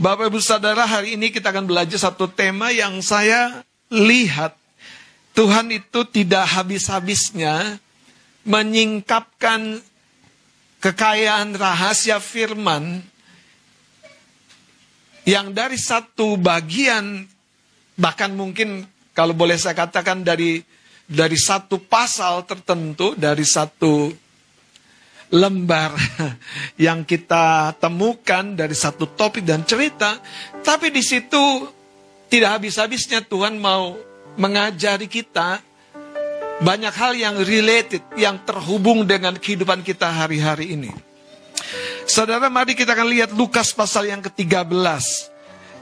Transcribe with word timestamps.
Bapak 0.00 0.32
Ibu 0.32 0.40
Saudara, 0.40 0.88
hari 0.88 1.20
ini 1.20 1.28
kita 1.28 1.52
akan 1.52 1.68
belajar 1.68 2.00
satu 2.00 2.24
tema 2.24 2.72
yang 2.72 3.04
saya 3.04 3.60
lihat. 3.92 4.56
Tuhan 5.36 5.68
itu 5.68 6.08
tidak 6.08 6.56
habis-habisnya 6.56 7.76
menyingkapkan 8.48 9.84
kekayaan 10.80 11.52
rahasia 11.52 12.16
firman 12.16 13.04
yang 15.28 15.52
dari 15.52 15.76
satu 15.76 16.40
bagian 16.40 17.28
bahkan 18.00 18.32
mungkin 18.32 18.88
kalau 19.12 19.36
boleh 19.36 19.60
saya 19.60 19.76
katakan 19.76 20.24
dari 20.24 20.64
dari 21.04 21.36
satu 21.36 21.76
pasal 21.76 22.48
tertentu 22.48 23.12
dari 23.20 23.44
satu 23.44 24.08
lembar 25.30 25.94
yang 26.86 27.06
kita 27.06 27.74
temukan 27.78 28.54
dari 28.54 28.74
satu 28.74 29.14
topik 29.14 29.46
dan 29.46 29.62
cerita, 29.62 30.18
tapi 30.62 30.90
di 30.90 31.02
situ 31.02 31.66
tidak 32.30 32.58
habis-habisnya 32.58 33.26
Tuhan 33.26 33.58
mau 33.58 33.98
mengajari 34.38 35.10
kita 35.10 35.62
banyak 36.60 36.92
hal 36.92 37.12
yang 37.16 37.34
related, 37.40 38.04
yang 38.20 38.36
terhubung 38.44 39.08
dengan 39.08 39.32
kehidupan 39.32 39.80
kita 39.80 40.12
hari-hari 40.12 40.76
ini. 40.76 40.92
Saudara, 42.04 42.52
mari 42.52 42.76
kita 42.76 42.92
akan 42.92 43.08
lihat 43.08 43.30
Lukas 43.32 43.72
pasal 43.72 44.12
yang 44.12 44.20
ke-13. 44.20 44.76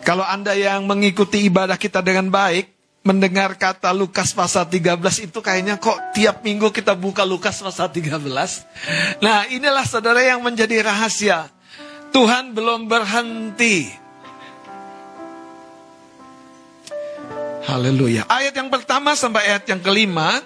Kalau 0.07 0.23
Anda 0.23 0.55
yang 0.55 0.87
mengikuti 0.87 1.43
ibadah 1.51 1.75
kita 1.75 1.99
dengan 1.99 2.31
baik, 2.31 2.78
mendengar 3.09 3.57
kata 3.57 3.89
Lukas 3.97 4.37
pasal 4.37 4.69
13 4.69 5.33
itu 5.33 5.39
kayaknya 5.41 5.81
kok 5.81 5.97
tiap 6.13 6.45
minggu 6.45 6.69
kita 6.69 6.93
buka 6.93 7.25
Lukas 7.25 7.57
pasal 7.57 7.89
13. 7.89 8.21
Nah 9.25 9.49
inilah 9.49 9.89
saudara 9.89 10.21
yang 10.21 10.45
menjadi 10.45 10.85
rahasia. 10.85 11.49
Tuhan 12.13 12.53
belum 12.53 12.85
berhenti. 12.85 13.89
Haleluya. 17.65 18.29
Ayat 18.29 18.53
yang 18.53 18.69
pertama 18.69 19.17
sampai 19.17 19.57
ayat 19.57 19.65
yang 19.73 19.81
kelima. 19.81 20.45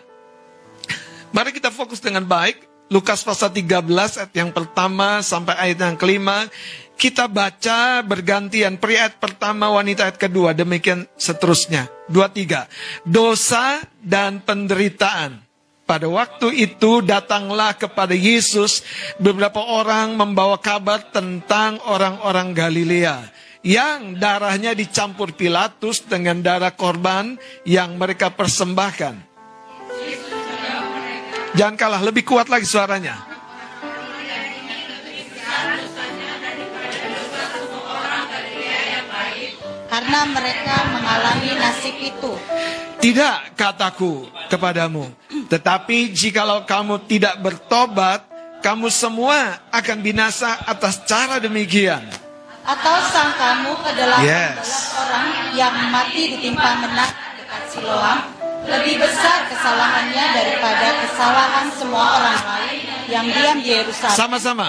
Mari 1.34 1.50
kita 1.50 1.74
fokus 1.74 1.98
dengan 1.98 2.22
baik. 2.22 2.70
Lukas 2.94 3.26
pasal 3.26 3.50
13 3.50 3.82
ayat 4.22 4.32
yang 4.38 4.54
pertama 4.54 5.18
sampai 5.18 5.58
ayat 5.58 5.82
yang 5.82 5.98
kelima. 5.98 6.46
Kita 6.96 7.26
baca 7.26 7.98
bergantian 8.06 8.78
pria 8.78 9.10
ayat 9.10 9.18
pertama, 9.18 9.74
wanita 9.74 10.06
ayat 10.06 10.18
kedua, 10.22 10.54
demikian 10.54 11.08
seterusnya. 11.18 11.90
Dua 12.06 12.30
tiga. 12.30 12.70
Dosa 13.02 13.82
dan 13.98 14.38
penderitaan. 14.38 15.42
Pada 15.82 16.06
waktu 16.06 16.54
itu 16.62 17.02
datanglah 17.02 17.74
kepada 17.74 18.14
Yesus 18.14 18.86
beberapa 19.18 19.58
orang 19.60 20.14
membawa 20.14 20.56
kabar 20.62 21.10
tentang 21.10 21.82
orang-orang 21.90 22.54
Galilea 22.54 23.28
yang 23.66 24.18
darahnya 24.18 24.74
dicampur 24.74 25.34
Pilatus 25.34 26.06
dengan 26.06 26.38
darah 26.42 26.74
korban 26.74 27.38
yang 27.66 27.98
mereka 27.98 28.30
persembahkan. 28.30 29.14
Jangan 31.52 31.76
kalah, 31.76 32.00
lebih 32.00 32.24
kuat 32.24 32.48
lagi 32.48 32.64
suaranya. 32.64 33.31
Karena 40.02 40.26
mereka 40.26 40.76
mengalami 40.90 41.50
nasib 41.62 41.94
itu. 42.02 42.34
Tidak 42.98 43.54
kataku 43.54 44.26
kepadamu, 44.50 45.06
tetapi 45.46 46.10
jikalau 46.10 46.66
kamu 46.66 47.06
tidak 47.06 47.38
bertobat, 47.38 48.26
kamu 48.66 48.90
semua 48.90 49.62
akan 49.70 49.98
binasa 50.02 50.58
atas 50.66 51.06
cara 51.06 51.38
demikian. 51.38 52.02
Atau 52.66 52.94
sang 53.14 53.30
kamu 53.38 53.74
adalah 53.94 54.18
yes. 54.26 54.90
orang 54.98 55.54
yang 55.54 55.74
mati 55.94 56.34
ditimpa 56.34 56.82
menak 56.82 57.10
dekat 57.38 57.62
Siloam, 57.70 58.18
lebih 58.66 59.02
besar 59.02 59.50
kesalahannya 59.50 60.24
daripada 60.34 60.86
kesalahan 61.06 61.66
semua 61.78 62.04
orang 62.18 62.38
lain 62.42 62.78
yang 63.06 63.26
diam 63.30 63.58
di 63.62 63.70
Yerusalem. 63.70 64.18
Sama-sama. 64.18 64.68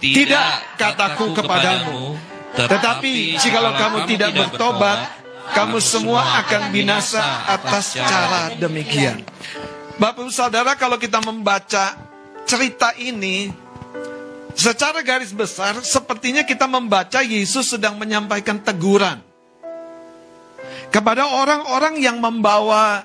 Tidak 0.00 0.76
kataku 0.76 1.32
kepadamu, 1.32 2.16
tetapi 2.54 3.34
jikalau 3.38 3.74
kamu 3.74 3.98
tidak 4.06 4.30
bertobat, 4.34 5.10
kamu 5.52 5.78
semua 5.82 6.22
akan 6.44 6.70
binasa 6.70 7.50
atas 7.50 7.98
cara 7.98 8.54
demikian. 8.54 9.26
Bapak 9.98 10.30
saudara 10.30 10.74
kalau 10.78 10.98
kita 10.98 11.18
membaca 11.22 11.98
cerita 12.46 12.94
ini, 12.98 13.50
secara 14.54 15.02
garis 15.02 15.34
besar 15.34 15.78
sepertinya 15.82 16.42
kita 16.46 16.66
membaca 16.70 17.22
Yesus 17.22 17.74
sedang 17.74 17.98
menyampaikan 17.98 18.58
teguran. 18.62 19.18
Kepada 20.94 21.26
orang-orang 21.26 21.98
yang 21.98 22.22
membawa 22.22 23.02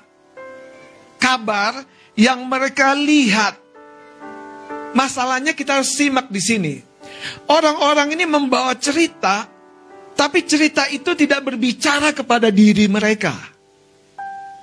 kabar 1.18 1.82
yang 2.14 2.46
mereka 2.46 2.94
lihat. 2.96 3.58
Masalahnya 4.90 5.54
kita 5.54 5.78
harus 5.78 5.94
simak 5.94 6.26
di 6.26 6.42
sini. 6.42 6.74
Orang-orang 7.48 8.14
ini 8.16 8.24
membawa 8.24 8.76
cerita, 8.76 9.48
tapi 10.16 10.44
cerita 10.44 10.88
itu 10.88 11.16
tidak 11.16 11.44
berbicara 11.44 12.12
kepada 12.12 12.52
diri 12.52 12.86
mereka. 12.86 13.32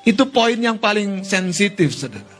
Itu 0.07 0.29
poin 0.31 0.56
yang 0.56 0.79
paling 0.79 1.25
sensitif, 1.28 1.91
saudara. 1.91 2.38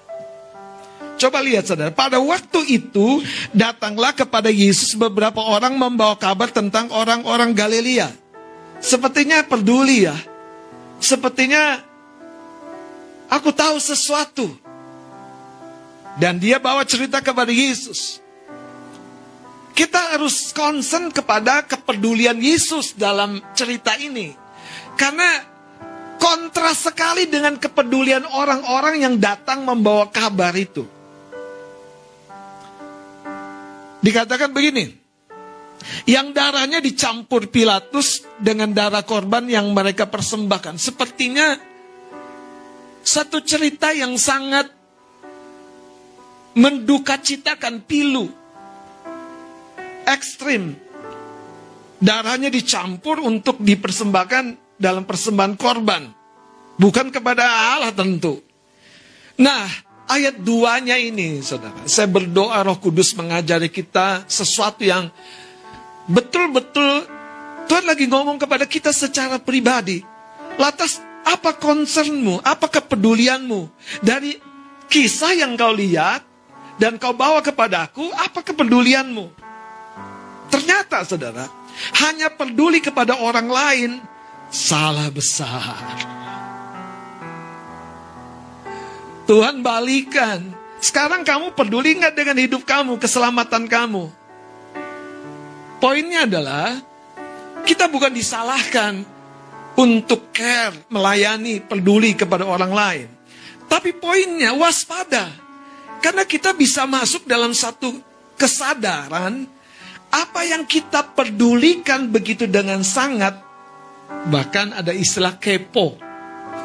Coba 1.18 1.42
lihat 1.42 1.66
saudara, 1.66 1.90
pada 1.90 2.22
waktu 2.22 2.78
itu 2.78 3.26
datanglah 3.50 4.14
kepada 4.14 4.54
Yesus 4.54 4.94
beberapa 4.94 5.42
orang 5.42 5.74
membawa 5.74 6.14
kabar 6.14 6.54
tentang 6.54 6.94
orang-orang 6.94 7.58
Galilea. 7.58 8.14
Sepertinya 8.78 9.42
peduli 9.42 10.06
ya. 10.06 10.14
Sepertinya 11.02 11.82
aku 13.34 13.50
tahu 13.50 13.82
sesuatu. 13.82 14.46
Dan 16.22 16.38
dia 16.38 16.62
bawa 16.62 16.86
cerita 16.86 17.22
kepada 17.22 17.50
Yesus. 17.50 18.22
Kita 19.78 20.18
harus 20.18 20.50
concern 20.58 21.14
kepada 21.14 21.62
kepedulian 21.70 22.42
Yesus 22.42 22.98
dalam 22.98 23.38
cerita 23.54 23.94
ini. 24.02 24.34
Karena 24.98 25.46
kontras 26.18 26.90
sekali 26.90 27.30
dengan 27.30 27.62
kepedulian 27.62 28.26
orang-orang 28.26 29.06
yang 29.06 29.22
datang 29.22 29.62
membawa 29.62 30.10
kabar 30.10 30.50
itu. 30.58 30.82
Dikatakan 34.02 34.50
begini, 34.50 34.98
yang 36.10 36.34
darahnya 36.34 36.82
dicampur 36.82 37.46
Pilatus 37.54 38.26
dengan 38.42 38.74
darah 38.74 39.06
korban 39.06 39.46
yang 39.46 39.70
mereka 39.78 40.10
persembahkan. 40.10 40.82
Sepertinya 40.82 41.54
satu 43.06 43.46
cerita 43.46 43.94
yang 43.94 44.18
sangat 44.18 44.74
mendukacitakan 46.58 47.86
pilu 47.86 48.47
ekstrim. 50.08 50.80
Darahnya 52.00 52.48
dicampur 52.48 53.20
untuk 53.20 53.60
dipersembahkan 53.60 54.78
dalam 54.80 55.04
persembahan 55.04 55.54
korban. 55.60 56.08
Bukan 56.78 57.10
kepada 57.10 57.76
Allah 57.76 57.92
tentu. 57.92 58.40
Nah, 59.38 59.66
ayat 60.08 60.40
duanya 60.40 60.96
ini, 60.96 61.42
saudara. 61.42 61.84
Saya 61.90 62.08
berdoa 62.08 62.62
roh 62.64 62.78
kudus 62.78 63.18
mengajari 63.18 63.68
kita 63.68 64.30
sesuatu 64.30 64.86
yang 64.86 65.10
betul-betul 66.08 67.06
Tuhan 67.68 67.84
lagi 67.84 68.08
ngomong 68.08 68.40
kepada 68.40 68.64
kita 68.64 68.96
secara 68.96 69.38
pribadi. 69.44 70.00
Lantas, 70.56 71.04
apa 71.28 71.54
concernmu? 71.54 72.40
Apa 72.42 72.72
kepedulianmu? 72.72 73.68
Dari 74.00 74.40
kisah 74.88 75.36
yang 75.36 75.60
kau 75.60 75.76
lihat 75.76 76.24
dan 76.80 76.96
kau 76.96 77.12
bawa 77.12 77.44
kepadaku, 77.44 78.08
apa 78.16 78.40
kepedulianmu? 78.40 79.37
Ternyata 80.48 81.04
saudara, 81.04 81.46
hanya 82.04 82.32
peduli 82.32 82.80
kepada 82.80 83.20
orang 83.20 83.48
lain, 83.48 83.92
salah 84.50 85.12
besar. 85.12 85.78
Tuhan 89.28 89.60
balikan. 89.60 90.56
Sekarang 90.80 91.26
kamu 91.28 91.52
peduli 91.58 92.00
nggak 92.00 92.16
dengan 92.16 92.38
hidup 92.38 92.64
kamu, 92.64 92.96
keselamatan 92.96 93.68
kamu? 93.68 94.08
Poinnya 95.84 96.24
adalah, 96.24 96.80
kita 97.68 97.92
bukan 97.92 98.14
disalahkan 98.16 99.04
untuk 99.78 100.32
care, 100.32 100.88
melayani, 100.90 101.60
peduli 101.62 102.16
kepada 102.16 102.48
orang 102.48 102.74
lain. 102.74 103.08
Tapi 103.68 103.94
poinnya 103.94 104.56
waspada. 104.56 105.28
Karena 106.00 106.24
kita 106.24 106.56
bisa 106.56 106.88
masuk 106.88 107.28
dalam 107.28 107.52
satu 107.52 107.92
kesadaran 108.40 109.50
apa 110.12 110.42
yang 110.48 110.64
kita 110.64 111.16
pedulikan 111.16 112.08
begitu 112.12 112.48
dengan 112.48 112.82
sangat, 112.82 113.38
bahkan 114.32 114.72
ada 114.72 114.96
istilah 114.96 115.36
kepo. 115.36 116.00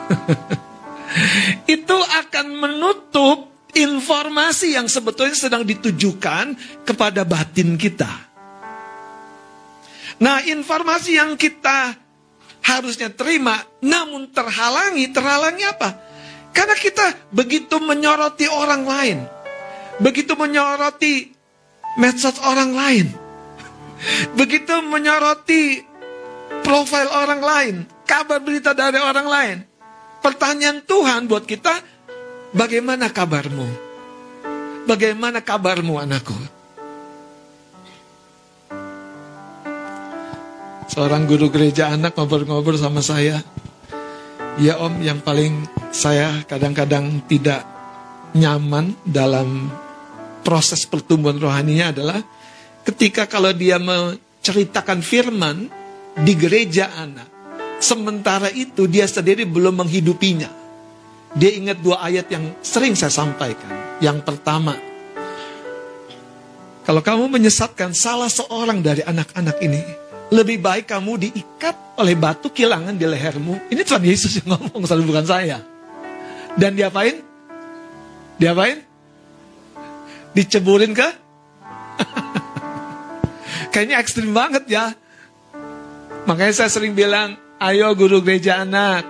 itu 1.76 1.96
akan 1.96 2.46
menutup 2.56 3.52
informasi 3.72 4.76
yang 4.76 4.88
sebetulnya 4.88 5.36
sedang 5.36 5.64
ditujukan 5.64 6.56
kepada 6.84 7.24
batin 7.24 7.76
kita. 7.76 8.08
Nah, 10.22 10.38
informasi 10.44 11.18
yang 11.18 11.34
kita 11.34 11.98
harusnya 12.62 13.10
terima, 13.10 13.58
namun 13.82 14.30
terhalangi, 14.30 15.10
terhalangi 15.10 15.64
apa? 15.66 15.90
Karena 16.52 16.76
kita 16.78 17.32
begitu 17.32 17.80
menyoroti 17.82 18.46
orang 18.46 18.86
lain, 18.86 19.18
begitu 19.98 20.36
menyoroti 20.38 21.32
medsos 21.98 22.38
orang 22.44 22.70
lain, 22.76 23.06
begitu 24.34 24.74
menyoroti 24.84 25.82
profil 26.62 27.06
orang 27.10 27.42
lain, 27.42 27.74
kabar 28.06 28.38
berita 28.42 28.72
dari 28.72 28.98
orang 28.98 29.28
lain. 29.28 29.56
Pertanyaan 30.22 30.86
Tuhan 30.86 31.26
buat 31.26 31.42
kita, 31.42 31.82
bagaimana 32.54 33.10
kabarmu? 33.10 33.66
Bagaimana 34.86 35.42
kabarmu 35.42 35.98
anakku? 35.98 36.34
Seorang 40.92 41.24
guru 41.24 41.48
gereja 41.48 41.88
anak 41.88 42.14
ngobrol-ngobrol 42.14 42.76
sama 42.76 43.00
saya. 43.00 43.40
Ya 44.60 44.76
om, 44.76 45.00
yang 45.00 45.24
paling 45.24 45.64
saya 45.88 46.44
kadang-kadang 46.44 47.24
tidak 47.24 47.64
nyaman 48.36 48.92
dalam 49.00 49.72
proses 50.44 50.84
pertumbuhan 50.84 51.40
rohaninya 51.40 51.96
adalah 51.96 52.20
ketika 52.82 53.30
kalau 53.30 53.54
dia 53.54 53.78
menceritakan 53.78 55.00
firman 55.02 55.70
di 56.18 56.32
gereja 56.34 56.92
anak. 56.98 57.30
Sementara 57.82 58.46
itu 58.46 58.86
dia 58.86 59.10
sendiri 59.10 59.42
belum 59.42 59.82
menghidupinya. 59.82 60.46
Dia 61.34 61.50
ingat 61.50 61.82
dua 61.82 61.98
ayat 62.04 62.30
yang 62.30 62.54
sering 62.62 62.94
saya 62.94 63.10
sampaikan. 63.10 63.98
Yang 63.98 64.22
pertama, 64.22 64.78
kalau 66.82 67.02
kamu 67.02 67.30
menyesatkan 67.30 67.94
salah 67.94 68.30
seorang 68.30 68.82
dari 68.82 69.02
anak-anak 69.02 69.58
ini, 69.62 69.82
lebih 70.34 70.58
baik 70.58 70.90
kamu 70.90 71.18
diikat 71.26 71.98
oleh 71.98 72.18
batu 72.18 72.50
kilangan 72.50 72.94
di 72.98 73.06
lehermu. 73.06 73.70
Ini 73.70 73.82
Tuhan 73.86 74.02
Yesus 74.02 74.42
yang 74.42 74.58
ngomong, 74.58 74.82
selalu 74.86 75.14
bukan 75.14 75.26
saya. 75.26 75.58
Dan 76.58 76.74
diapain? 76.74 77.22
Diapain? 78.36 78.82
Diceburin 80.34 80.90
ke? 80.90 81.21
Kayaknya 83.72 83.96
ekstrim 83.98 84.36
banget 84.36 84.68
ya. 84.68 84.92
Makanya 86.28 86.52
saya 86.52 86.70
sering 86.70 86.92
bilang, 86.92 87.40
ayo 87.56 87.96
guru 87.96 88.20
gereja 88.20 88.62
anak. 88.62 89.08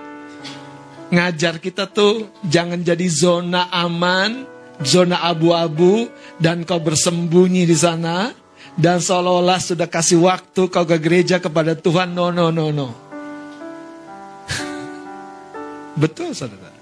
Ngajar 1.13 1.61
kita 1.61 1.85
tuh 1.91 2.31
jangan 2.47 2.81
jadi 2.81 3.05
zona 3.05 3.69
aman, 3.69 4.47
zona 4.81 5.21
abu-abu, 5.21 6.09
dan 6.41 6.65
kau 6.65 6.81
bersembunyi 6.81 7.69
di 7.69 7.77
sana 7.77 8.33
dan 8.73 8.97
seolah-olah 8.97 9.61
sudah 9.61 9.85
kasih 9.85 10.25
waktu 10.25 10.65
kau 10.71 10.87
ke 10.87 10.97
gereja 10.97 11.37
kepada 11.37 11.77
Tuhan. 11.77 12.15
No, 12.17 12.33
no, 12.33 12.49
no, 12.49 12.73
no. 12.73 12.89
Betul, 16.01 16.33
saudara. 16.33 16.73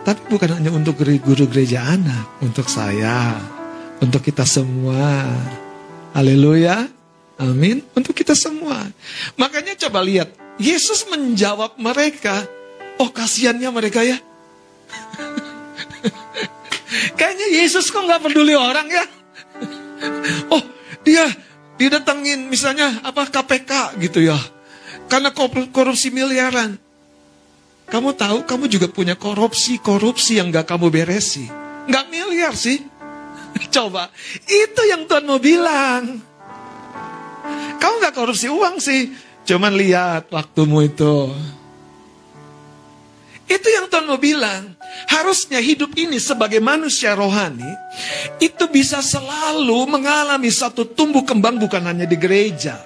Tapi 0.00 0.20
bukan 0.32 0.56
hanya 0.56 0.72
untuk 0.72 0.96
guru 0.96 1.44
gereja 1.44 1.84
anak, 1.84 2.40
untuk 2.40 2.64
saya, 2.72 3.36
untuk 4.00 4.24
kita 4.24 4.48
semua. 4.48 5.28
Haleluya. 6.14 6.86
Amin. 7.40 7.80
Untuk 7.96 8.12
kita 8.12 8.36
semua. 8.36 8.84
Makanya 9.40 9.72
coba 9.88 10.04
lihat. 10.04 10.28
Yesus 10.60 11.08
menjawab 11.08 11.80
mereka. 11.80 12.44
Oh 13.00 13.08
kasihannya 13.08 13.70
mereka 13.72 14.04
ya. 14.04 14.20
Kayaknya 17.18 17.46
Yesus 17.64 17.88
kok 17.88 18.04
nggak 18.04 18.20
peduli 18.20 18.52
orang 18.52 18.84
ya. 18.90 19.04
Oh, 20.52 20.60
dia 21.00 21.24
didatengin 21.80 22.52
misalnya 22.52 23.00
apa 23.00 23.24
KPK 23.30 23.96
gitu 24.04 24.20
ya. 24.20 24.36
Karena 25.08 25.32
korupsi 25.32 26.12
miliaran. 26.12 26.76
Kamu 27.90 28.14
tahu 28.14 28.46
kamu 28.46 28.70
juga 28.70 28.86
punya 28.86 29.18
korupsi-korupsi 29.18 30.38
yang 30.38 30.54
gak 30.54 30.70
kamu 30.70 30.94
beresi. 30.94 31.50
Gak 31.90 32.06
miliar 32.06 32.54
sih. 32.54 32.86
Coba, 33.74 34.10
itu 34.46 34.82
yang 34.86 35.06
Tuhan 35.06 35.24
mau 35.26 35.40
bilang. 35.42 36.22
Kamu 37.80 37.94
gak 38.04 38.14
korupsi 38.14 38.46
uang 38.46 38.76
sih. 38.78 39.10
Cuman 39.48 39.72
lihat 39.74 40.28
waktumu 40.30 40.84
itu. 40.84 41.32
Itu 43.50 43.66
yang 43.66 43.90
Tuhan 43.90 44.06
mau 44.06 44.20
bilang. 44.20 44.78
Harusnya 45.10 45.58
hidup 45.58 45.94
ini 45.98 46.22
sebagai 46.22 46.62
manusia 46.62 47.14
rohani, 47.14 47.66
itu 48.42 48.66
bisa 48.70 49.02
selalu 49.02 49.86
mengalami 49.86 50.50
satu 50.50 50.86
tumbuh 50.86 51.22
kembang 51.22 51.58
bukan 51.58 51.82
hanya 51.82 52.06
di 52.06 52.14
gereja. 52.18 52.78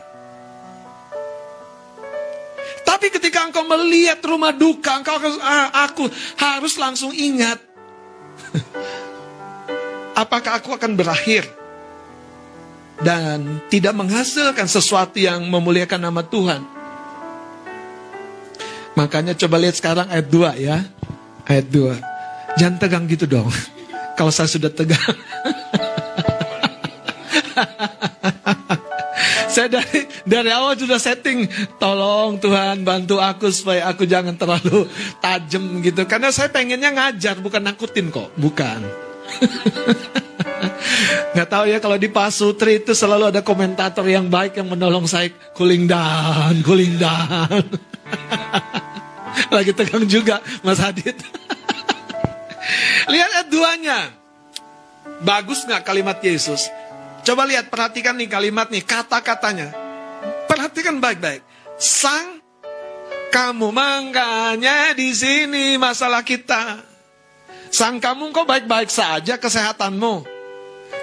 Tapi 2.84 3.08
ketika 3.08 3.44
engkau 3.44 3.64
melihat 3.64 4.20
rumah 4.24 4.52
duka, 4.52 5.00
engkau 5.00 5.16
ah, 5.40 5.88
aku 5.88 6.08
harus 6.40 6.76
langsung 6.76 7.12
ingat. 7.12 7.60
Apakah 10.14 10.62
aku 10.62 10.70
akan 10.78 10.94
berakhir? 10.94 11.50
Dan 13.02 13.58
tidak 13.66 13.90
menghasilkan 13.98 14.70
sesuatu 14.70 15.18
yang 15.18 15.42
memuliakan 15.50 15.98
nama 15.98 16.22
Tuhan. 16.22 16.62
Makanya 18.94 19.34
coba 19.34 19.58
lihat 19.58 19.74
sekarang 19.74 20.06
ayat 20.06 20.30
2 20.30 20.54
ya. 20.62 20.86
Ayat 21.50 21.66
2. 21.66 21.98
Jangan 22.62 22.78
tegang 22.78 23.10
gitu 23.10 23.26
dong. 23.26 23.50
Kalau 24.18 24.30
saya 24.30 24.46
sudah 24.46 24.70
tegang. 24.70 25.18
saya 29.54 29.70
dari 29.70 30.06
dari 30.26 30.50
awal 30.50 30.74
sudah 30.74 30.98
setting 30.98 31.46
tolong 31.78 32.42
Tuhan 32.42 32.82
bantu 32.82 33.22
aku 33.22 33.54
supaya 33.54 33.86
aku 33.86 34.02
jangan 34.02 34.34
terlalu 34.34 34.90
tajam 35.22 35.78
gitu 35.78 36.02
karena 36.10 36.34
saya 36.34 36.50
pengennya 36.50 36.90
ngajar 36.90 37.38
bukan 37.38 37.62
nakutin 37.62 38.10
kok 38.10 38.34
bukan 38.34 38.82
nggak 41.34 41.48
tahu 41.50 41.64
ya 41.66 41.82
kalau 41.82 41.98
di 41.98 42.06
Pasutri 42.06 42.78
itu 42.78 42.94
selalu 42.94 43.34
ada 43.34 43.42
komentator 43.42 44.06
yang 44.06 44.30
baik 44.30 44.60
yang 44.60 44.70
menolong 44.70 45.08
saya 45.10 45.32
cooling 45.56 45.90
down 45.90 46.62
cooling 46.62 46.94
down 47.00 47.64
Lagi 49.54 49.72
tegang 49.74 50.06
juga 50.06 50.40
Mas 50.62 50.78
Hadid. 50.78 51.14
lihat 53.12 53.50
ayat. 53.50 54.10
Bagus 55.24 55.64
nggak 55.64 55.84
kalimat 55.84 56.18
Yesus? 56.20 56.68
Coba 57.24 57.48
lihat, 57.48 57.72
perhatikan 57.72 58.16
nih 58.20 58.28
kalimat 58.28 58.68
nih, 58.68 58.84
kata-katanya. 58.84 59.72
Perhatikan 60.44 61.00
baik-baik. 61.00 61.40
Sang 61.80 62.44
kamu 63.32 63.72
makanya 63.72 64.92
di 64.92 65.08
sini 65.16 65.80
masalah 65.80 66.20
kita. 66.20 66.93
Sang 67.74 67.98
kamu 67.98 68.30
kok 68.30 68.46
baik-baik 68.46 68.86
saja 68.86 69.34
kesehatanmu. 69.34 70.22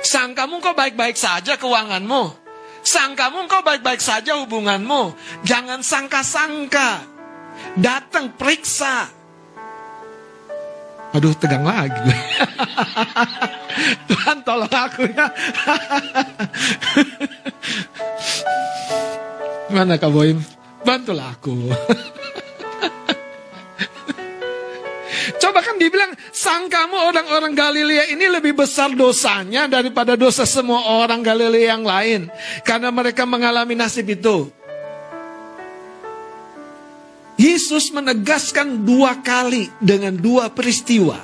Sang 0.08 0.32
kamu 0.32 0.64
kok 0.64 0.72
baik-baik 0.72 1.20
saja 1.20 1.60
keuanganmu. 1.60 2.32
Sang 2.80 3.12
kamu 3.12 3.44
kok 3.52 3.68
baik-baik 3.68 4.00
saja 4.00 4.40
hubunganmu. 4.40 5.12
Jangan 5.44 5.84
sangka-sangka. 5.84 7.04
Datang 7.76 8.40
periksa. 8.40 9.12
Aduh 11.12 11.36
tegang 11.36 11.68
lagi 11.68 12.08
Tuhan 14.08 14.48
tolong 14.48 14.72
aku 14.72 15.12
ya. 15.12 15.28
Mana 19.76 20.00
Kak 20.00 20.08
Boim? 20.08 20.40
Bantulah 20.88 21.36
aku. 21.36 21.52
Coba 25.38 25.62
kan 25.62 25.78
dibilang, 25.78 26.14
sang 26.32 26.72
kamu 26.72 26.98
orang-orang 26.98 27.54
Galilea 27.54 28.14
ini 28.14 28.26
lebih 28.32 28.58
besar 28.58 28.94
dosanya 28.94 29.68
daripada 29.68 30.18
dosa 30.18 30.48
semua 30.48 31.02
orang 31.02 31.22
Galilea 31.22 31.78
yang 31.78 31.86
lain. 31.86 32.22
Karena 32.66 32.90
mereka 32.90 33.28
mengalami 33.28 33.74
nasib 33.78 34.08
itu. 34.10 34.50
Yesus 37.42 37.90
menegaskan 37.90 38.86
dua 38.86 39.18
kali 39.26 39.66
dengan 39.82 40.14
dua 40.14 40.54
peristiwa. 40.54 41.18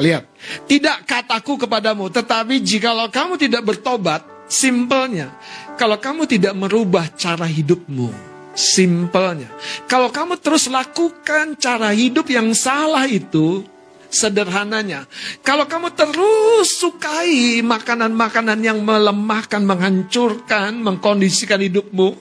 Lihat, 0.00 0.24
tidak 0.64 1.04
kataku 1.04 1.60
kepadamu, 1.60 2.08
tetapi 2.08 2.64
jikalau 2.64 3.12
kamu 3.12 3.36
tidak 3.36 3.60
bertobat, 3.60 4.24
simpelnya, 4.48 5.28
kalau 5.76 6.00
kamu 6.00 6.24
tidak 6.24 6.56
merubah 6.56 7.04
cara 7.12 7.44
hidupmu, 7.44 8.31
simpelnya, 8.52 9.48
kalau 9.88 10.12
kamu 10.12 10.36
terus 10.40 10.68
lakukan 10.68 11.56
cara 11.56 11.92
hidup 11.92 12.28
yang 12.28 12.52
salah 12.52 13.08
itu, 13.08 13.64
sederhananya, 14.12 15.08
kalau 15.40 15.64
kamu 15.64 15.92
terus 15.96 16.76
sukai 16.76 17.64
makanan-makanan 17.64 18.60
yang 18.60 18.78
melemahkan, 18.84 19.64
menghancurkan, 19.64 20.76
mengkondisikan 20.84 21.60
hidupmu, 21.64 22.12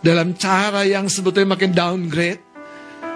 dalam 0.00 0.32
cara 0.32 0.88
yang 0.88 1.12
sebetulnya 1.12 1.52
makin 1.52 1.76
downgrade, 1.76 2.40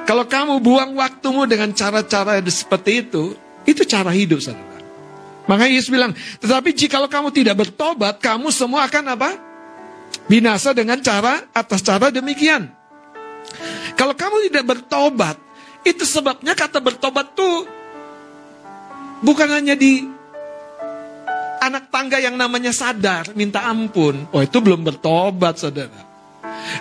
kalau 0.05 0.29
kamu 0.29 0.61
buang 0.61 0.93
waktumu 1.01 1.49
dengan 1.49 1.73
cara-cara 1.73 2.45
seperti 2.45 3.09
itu, 3.09 3.33
itu 3.65 3.89
cara 3.89 4.13
hidup 4.13 4.37
saudara. 4.45 4.77
Makanya 5.49 5.73
Yesus 5.77 5.93
bilang, 5.93 6.13
tetapi 6.41 6.77
jika 6.77 7.01
kamu 7.09 7.33
tidak 7.33 7.57
bertobat, 7.65 8.21
kamu 8.21 8.53
semua 8.53 8.85
akan 8.85 9.17
apa? 9.17 9.54
Binasa 10.25 10.73
dengan 10.73 10.99
cara 11.05 11.53
atas 11.53 11.85
cara 11.85 12.09
demikian. 12.09 12.73
Kalau 13.95 14.17
kamu 14.17 14.49
tidak 14.51 14.65
bertobat, 14.65 15.37
itu 15.85 16.03
sebabnya 16.09 16.57
kata 16.57 16.81
bertobat 16.81 17.37
tuh 17.37 17.69
bukan 19.21 19.49
hanya 19.53 19.77
di 19.77 20.05
anak 21.61 21.93
tangga 21.93 22.21
yang 22.21 22.37
namanya 22.37 22.73
sadar, 22.73 23.33
minta 23.37 23.65
ampun. 23.69 24.29
Oh 24.33 24.41
itu 24.41 24.61
belum 24.65 24.85
bertobat 24.85 25.61
saudara. 25.61 26.01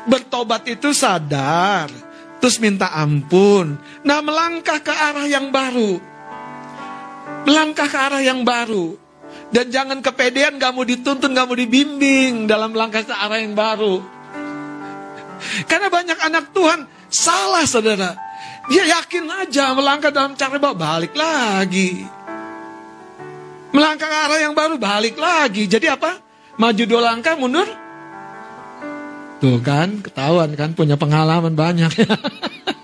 Bertobat 0.08 0.64
itu 0.72 0.96
sadar, 0.96 1.92
terus 2.40 2.60
minta 2.64 2.92
ampun. 2.96 3.76
Nah 4.08 4.20
melangkah 4.24 4.80
ke 4.80 4.92
arah 4.92 5.28
yang 5.28 5.52
baru. 5.52 6.00
Melangkah 7.44 7.88
ke 7.92 7.98
arah 8.00 8.24
yang 8.24 8.48
baru. 8.48 9.03
Dan 9.54 9.70
jangan 9.70 10.02
kepedean 10.02 10.58
gak 10.58 10.74
mau 10.74 10.82
dituntun, 10.82 11.30
gak 11.30 11.46
mau 11.46 11.54
dibimbing 11.54 12.50
dalam 12.50 12.74
langkah 12.74 13.06
ke 13.06 13.14
arah 13.14 13.38
yang 13.38 13.54
baru. 13.54 14.02
Karena 15.70 15.94
banyak 15.94 16.18
anak 16.18 16.50
Tuhan 16.58 16.90
salah 17.14 17.62
saudara. 17.70 18.18
Dia 18.74 18.98
yakin 18.98 19.30
aja 19.46 19.78
melangkah 19.78 20.10
dalam 20.10 20.34
cara 20.34 20.58
bawa 20.58 20.74
balik 20.74 21.14
lagi. 21.14 22.02
Melangkah 23.70 24.10
ke 24.10 24.18
arah 24.26 24.40
yang 24.42 24.58
baru 24.58 24.82
balik 24.82 25.22
lagi. 25.22 25.70
Jadi 25.70 25.86
apa? 25.86 26.18
Maju 26.58 26.84
dua 26.90 27.02
langkah 27.14 27.38
mundur. 27.38 27.70
Tuh 29.38 29.60
kan 29.62 30.02
ketahuan 30.02 30.50
kan 30.58 30.74
punya 30.74 30.98
pengalaman 30.98 31.54
banyak. 31.54 31.94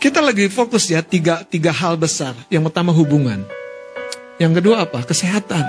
Kita 0.00 0.24
lagi 0.24 0.48
fokus 0.48 0.88
ya 0.88 1.04
tiga, 1.04 1.44
tiga 1.44 1.76
hal 1.76 2.00
besar. 2.00 2.32
Yang 2.48 2.72
pertama 2.72 2.88
hubungan. 2.88 3.44
Yang 4.40 4.64
kedua 4.64 4.88
apa? 4.88 5.04
Kesehatan. 5.04 5.68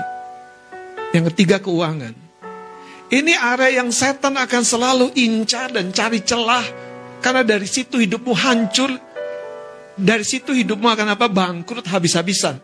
Yang 1.12 1.36
ketiga 1.36 1.60
keuangan. 1.60 2.16
Ini 3.12 3.36
area 3.36 3.84
yang 3.84 3.92
setan 3.92 4.40
akan 4.40 4.64
selalu 4.64 5.12
incar 5.20 5.68
dan 5.68 5.92
cari 5.92 6.24
celah. 6.24 6.64
Karena 7.20 7.44
dari 7.44 7.68
situ 7.68 8.00
hidupmu 8.00 8.32
hancur. 8.32 8.96
Dari 10.00 10.24
situ 10.24 10.56
hidupmu 10.56 10.88
akan 10.88 11.12
apa? 11.12 11.28
Bangkrut 11.28 11.84
habis-habisan. 11.92 12.56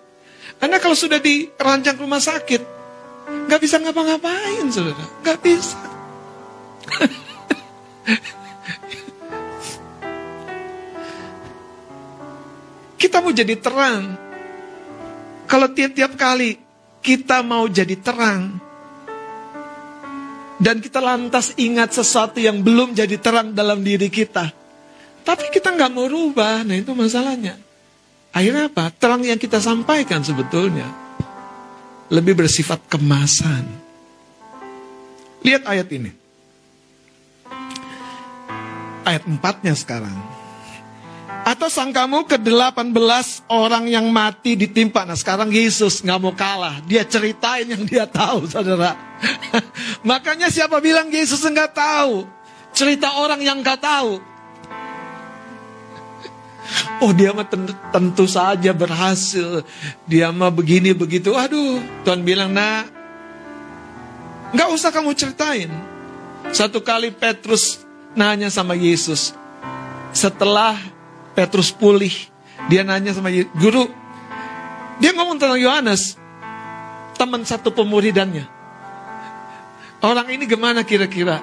Karena 0.57 0.81
kalau 0.81 0.97
sudah 0.97 1.21
dirancang 1.21 2.01
rumah 2.01 2.25
sakit, 2.25 2.65
nggak 3.45 3.61
bisa 3.61 3.77
ngapa-ngapain, 3.77 4.73
saudara. 4.73 5.05
Nggak 5.21 5.39
bisa. 5.45 5.77
Kita 12.99 13.23
mau 13.23 13.31
jadi 13.31 13.55
terang. 13.57 14.19
Kalau 15.49 15.71
tiap-tiap 15.73 16.19
kali 16.19 16.59
kita 17.01 17.41
mau 17.47 17.65
jadi 17.71 17.95
terang, 17.97 18.59
dan 20.59 20.83
kita 20.83 20.99
lantas 20.99 21.55
ingat 21.55 21.95
sesuatu 21.95 22.43
yang 22.43 22.61
belum 22.61 22.93
jadi 22.93 23.15
terang 23.23 23.55
dalam 23.55 23.81
diri 23.81 24.11
kita, 24.11 24.51
tapi 25.23 25.49
kita 25.55 25.73
nggak 25.73 25.93
mau 25.95 26.11
rubah, 26.11 26.67
nah 26.67 26.75
itu 26.75 26.91
masalahnya. 26.93 27.55
Akhirnya 28.35 28.69
apa? 28.69 28.91
Terang 28.93 29.25
yang 29.25 29.41
kita 29.41 29.63
sampaikan 29.63 30.21
sebetulnya 30.21 30.91
lebih 32.13 32.45
bersifat 32.45 32.83
kemasan. 32.91 33.65
Lihat 35.47 35.65
ayat 35.65 35.89
ini. 35.95 36.11
Ayat 39.07 39.25
empatnya 39.25 39.73
sekarang. 39.73 40.17
Atau 41.59 41.75
sangkamu 41.75 42.23
ke 42.23 42.39
18 42.39 42.95
orang 43.51 43.91
yang 43.91 44.07
mati 44.15 44.55
ditimpa. 44.55 45.03
Nah 45.03 45.19
sekarang 45.19 45.51
Yesus 45.51 46.07
nggak 46.07 46.19
mau 46.23 46.31
kalah. 46.31 46.79
Dia 46.87 47.03
ceritain 47.03 47.67
yang 47.67 47.83
dia 47.83 48.07
tahu 48.07 48.47
saudara. 48.47 48.95
Makanya 50.07 50.55
siapa 50.55 50.79
bilang 50.79 51.11
Yesus 51.11 51.43
nggak 51.43 51.75
tahu. 51.75 52.31
Cerita 52.71 53.19
orang 53.19 53.43
yang 53.43 53.59
nggak 53.59 53.83
tahu. 53.83 54.23
Oh 57.03 57.11
dia 57.11 57.35
mah 57.35 57.43
tentu, 57.91 58.31
saja 58.31 58.71
berhasil. 58.71 59.67
Dia 60.07 60.31
mah 60.31 60.55
begini 60.55 60.95
begitu. 60.95 61.35
Aduh 61.35 61.83
Tuhan 62.07 62.23
bilang 62.23 62.55
nah. 62.55 62.87
Nggak 64.55 64.69
usah 64.79 64.95
kamu 64.95 65.11
ceritain. 65.11 65.75
Satu 66.55 66.87
kali 66.87 67.11
Petrus 67.11 67.83
nanya 68.15 68.47
sama 68.47 68.79
Yesus. 68.79 69.35
Setelah 70.15 70.98
Petrus 71.39 71.71
pulih. 71.71 72.11
Dia 72.67 72.83
nanya 72.83 73.15
sama 73.15 73.31
guru. 73.31 73.87
Dia 74.99 75.15
ngomong 75.15 75.39
tentang 75.39 75.63
Yohanes. 75.63 76.19
Teman 77.15 77.47
satu 77.47 77.71
pemuridannya. 77.71 78.43
Orang 80.03 80.27
ini 80.35 80.51
gimana 80.51 80.83
kira-kira? 80.83 81.39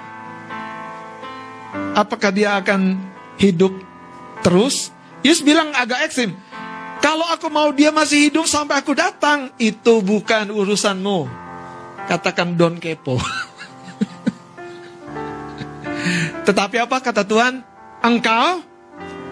Apakah 1.96 2.36
dia 2.36 2.60
akan 2.60 3.00
hidup 3.40 3.72
terus? 4.44 4.92
Yesus 5.24 5.48
bilang 5.48 5.72
agak 5.72 6.04
ekstrim. 6.12 6.36
Kalau 7.00 7.24
aku 7.32 7.48
mau 7.48 7.72
dia 7.72 7.96
masih 7.96 8.28
hidup 8.28 8.52
sampai 8.52 8.84
aku 8.84 8.92
datang, 8.92 9.56
itu 9.56 10.04
bukan 10.04 10.52
urusanmu. 10.52 11.24
Katakan 12.12 12.60
don 12.60 12.84
kepo. 12.84 13.16
Tetapi 16.52 16.84
apa 16.84 17.00
kata 17.00 17.24
Tuhan? 17.24 17.64
Engkau 18.04 18.75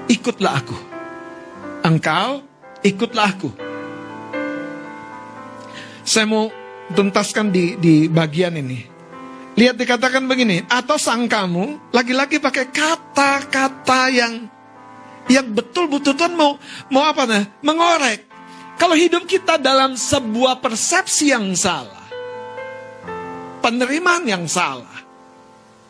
ikutlah 0.07 0.53
aku. 0.63 0.77
Engkau, 1.83 2.43
ikutlah 2.83 3.27
aku. 3.31 3.49
Saya 6.03 6.27
mau 6.27 6.51
tuntaskan 6.91 7.51
di, 7.51 7.79
di 7.79 8.07
bagian 8.11 8.55
ini. 8.59 8.91
Lihat 9.53 9.77
dikatakan 9.77 10.25
begini, 10.25 10.65
atau 10.65 10.97
sang 10.97 11.29
kamu 11.29 11.93
lagi-lagi 11.93 12.41
pakai 12.41 12.73
kata-kata 12.73 14.09
yang 14.09 14.49
yang 15.29 15.47
betul-betul 15.53 16.17
Tuhan 16.17 16.33
mau 16.33 16.57
mau 16.89 17.05
apa 17.05 17.23
nih? 17.29 17.45
Mengorek. 17.61 18.19
Kalau 18.81 18.97
hidup 18.97 19.29
kita 19.29 19.61
dalam 19.61 19.93
sebuah 19.93 20.57
persepsi 20.57 21.29
yang 21.29 21.53
salah, 21.53 22.09
penerimaan 23.61 24.25
yang 24.25 24.49
salah, 24.49 24.92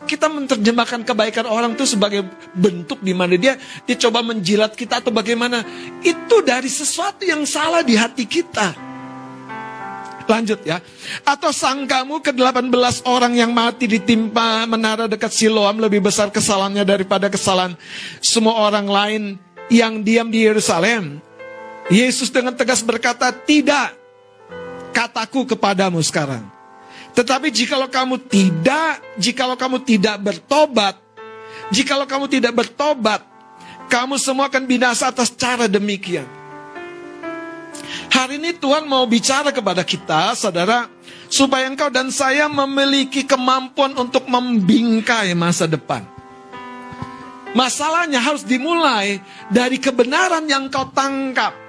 kita 0.04 0.28
menerjemahkan 0.28 1.08
kebaikan 1.08 1.48
orang 1.48 1.74
itu 1.74 1.88
sebagai 1.88 2.28
bentuk 2.54 3.00
di 3.02 3.16
mana 3.16 3.34
dia 3.36 3.56
dia 3.88 3.98
coba 3.98 4.22
menjilat 4.22 4.76
kita 4.76 5.00
atau 5.00 5.12
bagaimana. 5.12 5.64
Itu 6.04 6.44
dari 6.44 6.68
sesuatu 6.68 7.24
yang 7.24 7.44
salah 7.48 7.82
di 7.82 7.96
hati 7.96 8.28
kita. 8.28 8.94
Lanjut 10.24 10.64
ya. 10.64 10.80
Atau 11.28 11.52
sangkamu 11.52 12.24
ke 12.24 12.32
18 12.32 12.72
orang 13.08 13.34
yang 13.36 13.52
mati 13.52 13.92
ditimpa 13.92 14.64
menara 14.68 15.12
dekat 15.12 15.36
Siloam 15.36 15.84
lebih 15.84 16.00
besar 16.00 16.32
kesalahannya 16.32 16.88
daripada 16.88 17.28
kesalahan 17.28 17.76
semua 18.24 18.64
orang 18.64 18.88
lain 18.88 19.24
yang 19.68 20.00
diam 20.00 20.32
di 20.32 20.48
Yerusalem. 20.48 21.20
Yesus 21.92 22.32
dengan 22.32 22.56
tegas 22.56 22.80
berkata, 22.80 23.36
tidak 23.36 23.92
kataku 24.96 25.44
kepadamu 25.44 26.00
sekarang. 26.00 26.63
Tetapi 27.14 27.54
jikalau 27.54 27.90
kamu 27.90 28.18
tidak, 28.26 29.02
jikalau 29.22 29.54
kamu 29.54 29.86
tidak 29.86 30.18
bertobat, 30.18 30.98
jikalau 31.70 32.10
kamu 32.10 32.26
tidak 32.26 32.54
bertobat, 32.58 33.22
kamu 33.86 34.18
semua 34.18 34.50
akan 34.50 34.66
binasa 34.66 35.14
atas 35.14 35.30
cara 35.30 35.70
demikian. 35.70 36.26
Hari 38.10 38.38
ini 38.38 38.58
Tuhan 38.58 38.86
mau 38.86 39.06
bicara 39.06 39.50
kepada 39.54 39.82
kita, 39.82 40.34
saudara, 40.38 40.90
supaya 41.30 41.66
engkau 41.66 41.90
dan 41.90 42.14
saya 42.14 42.46
memiliki 42.46 43.26
kemampuan 43.26 43.94
untuk 43.98 44.26
membingkai 44.30 45.34
masa 45.34 45.66
depan. 45.66 46.06
Masalahnya 47.54 48.18
harus 48.18 48.42
dimulai 48.42 49.22
dari 49.54 49.78
kebenaran 49.78 50.50
yang 50.50 50.74
kau 50.74 50.90
tangkap. 50.90 51.63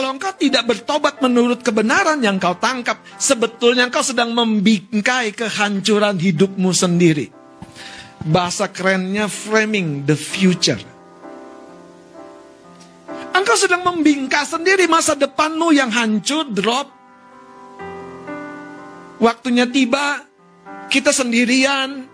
Kalau 0.00 0.16
engkau 0.16 0.32
tidak 0.32 0.64
bertobat 0.64 1.20
menurut 1.20 1.60
kebenaran 1.60 2.24
yang 2.24 2.40
kau 2.40 2.56
tangkap, 2.56 3.04
sebetulnya 3.20 3.84
engkau 3.84 4.00
sedang 4.00 4.32
membingkai 4.32 5.36
kehancuran 5.36 6.16
hidupmu 6.16 6.72
sendiri. 6.72 7.28
Bahasa 8.24 8.72
kerennya 8.72 9.28
framing 9.28 10.08
the 10.08 10.16
future. 10.16 10.80
Engkau 13.36 13.60
sedang 13.60 13.84
membingkai 13.84 14.48
sendiri 14.48 14.88
masa 14.88 15.12
depanmu 15.20 15.68
yang 15.76 15.92
hancur, 15.92 16.48
drop. 16.48 16.88
Waktunya 19.20 19.68
tiba, 19.68 20.24
kita 20.88 21.12
sendirian, 21.12 22.08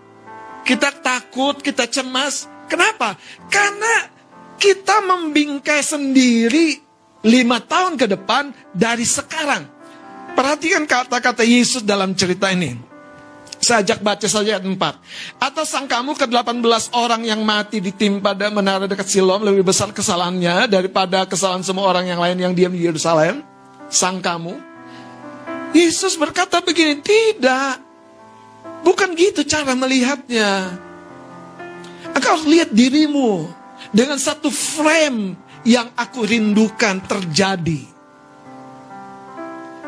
kita 0.67 0.91
takut, 0.91 1.63
kita 1.63 1.87
cemas. 1.87 2.51
Kenapa? 2.67 3.15
Karena 3.47 4.11
kita 4.59 5.07
membingkai 5.07 5.79
sendiri 5.79 6.86
lima 7.25 7.57
tahun 7.63 7.97
ke 7.97 8.05
depan 8.17 8.53
dari 8.75 9.05
sekarang. 9.07 9.65
Perhatikan 10.37 10.85
kata-kata 10.85 11.41
Yesus 11.41 11.81
dalam 11.81 12.13
cerita 12.13 12.53
ini. 12.53 12.77
Saya 13.57 13.81
ajak 13.81 14.05
baca 14.05 14.27
saja 14.29 14.61
ayat 14.61 14.63
4. 14.69 15.41
Atau 15.41 15.65
sang 15.65 15.89
kamu 15.89 16.13
ke 16.13 16.29
18 16.29 16.61
orang 16.93 17.25
yang 17.25 17.41
mati 17.41 17.81
ditimpa 17.81 18.37
dan 18.37 18.53
menara 18.53 18.85
dekat 18.85 19.09
Siloam 19.09 19.41
lebih 19.41 19.65
besar 19.65 19.89
kesalahannya 19.89 20.69
daripada 20.69 21.25
kesalahan 21.25 21.65
semua 21.65 21.89
orang 21.89 22.05
yang 22.05 22.21
lain 22.21 22.37
yang 22.37 22.53
diam 22.53 22.69
di 22.69 22.85
Yerusalem. 22.85 23.41
Sang 23.89 24.21
kamu. 24.21 24.53
Yesus 25.73 26.21
berkata 26.21 26.61
begini, 26.61 27.01
tidak. 27.01 27.81
Bukan 28.85 29.17
gitu 29.17 29.41
cara 29.41 29.73
melihatnya. 29.73 30.77
Engkau 32.13 32.37
harus 32.37 32.45
lihat 32.45 32.69
dirimu 32.69 33.49
dengan 33.89 34.21
satu 34.21 34.53
frame 34.53 35.33
yang 35.67 35.91
aku 35.99 36.23
rindukan 36.23 37.03
terjadi. 37.03 37.83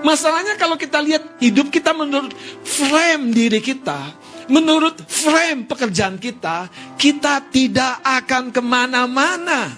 Masalahnya 0.04 0.60
kalau 0.60 0.76
kita 0.76 1.00
lihat 1.00 1.40
hidup 1.40 1.72
kita 1.72 1.96
menurut 1.96 2.36
frame 2.68 3.32
diri 3.32 3.64
kita, 3.64 4.12
menurut 4.52 5.00
frame 5.08 5.64
pekerjaan 5.64 6.20
kita, 6.20 6.68
kita 7.00 7.48
tidak 7.48 8.04
akan 8.04 8.52
ke 8.52 8.60
mana-mana. 8.60 9.72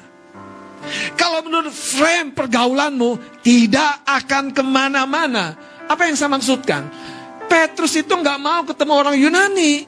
Kalau 1.14 1.46
menurut 1.46 1.74
frame 1.74 2.34
pergaulanmu, 2.34 3.42
tidak 3.46 4.02
akan 4.06 4.50
ke 4.50 4.66
mana-mana. 4.66 5.54
Apa 5.86 6.10
yang 6.10 6.18
saya 6.18 6.34
maksudkan? 6.34 6.90
Petrus 7.46 7.94
itu 7.94 8.10
nggak 8.10 8.42
mau 8.42 8.66
ketemu 8.66 8.94
orang 8.98 9.16
Yunani. 9.18 9.86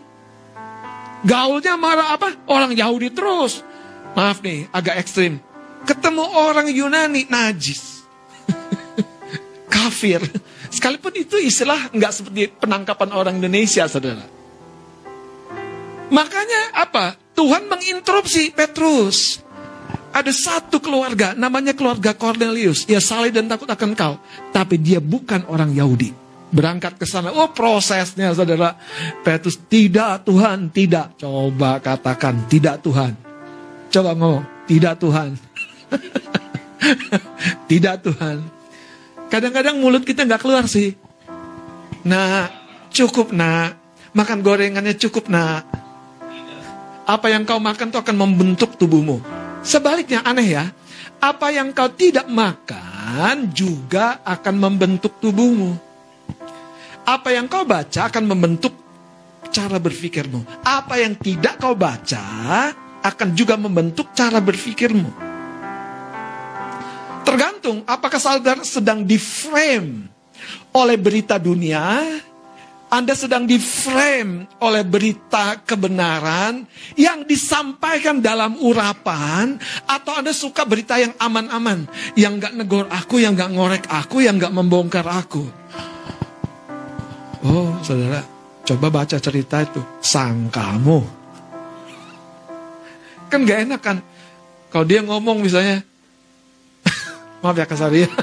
Gaulnya 1.25 1.73
marah 1.79 2.13
apa? 2.13 2.35
Orang 2.45 2.77
Yahudi 2.77 3.09
terus. 3.09 3.65
Maaf 4.13 4.45
nih, 4.45 4.69
agak 4.69 5.01
ekstrim. 5.01 5.52
Ketemu 5.83 6.23
orang 6.23 6.67
Yunani, 6.71 7.27
najis. 7.27 8.07
Kafir. 9.73 10.23
Sekalipun 10.71 11.13
itu 11.13 11.37
istilah 11.37 11.91
nggak 11.91 12.11
seperti 12.11 12.49
penangkapan 12.55 13.09
orang 13.13 13.35
Indonesia, 13.37 13.85
saudara. 13.85 14.23
Makanya 16.13 16.77
apa? 16.77 17.17
Tuhan 17.33 17.65
menginterupsi 17.65 18.53
Petrus. 18.53 19.41
Ada 20.13 20.29
satu 20.29 20.77
keluarga, 20.77 21.33
namanya 21.33 21.73
keluarga 21.73 22.13
Cornelius. 22.13 22.85
Ia 22.85 23.01
saleh 23.01 23.33
dan 23.33 23.49
takut 23.49 23.65
akan 23.65 23.97
kau. 23.97 24.21
Tapi 24.53 24.77
dia 24.77 25.01
bukan 25.01 25.49
orang 25.49 25.73
Yahudi. 25.73 26.13
Berangkat 26.53 27.01
ke 27.01 27.05
sana. 27.09 27.33
Oh 27.33 27.49
prosesnya 27.49 28.29
saudara. 28.37 28.77
Petrus, 29.25 29.57
tidak 29.65 30.21
Tuhan, 30.21 30.69
tidak. 30.69 31.17
Coba 31.17 31.81
katakan, 31.81 32.45
tidak 32.45 32.85
Tuhan. 32.85 33.17
Coba 33.89 34.13
ngomong, 34.13 34.69
tidak 34.69 35.01
Tuhan. 35.01 35.33
tidak 37.69 38.03
Tuhan. 38.03 38.43
Kadang-kadang 39.31 39.81
mulut 39.81 40.05
kita 40.05 40.27
nggak 40.27 40.41
keluar 40.41 40.69
sih. 40.69 40.93
Nah, 42.05 42.51
cukup 42.93 43.33
nak. 43.33 43.79
Makan 44.13 44.45
gorengannya 44.45 44.93
cukup 44.93 45.25
nak. 45.31 45.65
Apa 47.03 47.33
yang 47.33 47.43
kau 47.43 47.57
makan 47.57 47.89
itu 47.89 47.97
akan 47.99 48.15
membentuk 48.15 48.77
tubuhmu. 48.77 49.19
Sebaliknya 49.65 50.21
aneh 50.21 50.53
ya, 50.53 50.69
apa 51.23 51.49
yang 51.49 51.71
kau 51.71 51.89
tidak 51.89 52.27
makan 52.29 53.51
juga 53.55 54.21
akan 54.21 54.55
membentuk 54.59 55.17
tubuhmu. 55.17 55.75
Apa 57.03 57.35
yang 57.35 57.49
kau 57.51 57.67
baca 57.67 58.07
akan 58.07 58.23
membentuk 58.27 58.71
cara 59.51 59.81
berpikirmu. 59.81 60.63
Apa 60.63 61.01
yang 61.01 61.17
tidak 61.19 61.59
kau 61.59 61.75
baca 61.75 62.23
akan 63.03 63.29
juga 63.35 63.59
membentuk 63.59 64.13
cara 64.15 64.39
berpikirmu. 64.39 65.32
Tergantung 67.23 67.87
apakah 67.87 68.19
saudara 68.19 68.61
sedang 68.61 69.07
di 69.07 69.17
frame 69.17 70.11
oleh 70.75 70.99
berita 70.99 71.39
dunia 71.39 72.03
anda 72.93 73.17
sedang 73.17 73.49
di-frame 73.49 74.45
oleh 74.61 74.85
berita 74.85 75.57
kebenaran 75.65 76.61
yang 76.93 77.25
disampaikan 77.25 78.21
dalam 78.21 78.53
urapan, 78.61 79.57
atau 79.89 80.13
Anda 80.13 80.29
suka 80.29 80.61
berita 80.61 81.01
yang 81.01 81.17
aman-aman, 81.17 81.89
yang 82.13 82.37
gak 82.37 82.53
negor 82.53 82.85
aku, 82.93 83.17
yang 83.17 83.33
gak 83.33 83.49
ngorek 83.49 83.89
aku, 83.89 84.21
yang 84.21 84.37
gak 84.37 84.53
membongkar 84.53 85.09
aku. 85.09 85.41
Oh, 87.41 87.73
saudara, 87.81 88.21
coba 88.61 88.93
baca 88.93 89.17
cerita 89.17 89.65
itu. 89.65 89.81
Sangkamu. 89.97 91.01
Kan 93.25 93.41
gak 93.41 93.73
enak 93.73 93.81
kan? 93.81 93.97
Kalau 94.69 94.85
dia 94.85 95.01
ngomong 95.01 95.41
misalnya, 95.41 95.81
maaf 97.43 97.59
ya 97.59 97.67
kasar 97.67 97.91
ya. 97.91 98.07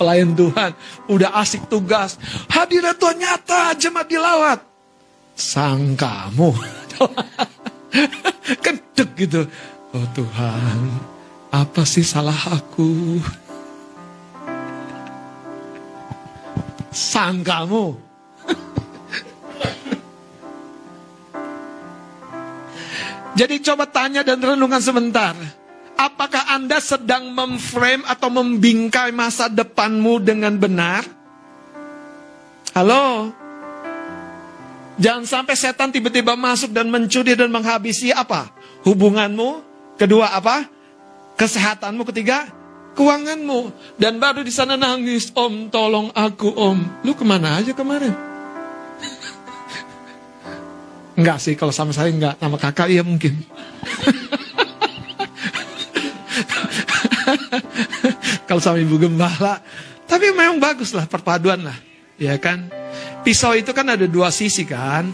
pelayan 0.00 0.32
Tuhan, 0.32 0.72
udah 1.12 1.36
asik 1.44 1.68
tugas. 1.68 2.16
Hadirat 2.48 2.96
Tuhan 2.96 3.20
nyata, 3.20 3.76
jemaat 3.76 4.08
dilawat. 4.08 4.64
Sang 5.36 5.92
kamu. 5.92 6.56
Kedek 8.64 9.12
gitu. 9.20 9.44
Oh 9.92 10.06
Tuhan, 10.16 10.80
apa 11.52 11.84
sih 11.84 12.00
salah 12.00 12.48
aku? 12.48 13.20
Sang 16.88 17.44
kamu. 17.44 18.00
Jadi 23.38 23.60
coba 23.60 23.84
tanya 23.92 24.24
dan 24.24 24.40
renungan 24.40 24.80
sebentar. 24.80 25.59
Apakah 26.00 26.56
Anda 26.56 26.80
sedang 26.80 27.36
memframe 27.36 28.08
atau 28.08 28.32
membingkai 28.32 29.12
masa 29.12 29.52
depanmu 29.52 30.16
dengan 30.24 30.56
benar? 30.56 31.04
Halo? 32.72 33.28
Jangan 34.96 35.28
sampai 35.28 35.52
setan 35.60 35.92
tiba-tiba 35.92 36.40
masuk 36.40 36.72
dan 36.72 36.88
mencuri 36.88 37.36
dan 37.36 37.52
menghabisi 37.52 38.08
apa? 38.16 38.48
Hubunganmu. 38.88 39.60
Kedua 40.00 40.32
apa? 40.32 40.64
Kesehatanmu. 41.36 42.08
Ketiga, 42.08 42.48
keuanganmu. 42.96 43.68
Dan 44.00 44.16
baru 44.16 44.40
di 44.40 44.52
sana 44.56 44.80
nangis, 44.80 45.28
Om 45.36 45.68
tolong 45.68 46.08
aku 46.16 46.48
Om. 46.48 47.04
Lu 47.04 47.12
ke 47.12 47.28
mana 47.28 47.60
aja 47.60 47.76
kemarin? 47.76 48.16
enggak 51.20 51.44
sih, 51.44 51.52
kalau 51.60 51.76
sama 51.76 51.92
saya 51.92 52.08
enggak. 52.08 52.40
Nama 52.40 52.56
kakak 52.56 52.88
iya 52.88 53.04
mungkin. 53.04 53.36
Kalau 58.50 58.58
sama 58.58 58.82
ibu 58.82 58.98
gembala. 58.98 59.62
Tapi 60.10 60.34
memang 60.34 60.58
bagus 60.58 60.90
lah 60.90 61.06
perpaduan 61.06 61.62
lah. 61.62 61.78
Ya 62.18 62.34
kan? 62.34 62.66
Pisau 63.22 63.54
itu 63.54 63.70
kan 63.70 63.86
ada 63.86 64.10
dua 64.10 64.34
sisi 64.34 64.66
kan. 64.66 65.06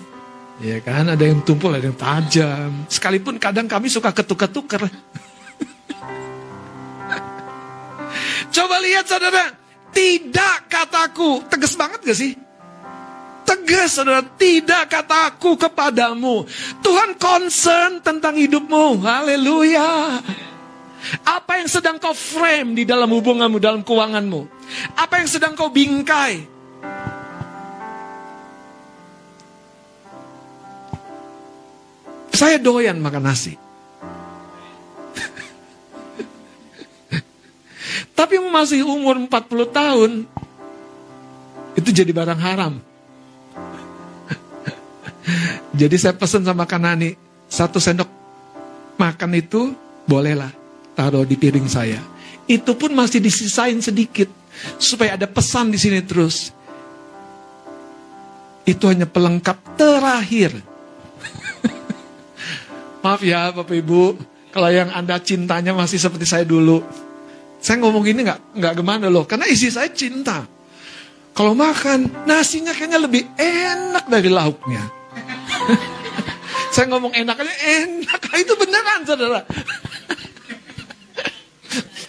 Ya 0.57 0.81
kan? 0.81 1.13
Ada 1.13 1.21
yang 1.21 1.45
tumpul, 1.45 1.77
ada 1.77 1.85
yang 1.85 2.01
tajam. 2.01 2.89
Sekalipun 2.89 3.37
kadang 3.37 3.69
kami 3.69 3.93
suka 3.93 4.09
ketuk-ketuker. 4.17 4.89
Coba 8.57 8.77
lihat 8.81 9.05
saudara. 9.05 9.53
Tidak 9.93 10.73
kataku. 10.73 11.45
Tegas 11.45 11.77
banget 11.77 12.09
gak 12.09 12.17
sih? 12.17 12.33
Tegas 13.45 14.01
saudara, 14.01 14.25
tidak 14.41 14.89
kataku 14.89 15.61
kepadamu. 15.61 16.49
Tuhan 16.81 17.21
concern 17.21 18.01
tentang 18.01 18.33
hidupmu. 18.41 19.05
Haleluya. 19.05 20.25
Apa 21.23 21.63
yang 21.63 21.71
sedang 21.71 22.03
kau 22.03 22.15
frame 22.15 22.75
di 22.75 22.83
dalam 22.83 23.07
hubunganmu, 23.11 23.63
dalam 23.63 23.83
keuanganmu? 23.87 24.41
Apa 24.99 25.23
yang 25.23 25.29
sedang 25.31 25.55
kau 25.55 25.71
bingkai? 25.71 26.43
Saya 32.37 32.61
doyan 32.61 33.01
makan 33.01 33.33
nasi. 33.33 33.57
Tapi 38.19 38.35
masih 38.45 38.85
umur 38.85 39.17
40 39.17 39.33
tahun, 39.73 40.29
itu 41.81 41.89
jadi 41.93 42.13
barang 42.13 42.41
haram. 42.41 42.75
jadi 45.81 45.97
saya 45.97 46.13
pesan 46.13 46.45
sama 46.45 46.69
Kanani, 46.69 47.17
satu 47.49 47.81
sendok 47.81 48.09
makan 49.01 49.33
itu 49.33 49.73
bolehlah 50.05 50.66
taruh 50.97 51.29
di 51.29 51.37
piring 51.37 51.69
saya. 51.69 52.01
Itu 52.49 52.75
pun 52.75 52.97
masih 52.97 53.21
disisain 53.21 53.77
sedikit 53.85 54.33
supaya 54.81 55.15
ada 55.21 55.29
pesan 55.29 55.69
di 55.69 55.79
sini 55.79 56.01
terus. 56.01 56.51
Itu 58.67 58.89
hanya 58.91 59.07
pelengkap 59.07 59.79
terakhir. 59.79 60.57
Maaf 63.05 63.23
ya 63.23 63.53
Bapak 63.55 63.77
Ibu, 63.77 64.19
kalau 64.51 64.73
yang 64.73 64.91
Anda 64.91 65.21
cintanya 65.23 65.77
masih 65.77 66.01
seperti 66.01 66.27
saya 66.27 66.43
dulu. 66.43 66.83
Saya 67.61 67.79
ngomong 67.85 68.03
ini 68.09 68.27
nggak 68.27 68.59
nggak 68.59 68.73
gimana 68.75 69.07
loh, 69.07 69.29
karena 69.29 69.47
isi 69.47 69.71
saya 69.71 69.93
cinta. 69.93 70.49
Kalau 71.37 71.53
makan, 71.53 72.25
nasinya 72.25 72.73
kayaknya 72.73 72.97
lebih 72.97 73.29
enak 73.37 74.09
dari 74.09 74.33
lauknya. 74.33 74.81
saya 76.75 76.89
ngomong 76.89 77.13
enaknya 77.13 77.53
enak, 77.85 78.21
itu 78.43 78.57
beneran 78.57 79.05
saudara. 79.05 79.45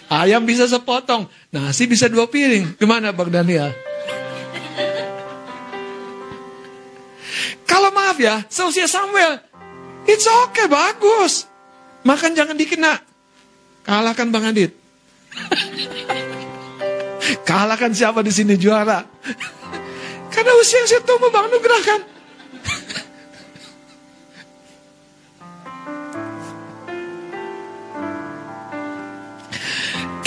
Ayam 0.08 0.44
bisa 0.48 0.64
sepotong, 0.64 1.28
nasi 1.52 1.84
bisa 1.84 2.08
dua 2.08 2.28
piring. 2.28 2.76
Gimana 2.80 3.12
Bang 3.12 3.28
Daniel? 3.28 3.72
Kalau 7.68 7.92
maaf 7.92 8.16
ya, 8.16 8.42
seusia 8.48 8.88
Samuel, 8.88 9.38
it's 10.08 10.24
okay, 10.24 10.66
bagus. 10.66 11.46
Makan 12.02 12.32
jangan 12.32 12.56
dikena. 12.56 12.98
Kalahkan 13.84 14.28
Bang 14.32 14.48
Adit. 14.48 14.72
Kalahkan 17.48 17.92
siapa 17.92 18.24
di 18.24 18.32
sini 18.32 18.56
juara? 18.56 19.04
Karena 20.32 20.52
usia 20.60 20.80
yang 20.80 20.88
saya 20.88 21.02
tumbuh 21.04 21.28
Bang 21.32 21.48
Nugrah 21.52 21.82
kan. 21.84 22.00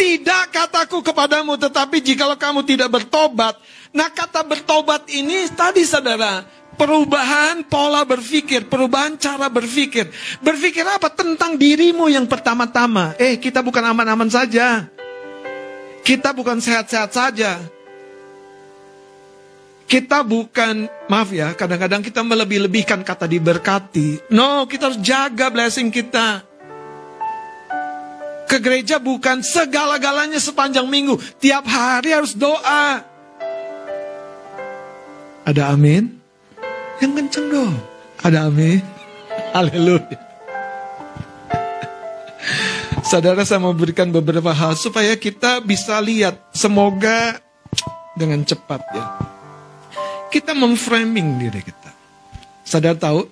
Tidak 0.01 0.49
kataku 0.49 1.05
kepadamu, 1.05 1.61
tetapi 1.61 2.01
jikalau 2.01 2.33
kamu 2.33 2.65
tidak 2.65 2.89
bertobat. 2.89 3.53
Nah 3.93 4.09
kata 4.09 4.41
bertobat 4.41 5.05
ini 5.13 5.45
tadi 5.53 5.85
saudara, 5.85 6.41
perubahan 6.73 7.61
pola 7.69 8.01
berpikir, 8.01 8.65
perubahan 8.65 9.13
cara 9.21 9.45
berpikir. 9.45 10.09
Berpikir 10.41 10.81
apa? 10.89 11.13
Tentang 11.13 11.53
dirimu 11.53 12.09
yang 12.09 12.25
pertama-tama. 12.25 13.13
Eh, 13.21 13.37
kita 13.37 13.61
bukan 13.61 13.93
aman-aman 13.93 14.25
saja. 14.25 14.89
Kita 16.01 16.33
bukan 16.33 16.57
sehat-sehat 16.57 17.13
saja. 17.13 17.61
Kita 19.85 20.25
bukan, 20.25 20.89
maaf 21.13 21.29
ya, 21.29 21.53
kadang-kadang 21.53 22.01
kita 22.01 22.25
melebih-lebihkan 22.25 23.05
kata 23.05 23.29
diberkati. 23.29 24.33
No, 24.33 24.65
kita 24.65 24.89
harus 24.89 24.97
jaga 25.03 25.53
blessing 25.53 25.93
kita. 25.93 26.50
Ke 28.51 28.59
gereja 28.59 28.99
bukan 28.99 29.39
segala-galanya 29.39 30.35
sepanjang 30.35 30.83
minggu. 30.83 31.15
Tiap 31.39 31.63
hari 31.71 32.11
harus 32.11 32.35
doa. 32.35 32.99
Ada 35.47 35.71
amin? 35.71 36.19
Yang 36.99 37.11
kenceng 37.15 37.47
dong. 37.47 37.75
Ada 38.19 38.51
amin? 38.51 38.83
Haleluya. 39.55 40.19
Saudara 43.07 43.47
saya 43.47 43.63
mau 43.63 43.71
berikan 43.71 44.11
beberapa 44.11 44.51
hal 44.51 44.75
supaya 44.75 45.15
kita 45.15 45.63
bisa 45.63 45.95
lihat. 46.03 46.35
Semoga 46.51 47.39
dengan 48.19 48.43
cepat 48.43 48.83
ya. 48.91 49.05
Kita 50.27 50.51
memframing 50.51 51.39
diri 51.39 51.63
kita. 51.63 51.91
Sadar 52.67 52.99
tahu? 52.99 53.31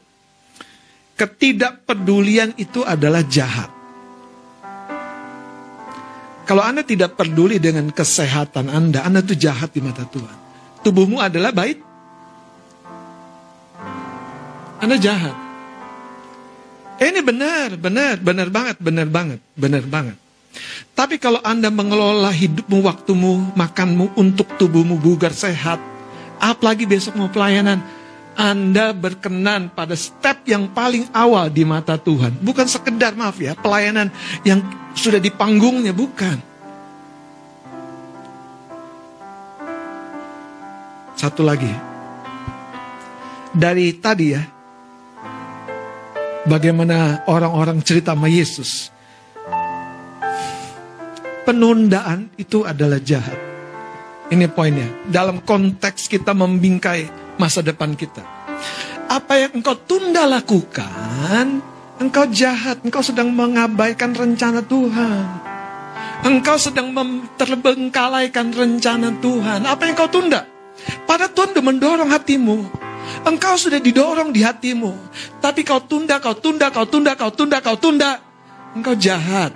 Ketidakpedulian 1.19 2.55
itu 2.55 2.88
adalah 2.88 3.19
jahat. 3.27 3.79
Kalau 6.50 6.66
Anda 6.66 6.82
tidak 6.82 7.14
peduli 7.14 7.62
dengan 7.62 7.94
kesehatan 7.94 8.74
Anda, 8.74 9.06
Anda 9.06 9.22
itu 9.22 9.38
jahat 9.38 9.70
di 9.70 9.86
mata 9.86 10.02
Tuhan. 10.10 10.34
Tubuhmu 10.82 11.22
adalah 11.22 11.54
baik. 11.54 11.78
Anda 14.82 14.98
jahat. 14.98 15.38
Eh, 16.98 17.14
ini 17.14 17.22
benar, 17.22 17.78
benar, 17.78 18.18
benar 18.18 18.50
banget, 18.50 18.82
benar 18.82 19.06
banget, 19.06 19.40
benar 19.54 19.86
banget. 19.86 20.18
Tapi 20.98 21.22
kalau 21.22 21.38
Anda 21.46 21.70
mengelola 21.70 22.34
hidupmu, 22.34 22.82
waktumu, 22.82 23.54
makanmu 23.54 24.18
untuk 24.18 24.50
tubuhmu 24.58 24.98
bugar 24.98 25.38
sehat, 25.38 25.78
apalagi 26.42 26.90
besok 26.90 27.14
mau 27.14 27.30
pelayanan, 27.30 27.78
Anda 28.38 28.96
berkenan 28.96 29.74
pada 29.74 29.98
step 29.98 30.46
yang 30.48 30.72
paling 30.72 31.10
awal 31.12 31.50
di 31.52 31.65
mata 31.65 31.98
Tuhan. 31.98 32.38
Bukan 32.39 32.68
sekedar, 32.70 33.18
maaf 33.18 33.38
ya, 33.42 33.58
pelayanan 33.58 34.13
yang 34.46 34.63
sudah 34.96 35.18
di 35.18 35.30
panggungnya, 35.34 35.92
bukan. 35.92 36.38
Satu 41.20 41.44
lagi. 41.44 41.72
Dari 43.52 43.92
tadi 44.00 44.28
ya, 44.32 44.44
bagaimana 46.48 47.28
orang-orang 47.28 47.84
cerita 47.84 48.15
sama 48.15 48.32
Yesus. 48.32 48.94
Penundaan 51.44 52.30
itu 52.38 52.62
adalah 52.63 53.02
jahat. 53.02 53.36
Ini 54.30 54.46
poinnya. 54.54 54.86
Dalam 55.10 55.42
konteks 55.42 56.06
kita 56.06 56.38
membingkai 56.38 57.29
masa 57.39 57.63
depan 57.63 57.95
kita. 57.95 58.21
Apa 59.10 59.41
yang 59.41 59.63
engkau 59.63 59.73
tunda 59.73 60.28
lakukan, 60.28 61.63
engkau 61.97 62.30
jahat, 62.30 62.84
engkau 62.86 63.02
sedang 63.02 63.34
mengabaikan 63.34 64.13
rencana 64.13 64.62
Tuhan. 64.62 65.25
Engkau 66.19 66.60
sedang 66.60 66.91
terbengkalaikan 67.39 68.52
rencana 68.52 69.15
Tuhan. 69.23 69.63
Apa 69.63 69.88
yang 69.88 69.95
kau 69.95 70.12
tunda? 70.12 70.43
Pada 71.08 71.32
Tuhan 71.32 71.56
sudah 71.56 71.63
mendorong 71.63 72.12
hatimu. 72.12 72.58
Engkau 73.23 73.56
sudah 73.56 73.80
didorong 73.80 74.36
di 74.36 74.43
hatimu. 74.43 74.91
Tapi 75.39 75.63
kau 75.63 75.80
tunda, 75.80 76.19
kau 76.19 76.36
tunda, 76.36 76.67
kau 76.75 76.84
tunda, 76.84 77.15
kau 77.15 77.32
tunda, 77.32 77.58
kau 77.63 77.80
tunda. 77.80 78.19
Engkau 78.75 78.99
jahat. 78.99 79.56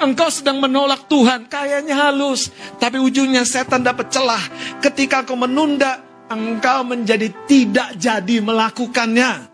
Engkau 0.00 0.32
sedang 0.32 0.56
menolak 0.56 1.04
Tuhan, 1.12 1.44
kayaknya 1.52 2.08
halus. 2.08 2.48
Tapi 2.80 2.96
ujungnya 2.96 3.44
setan 3.44 3.84
dapat 3.84 4.08
celah. 4.08 4.40
Ketika 4.80 5.28
kau 5.28 5.36
menunda, 5.36 6.00
engkau 6.30 6.86
menjadi 6.86 7.26
tidak 7.50 7.98
jadi 7.98 8.38
melakukannya. 8.38 9.50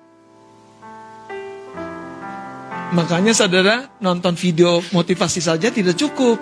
Makanya 2.93 3.33
saudara 3.35 3.89
nonton 3.99 4.37
video 4.37 4.85
motivasi 4.93 5.41
saja 5.41 5.73
tidak 5.73 5.97
cukup. 5.97 6.37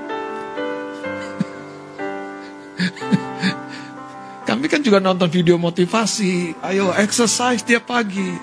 Kami 4.50 4.66
kan 4.68 4.82
juga 4.82 4.98
nonton 5.00 5.30
video 5.30 5.56
motivasi. 5.56 6.54
Ayo 6.60 6.92
exercise 6.98 7.62
tiap 7.64 7.86
pagi. 7.88 8.28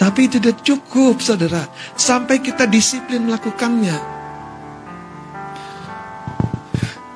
Tapi 0.00 0.22
tidak 0.30 0.64
cukup 0.64 1.20
saudara. 1.20 1.68
Sampai 1.98 2.38
kita 2.40 2.64
disiplin 2.70 3.26
melakukannya. 3.28 4.21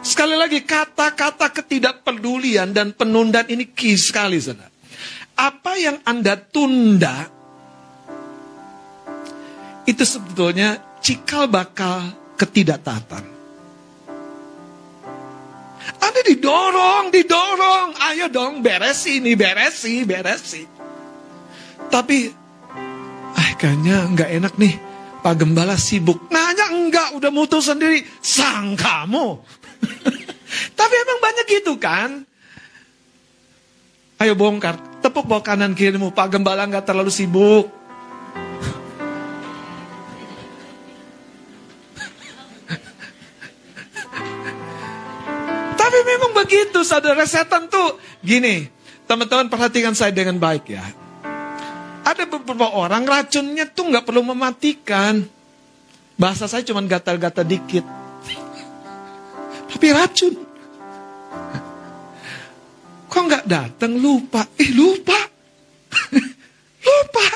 Sekali 0.06 0.38
lagi 0.38 0.62
kata-kata 0.62 1.50
ketidakpedulian 1.50 2.70
dan 2.70 2.94
penundaan 2.94 3.50
ini 3.50 3.74
key 3.74 3.98
sekali 3.98 4.38
saudara. 4.38 4.70
Apa 5.34 5.74
yang 5.74 5.98
Anda 6.06 6.38
tunda 6.38 7.26
itu 9.82 10.06
sebetulnya 10.06 10.78
cikal 11.02 11.50
bakal 11.50 12.06
ketidaktaatan. 12.38 13.24
Anda 15.98 16.20
didorong, 16.22 17.10
didorong, 17.10 17.98
ayo 17.98 18.30
dong 18.30 18.62
beresi 18.62 19.18
ini, 19.18 19.34
beresi, 19.34 20.06
beresi. 20.06 20.62
Tapi, 21.90 22.18
ah 23.34 23.50
kayaknya 23.58 24.06
nggak 24.14 24.30
enak 24.38 24.54
nih, 24.54 24.74
Pak 25.18 25.34
Gembala 25.34 25.74
sibuk. 25.74 26.30
Nanya 26.30 26.70
enggak, 26.70 27.18
udah 27.18 27.30
mutus 27.34 27.66
sendiri, 27.66 28.06
sang 28.22 28.78
kamu. 28.78 29.65
Tapi 30.78 30.94
emang 30.94 31.18
banyak 31.20 31.46
gitu 31.48 31.76
kan? 31.80 32.24
Ayo 34.16 34.32
bongkar, 34.32 34.80
tepuk 35.04 35.28
bawah 35.28 35.44
kanan 35.44 35.76
kirimu, 35.76 36.08
Pak 36.08 36.32
Gembala 36.32 36.64
nggak 36.64 36.88
terlalu 36.88 37.12
sibuk. 37.12 37.68
Tapi 45.76 45.98
memang 46.02 46.32
begitu 46.32 46.80
saudara 46.80 47.28
setan 47.28 47.68
tuh 47.68 48.00
gini. 48.24 48.72
Teman-teman 49.06 49.46
perhatikan 49.46 49.94
saya 49.94 50.10
dengan 50.10 50.40
baik 50.40 50.66
ya. 50.66 50.82
Ada 52.02 52.26
beberapa 52.26 52.72
orang 52.74 53.04
racunnya 53.06 53.68
tuh 53.68 53.92
nggak 53.92 54.02
perlu 54.08 54.24
mematikan. 54.32 55.22
Bahasa 56.16 56.48
saya 56.48 56.64
cuma 56.64 56.80
gatal-gatal 56.82 57.44
dikit. 57.44 58.05
Tapi 59.76 59.92
racun. 59.92 60.32
Kok 63.12 63.22
nggak 63.28 63.44
datang 63.44 63.92
lupa? 64.00 64.48
Eh 64.56 64.72
lupa. 64.72 65.20
lupa. 66.88 67.26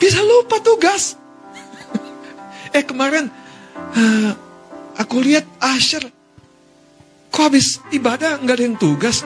Bisa 0.00 0.24
lupa 0.24 0.56
tugas. 0.64 1.20
eh 2.72 2.80
kemarin 2.80 3.28
uh, 3.92 4.32
aku 4.96 5.20
lihat 5.22 5.44
Asher 5.60 6.08
Kok 7.28 7.44
habis 7.44 7.76
ibadah 7.92 8.40
nggak 8.40 8.56
ada 8.56 8.64
yang 8.64 8.80
tugas? 8.80 9.20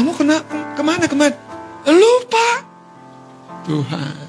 Kamu 0.00 0.16
kena 0.16 0.40
ke 0.48 0.80
mana 0.80 1.04
kemarin? 1.04 1.36
Lupa. 1.84 2.48
Tuhan. 3.68 4.27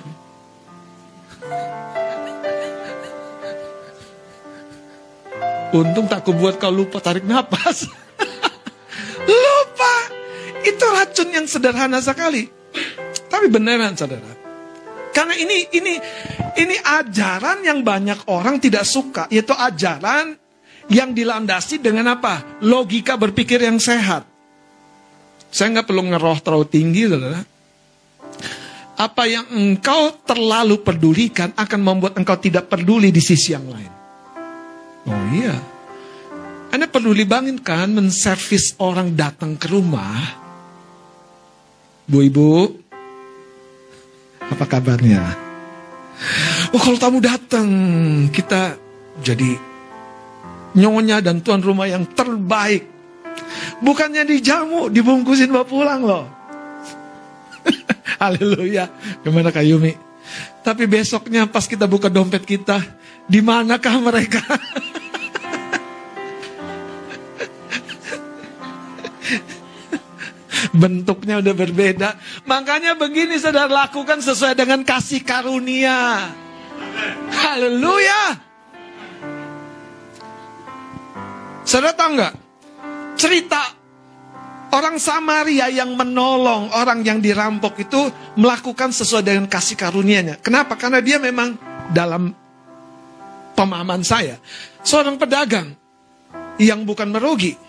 Untung 5.69 6.09
tak 6.09 6.25
kubuat 6.25 6.57
kau 6.57 6.73
lupa 6.73 6.97
tarik 6.97 7.25
nafas. 7.25 7.85
lupa. 9.29 9.95
Itu 10.65 10.85
racun 10.89 11.29
yang 11.29 11.45
sederhana 11.45 12.01
sekali. 12.01 12.49
Tapi 13.29 13.45
beneran 13.47 13.93
saudara. 13.93 14.33
Karena 15.13 15.37
ini 15.37 15.69
ini 15.73 15.93
ini 16.57 16.75
ajaran 16.79 17.61
yang 17.61 17.85
banyak 17.85 18.29
orang 18.33 18.57
tidak 18.57 18.85
suka, 18.85 19.29
yaitu 19.29 19.53
ajaran 19.53 20.33
yang 20.89 21.13
dilandasi 21.13 21.77
dengan 21.77 22.17
apa? 22.17 22.61
Logika 22.65 23.13
berpikir 23.13 23.61
yang 23.61 23.77
sehat. 23.77 24.25
Saya 25.49 25.73
nggak 25.77 25.87
perlu 25.89 26.09
ngeroh 26.09 26.39
terlalu 26.41 26.67
tinggi, 26.69 27.03
saudara. 27.09 27.41
Apa 28.99 29.23
yang 29.29 29.45
engkau 29.53 30.17
terlalu 30.25 30.81
pedulikan 30.81 31.53
akan 31.55 31.79
membuat 31.79 32.17
engkau 32.19 32.35
tidak 32.35 32.67
peduli 32.67 33.13
di 33.13 33.21
sisi 33.23 33.55
yang 33.55 33.69
lain. 33.69 33.98
Oh 35.07 35.23
iya. 35.31 35.55
Anda 36.69 36.85
peduli 36.85 37.25
banget 37.25 37.63
kan 37.65 37.93
menservis 37.93 38.77
orang 38.77 39.15
datang 39.15 39.55
ke 39.55 39.71
rumah? 39.71 40.37
Bu 42.09 42.25
Ibu, 42.25 42.51
apa 44.49 44.65
kabarnya? 44.65 45.23
Oh 46.73 46.81
kalau 46.81 46.97
tamu 46.97 47.21
datang, 47.21 47.69
kita 48.33 48.77
jadi 49.21 49.57
nyonya 50.77 51.21
dan 51.21 51.41
tuan 51.41 51.61
rumah 51.61 51.89
yang 51.89 52.05
terbaik. 52.09 52.85
Bukannya 53.79 54.27
dijamu, 54.27 54.91
dibungkusin 54.91 55.49
bawa 55.49 55.65
pulang 55.65 56.01
loh. 56.03 56.25
Haleluya. 58.21 58.89
Gimana 59.23 59.49
Kak 59.49 59.63
Yumi? 59.63 59.95
Tapi 60.61 60.85
besoknya 60.85 61.47
pas 61.47 61.65
kita 61.65 61.87
buka 61.87 62.11
dompet 62.11 62.43
kita, 62.43 62.83
di 63.29 63.39
manakah 63.45 64.01
mereka? 64.01 64.41
Bentuknya 70.73 71.37
udah 71.39 71.53
berbeda. 71.53 72.17
Makanya 72.49 72.97
begini 72.97 73.37
saudara 73.37 73.69
lakukan 73.69 74.19
sesuai 74.19 74.57
dengan 74.57 74.81
kasih 74.81 75.21
karunia. 75.21 76.33
Haleluya. 77.29 78.49
Saudara 81.63 81.93
tahu 81.93 82.09
nggak? 82.17 82.33
Cerita 83.13 83.61
orang 84.73 84.97
Samaria 84.97 85.69
yang 85.69 85.93
menolong 85.93 86.73
orang 86.73 87.05
yang 87.05 87.21
dirampok 87.21 87.77
itu 87.77 88.09
melakukan 88.39 88.89
sesuai 88.89 89.21
dengan 89.21 89.45
kasih 89.45 89.77
karunia-Nya. 89.77 90.41
Kenapa? 90.41 90.73
Karena 90.79 90.97
dia 91.03 91.21
memang 91.21 91.57
dalam 91.93 92.33
pemahaman 93.59 94.07
saya 94.07 94.39
seorang 94.87 95.19
pedagang 95.19 95.75
yang 96.55 96.87
bukan 96.87 97.11
merugi 97.11 97.59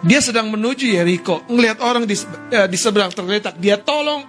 dia 0.00 0.20
sedang 0.24 0.48
menuju 0.48 0.96
Yeriko, 0.96 1.44
ngelihat 1.44 1.84
orang 1.84 2.08
di, 2.08 2.16
eh, 2.48 2.64
di 2.72 2.78
seberang 2.80 3.12
tergeletak. 3.12 3.60
Dia 3.60 3.76
tolong, 3.76 4.24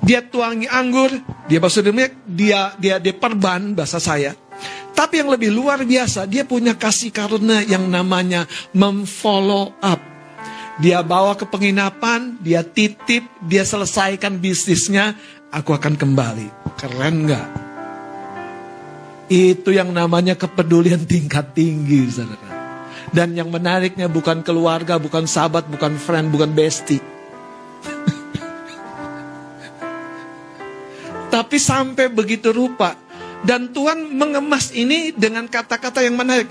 dia 0.00 0.24
tuangi 0.24 0.64
anggur, 0.64 1.12
dia 1.44 1.60
basuh 1.60 1.84
dia 1.84 2.72
dia 2.80 2.96
dia 2.96 3.12
perban 3.12 3.76
bahasa 3.76 4.00
saya. 4.00 4.32
Tapi 4.94 5.20
yang 5.20 5.28
lebih 5.28 5.52
luar 5.52 5.84
biasa, 5.84 6.24
dia 6.24 6.46
punya 6.46 6.72
kasih 6.78 7.12
karunia 7.12 7.66
yang 7.66 7.84
namanya 7.84 8.46
memfollow 8.72 9.76
up. 9.82 10.00
Dia 10.80 11.04
bawa 11.04 11.36
ke 11.36 11.44
penginapan, 11.44 12.38
dia 12.40 12.64
titip, 12.64 13.26
dia 13.44 13.66
selesaikan 13.66 14.40
bisnisnya, 14.40 15.18
aku 15.52 15.74
akan 15.74 15.98
kembali. 15.98 16.48
Keren 16.78 17.28
nggak? 17.28 17.73
Itu 19.28 19.72
yang 19.72 19.92
namanya 19.92 20.36
kepedulian 20.36 21.06
tingkat 21.08 21.56
tinggi, 21.56 22.12
saudara. 22.12 22.52
Dan 23.14 23.38
yang 23.38 23.48
menariknya 23.48 24.10
bukan 24.10 24.42
keluarga, 24.42 24.98
bukan 24.98 25.24
sahabat, 25.24 25.70
bukan 25.70 25.96
friend, 25.96 26.34
bukan 26.34 26.52
bestie. 26.52 27.00
Tapi 31.34 31.56
sampai 31.56 32.10
begitu 32.10 32.52
rupa. 32.52 32.96
Dan 33.44 33.76
Tuhan 33.76 34.16
mengemas 34.16 34.72
ini 34.72 35.12
dengan 35.12 35.44
kata-kata 35.48 36.00
yang 36.00 36.16
menarik. 36.16 36.48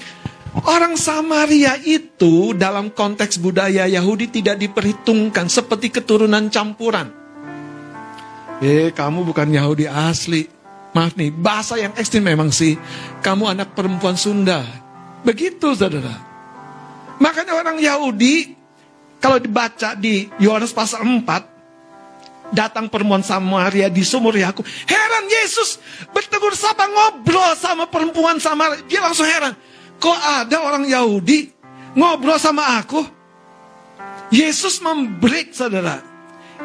Orang 0.54 0.94
Samaria 0.94 1.82
itu 1.82 2.54
dalam 2.54 2.94
konteks 2.94 3.42
budaya 3.42 3.90
Yahudi 3.90 4.30
tidak 4.30 4.62
diperhitungkan 4.62 5.50
seperti 5.50 5.90
keturunan 5.90 6.54
campuran. 6.54 7.10
Eh, 8.62 8.94
kamu 8.94 9.26
bukan 9.26 9.50
Yahudi 9.50 9.90
asli. 9.90 10.63
Maaf 10.94 11.18
nih, 11.18 11.34
bahasa 11.34 11.74
yang 11.82 11.94
ekstrim 11.98 12.22
memang 12.22 12.54
sih. 12.54 12.78
Kamu 13.26 13.50
anak 13.50 13.74
perempuan 13.74 14.14
Sunda. 14.14 14.62
Begitu, 15.26 15.74
saudara. 15.74 16.14
Makanya 17.18 17.58
orang 17.58 17.78
Yahudi 17.82 18.54
kalau 19.18 19.40
dibaca 19.40 19.96
di 19.96 20.28
Yohanes 20.38 20.76
pasal 20.76 21.02
4 21.02 22.54
datang 22.54 22.86
perempuan 22.86 23.26
Samaria 23.26 23.90
di 23.90 24.06
sumur 24.06 24.38
Yakub. 24.38 24.62
Heran 24.86 25.26
Yesus 25.26 25.82
bertegur 26.14 26.54
sapa 26.54 26.86
ngobrol 26.86 27.58
sama 27.58 27.90
perempuan 27.90 28.38
Samaria. 28.38 28.86
Dia 28.86 29.02
langsung 29.02 29.26
heran. 29.26 29.58
Kok 29.98 30.20
ada 30.20 30.58
orang 30.62 30.86
Yahudi 30.86 31.50
ngobrol 31.98 32.38
sama 32.38 32.78
aku? 32.78 33.02
Yesus 34.30 34.84
membreak 34.84 35.56
saudara. 35.56 36.04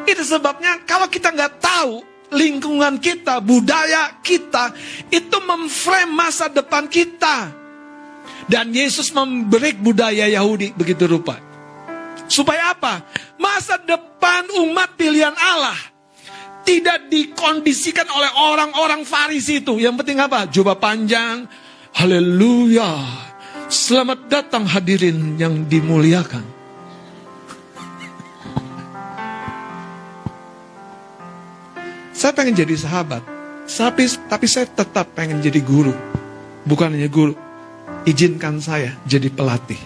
Itu 0.05 0.21
sebabnya 0.21 0.85
kalau 0.85 1.09
kita 1.09 1.33
nggak 1.33 1.61
tahu 1.61 2.05
lingkungan 2.33 3.01
kita, 3.01 3.41
budaya 3.41 4.21
kita, 4.21 4.73
itu 5.09 5.37
memframe 5.41 6.13
masa 6.13 6.49
depan 6.49 6.85
kita. 6.89 7.53
Dan 8.49 8.73
Yesus 8.73 9.13
memberi 9.13 9.77
budaya 9.77 10.25
Yahudi 10.25 10.73
begitu 10.73 11.05
rupa. 11.05 11.37
Supaya 12.29 12.73
apa? 12.73 13.05
Masa 13.37 13.77
depan 13.81 14.45
umat 14.65 14.97
pilihan 14.97 15.33
Allah 15.33 15.77
tidak 16.65 17.09
dikondisikan 17.09 18.05
oleh 18.09 18.29
orang-orang 18.53 19.01
Farisi 19.05 19.61
itu. 19.61 19.81
Yang 19.81 20.05
penting 20.05 20.17
apa? 20.21 20.45
Jubah 20.49 20.77
panjang. 20.77 21.45
Haleluya. 21.97 22.89
Selamat 23.69 24.29
datang 24.29 24.65
hadirin 24.65 25.37
yang 25.37 25.65
dimuliakan. 25.69 26.58
Saya 32.19 32.35
pengen 32.35 32.51
jadi 32.51 32.75
sahabat. 32.75 33.23
Tapi, 33.63 34.03
tapi 34.27 34.43
saya 34.43 34.67
tetap 34.67 35.15
pengen 35.15 35.39
jadi 35.39 35.63
guru. 35.63 35.95
Bukan 36.67 36.91
hanya 36.91 37.07
guru, 37.07 37.31
izinkan 38.03 38.59
saya 38.59 38.99
jadi 39.07 39.31
pelatih. 39.31 39.79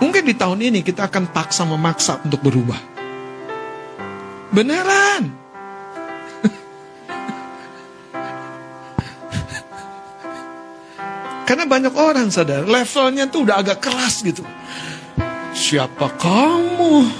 Mungkin 0.00 0.24
di 0.24 0.32
tahun 0.32 0.64
ini 0.64 0.80
kita 0.80 1.12
akan 1.12 1.28
paksa 1.28 1.68
memaksa 1.68 2.24
untuk 2.24 2.40
berubah. 2.40 2.80
Beneran. 4.48 5.28
Karena 11.44 11.68
banyak 11.68 11.92
orang 11.92 12.32
sadar 12.32 12.64
levelnya 12.64 13.28
tuh 13.28 13.44
udah 13.44 13.60
agak 13.60 13.84
keras 13.84 14.24
gitu. 14.24 14.40
Siapa 15.52 16.16
kamu 16.16 17.12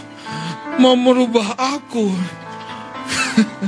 mau 0.80 0.96
merubah 0.96 1.52
aku? 1.76 2.40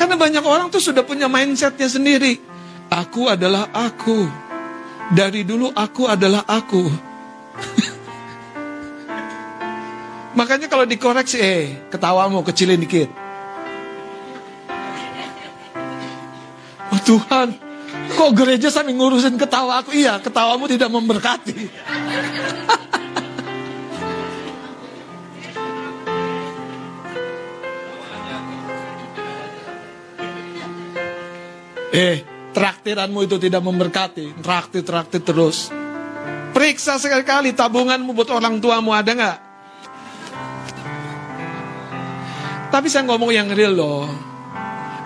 Karena 0.00 0.16
banyak 0.16 0.40
orang 0.40 0.72
tuh 0.72 0.80
sudah 0.80 1.04
punya 1.04 1.28
mindsetnya 1.28 1.84
sendiri. 1.84 2.40
Aku 2.88 3.28
adalah 3.28 3.68
aku. 3.70 4.24
Dari 5.12 5.44
dulu 5.44 5.68
aku 5.76 6.08
adalah 6.08 6.40
aku. 6.48 6.88
Makanya 10.38 10.72
kalau 10.72 10.88
dikoreksi, 10.88 11.36
eh 11.36 11.84
ketawamu 11.92 12.40
kecilin 12.46 12.80
dikit. 12.80 13.10
Oh 16.90 17.00
Tuhan, 17.04 17.52
kok 18.16 18.30
gereja 18.32 18.72
sambil 18.72 18.96
ngurusin 18.96 19.36
ketawa 19.36 19.84
aku? 19.84 19.92
Iya, 19.92 20.16
ketawamu 20.22 20.64
tidak 20.64 20.88
memberkati. 20.88 21.68
Eh, 31.90 32.22
traktiranmu 32.54 33.26
itu 33.26 33.36
tidak 33.42 33.62
memberkati. 33.66 34.38
Traktir-traktir 34.38 35.26
terus. 35.26 35.74
Periksa 36.50 36.98
sekali-kali 36.98 37.54
tabunganmu 37.54 38.14
buat 38.14 38.30
orang 38.30 38.62
tuamu 38.62 38.94
ada 38.94 39.10
nggak? 39.10 39.38
Tapi 42.70 42.86
saya 42.86 43.02
ngomong 43.06 43.34
yang 43.34 43.50
real 43.50 43.74
loh. 43.74 44.06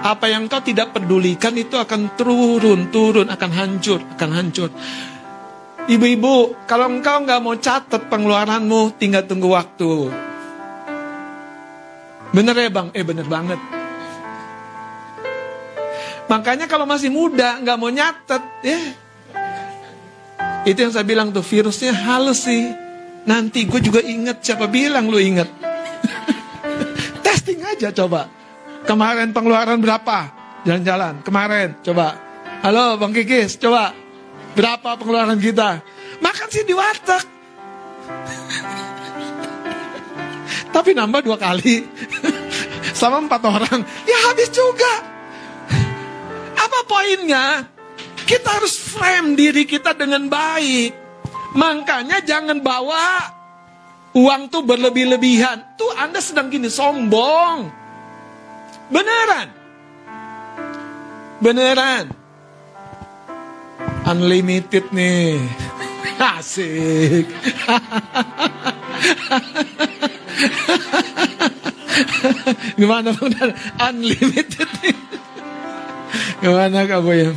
Apa 0.04 0.28
yang 0.28 0.44
kau 0.52 0.60
tidak 0.60 0.92
pedulikan 0.92 1.56
itu 1.56 1.80
akan 1.80 2.12
turun, 2.12 2.92
turun, 2.92 3.32
akan 3.32 3.50
hancur, 3.56 4.04
akan 4.20 4.30
hancur. 4.36 4.68
Ibu-ibu, 5.88 6.68
kalau 6.68 6.92
engkau 6.92 7.24
nggak 7.24 7.40
mau 7.40 7.56
catat 7.56 8.12
pengeluaranmu, 8.12 9.00
tinggal 9.00 9.24
tunggu 9.24 9.48
waktu. 9.52 10.12
Bener 12.36 12.56
ya 12.56 12.68
bang? 12.68 12.88
Eh 12.92 13.04
bener 13.04 13.24
banget. 13.24 13.83
Makanya 16.24 16.64
kalau 16.64 16.88
masih 16.88 17.12
muda 17.12 17.60
nggak 17.60 17.76
mau 17.76 17.92
nyatet, 17.92 18.42
ya. 18.64 18.80
Itu 20.64 20.78
yang 20.80 20.92
saya 20.96 21.04
bilang 21.04 21.28
tuh 21.28 21.44
virusnya 21.44 21.92
halus 21.92 22.48
sih. 22.48 22.72
Nanti 23.28 23.68
gue 23.68 23.80
juga 23.80 24.00
inget 24.00 24.40
siapa 24.40 24.64
bilang 24.64 25.12
lu 25.12 25.20
inget. 25.20 25.48
Testing 27.24 27.60
aja 27.60 27.92
coba. 27.92 28.32
Kemarin 28.88 29.32
pengeluaran 29.36 29.80
berapa? 29.80 30.32
Jalan-jalan. 30.64 31.20
Kemarin 31.20 31.76
coba. 31.84 32.16
Halo 32.64 32.96
Bang 32.96 33.12
Kikis, 33.12 33.60
coba. 33.60 33.92
Berapa 34.56 34.96
pengeluaran 34.96 35.36
kita? 35.36 35.84
Makan 36.24 36.48
sih 36.48 36.64
di 36.64 36.72
warteg. 36.72 37.24
Tapi 40.74 40.90
nambah 40.96 41.20
dua 41.20 41.36
kali. 41.36 41.84
Sama 43.00 43.20
empat 43.20 43.44
orang. 43.44 43.84
Ya 44.08 44.18
habis 44.32 44.48
juga. 44.48 45.13
Apa 46.64 46.80
poinnya? 46.88 47.68
Kita 48.24 48.56
harus 48.56 48.80
frame 48.80 49.36
diri 49.36 49.68
kita 49.68 49.92
dengan 49.92 50.32
baik. 50.32 50.96
Makanya 51.54 52.18
jangan 52.24 52.58
bawa 52.64 53.20
uang 54.16 54.48
tuh 54.48 54.64
berlebih-lebihan. 54.64 55.76
Tuh 55.76 55.92
Anda 56.00 56.24
sedang 56.24 56.48
gini 56.48 56.72
sombong. 56.72 57.68
Beneran. 58.88 59.52
Beneran. 61.44 62.08
Unlimited 64.08 64.88
nih. 64.88 65.36
Asik. 66.40 67.28
Gimana? 72.80 73.12
Unlimited 73.92 74.68
nih. 74.80 74.93
Gimana 76.44 76.84
kamu 76.84 77.12
ya? 77.16 77.32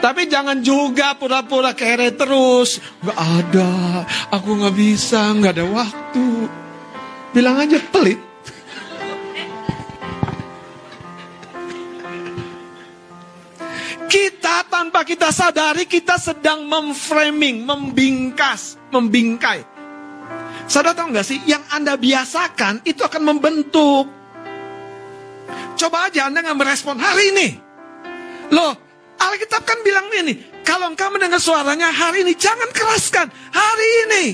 Tapi 0.00 0.24
jangan 0.24 0.64
juga 0.64 1.12
pura-pura 1.20 1.76
kere 1.76 2.16
terus. 2.16 2.80
Gak 3.04 3.12
ada, 3.12 4.08
aku 4.32 4.56
gak 4.64 4.72
bisa, 4.72 5.36
gak 5.36 5.52
ada 5.60 5.68
waktu. 5.68 6.48
Bilang 7.36 7.60
aja 7.60 7.76
pelit. 7.92 8.16
Kita 14.08 14.64
tanpa 14.72 15.04
kita 15.04 15.28
sadari 15.28 15.84
kita 15.84 16.16
sedang 16.16 16.64
memframing, 16.64 17.68
membingkas, 17.68 18.80
membingkai. 18.88 19.60
Saudara 20.64 20.96
tahu 20.96 21.12
nggak 21.12 21.28
sih, 21.28 21.44
yang 21.44 21.60
Anda 21.68 22.00
biasakan 22.00 22.88
itu 22.88 23.04
akan 23.04 23.20
membentuk. 23.28 24.08
Coba 25.76 26.08
aja 26.08 26.32
Anda 26.32 26.40
nggak 26.40 26.56
merespon 26.56 26.96
hari 26.96 27.36
ini. 27.36 27.67
Loh, 28.48 28.72
Alkitab 29.18 29.62
kan 29.66 29.78
bilang 29.84 30.08
ini, 30.14 30.62
kalau 30.64 30.92
engkau 30.92 31.10
mendengar 31.12 31.40
suaranya 31.42 31.90
hari 31.92 32.24
ini, 32.24 32.32
jangan 32.38 32.70
keraskan. 32.70 33.26
Hari 33.52 33.88
ini. 34.08 34.24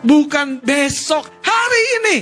Bukan 0.00 0.62
besok, 0.64 1.28
hari 1.42 1.82
ini. 2.02 2.16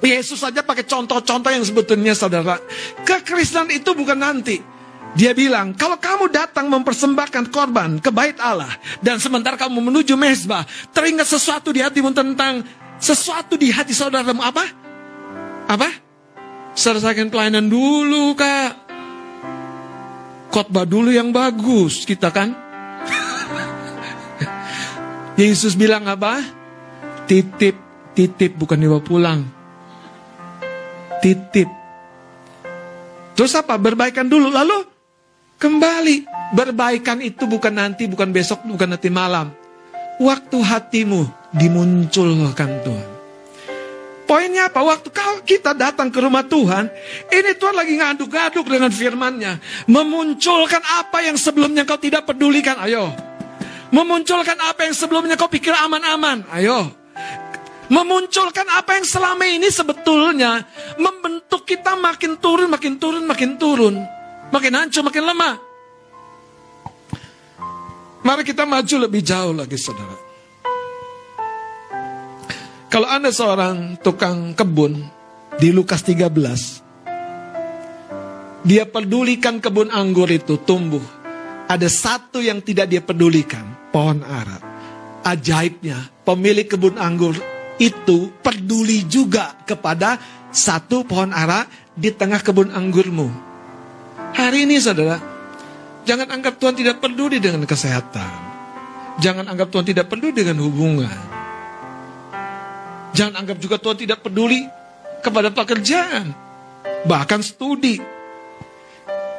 Yesus 0.00 0.40
saja 0.40 0.64
pakai 0.64 0.88
contoh-contoh 0.88 1.52
yang 1.52 1.60
sebetulnya 1.60 2.16
saudara. 2.16 2.56
Kekristenan 3.04 3.68
itu 3.68 3.92
bukan 3.92 4.16
nanti. 4.16 4.56
Dia 5.12 5.34
bilang, 5.36 5.74
kalau 5.74 5.98
kamu 5.98 6.30
datang 6.30 6.70
mempersembahkan 6.70 7.50
korban 7.50 8.00
ke 8.00 8.08
bait 8.08 8.38
Allah. 8.40 8.70
Dan 9.04 9.20
sementara 9.20 9.60
kamu 9.60 9.92
menuju 9.92 10.16
mesbah. 10.16 10.64
Teringat 10.94 11.28
sesuatu 11.28 11.74
di 11.74 11.84
hatimu 11.84 12.14
tentang 12.16 12.64
sesuatu 12.96 13.60
di 13.60 13.68
hati 13.68 13.92
saudaramu. 13.92 14.40
Apa? 14.40 14.64
Apa? 15.68 16.09
Selesaikan 16.80 17.28
pelayanan 17.28 17.68
dulu 17.68 18.32
kak. 18.32 18.88
Khotbah 20.48 20.88
dulu 20.88 21.12
yang 21.12 21.28
bagus 21.28 22.08
kita 22.08 22.32
kan. 22.32 22.56
Yesus 25.40 25.76
bilang 25.76 26.08
apa? 26.08 26.40
Titip, 27.28 27.76
titip 28.16 28.56
bukan 28.56 28.80
dibawa 28.80 29.04
pulang 29.04 29.60
titip. 31.20 31.68
Terus 33.36 33.52
apa? 33.54 33.76
Berbaikan 33.76 34.26
dulu, 34.26 34.50
lalu 34.50 34.84
kembali. 35.60 36.26
Berbaikan 36.50 37.22
itu 37.22 37.46
bukan 37.46 37.78
nanti, 37.78 38.10
bukan 38.10 38.34
besok, 38.34 38.66
bukan 38.66 38.96
nanti 38.96 39.12
malam. 39.12 39.54
Waktu 40.18 40.58
hatimu 40.58 41.54
dimunculkan 41.54 42.70
Tuhan. 42.84 43.09
Poinnya 44.30 44.70
apa? 44.70 44.78
Waktu 44.86 45.10
kau 45.10 45.42
kita 45.42 45.74
datang 45.74 46.06
ke 46.06 46.22
rumah 46.22 46.46
Tuhan, 46.46 46.86
ini 47.34 47.50
Tuhan 47.58 47.74
lagi 47.74 47.98
ngaduk-ngaduk 47.98 48.62
dengan 48.62 48.94
firman-Nya. 48.94 49.58
Memunculkan 49.90 50.78
apa 51.02 51.26
yang 51.26 51.34
sebelumnya 51.34 51.82
kau 51.82 51.98
tidak 51.98 52.30
pedulikan, 52.30 52.78
ayo. 52.86 53.10
Memunculkan 53.90 54.54
apa 54.70 54.86
yang 54.86 54.94
sebelumnya 54.94 55.34
kau 55.34 55.50
pikir 55.50 55.74
aman-aman, 55.74 56.46
ayo 56.54 56.94
memunculkan 57.90 58.70
apa 58.78 59.02
yang 59.02 59.04
selama 59.04 59.44
ini 59.50 59.66
sebetulnya 59.66 60.62
membentuk 60.94 61.66
kita 61.66 61.98
makin 61.98 62.38
turun, 62.38 62.70
makin 62.70 63.02
turun, 63.02 63.26
makin 63.26 63.58
turun, 63.58 63.98
makin 64.54 64.72
hancur, 64.78 65.02
makin 65.02 65.26
lemah. 65.26 65.54
Mari 68.22 68.46
kita 68.46 68.62
maju 68.62 68.96
lebih 69.10 69.26
jauh 69.26 69.50
lagi, 69.50 69.74
saudara. 69.74 70.29
Kalau 72.90 73.06
Anda 73.06 73.30
seorang 73.30 74.02
tukang 74.02 74.50
kebun 74.50 74.98
di 75.62 75.70
Lukas 75.70 76.02
13, 76.02 78.66
dia 78.66 78.82
pedulikan 78.82 79.62
kebun 79.62 79.94
anggur 79.94 80.26
itu 80.26 80.58
tumbuh. 80.58 80.98
Ada 81.70 81.86
satu 81.86 82.42
yang 82.42 82.58
tidak 82.58 82.90
dia 82.90 82.98
pedulikan, 82.98 83.62
pohon 83.94 84.26
ara. 84.26 84.58
Ajaibnya, 85.22 86.10
pemilik 86.26 86.66
kebun 86.66 86.98
anggur 86.98 87.38
itu 87.78 88.34
peduli 88.42 89.06
juga 89.06 89.54
kepada 89.62 90.18
satu 90.50 91.06
pohon 91.06 91.30
ara 91.30 91.70
di 91.94 92.10
tengah 92.10 92.42
kebun 92.42 92.74
anggurmu. 92.74 93.30
Hari 94.34 94.66
ini 94.66 94.82
saudara, 94.82 95.22
jangan 96.02 96.26
anggap 96.26 96.58
Tuhan 96.58 96.74
tidak 96.74 96.98
peduli 96.98 97.38
dengan 97.38 97.62
kesehatan. 97.70 98.50
Jangan 99.22 99.46
anggap 99.46 99.70
Tuhan 99.70 99.86
tidak 99.86 100.10
peduli 100.10 100.34
dengan 100.34 100.58
hubungan. 100.66 101.29
Jangan 103.10 103.42
anggap 103.42 103.58
juga 103.58 103.76
Tuhan 103.76 103.98
tidak 103.98 104.22
peduli 104.22 104.66
kepada 105.20 105.50
pekerjaan. 105.50 106.30
Bahkan 107.06 107.40
studi. 107.42 107.98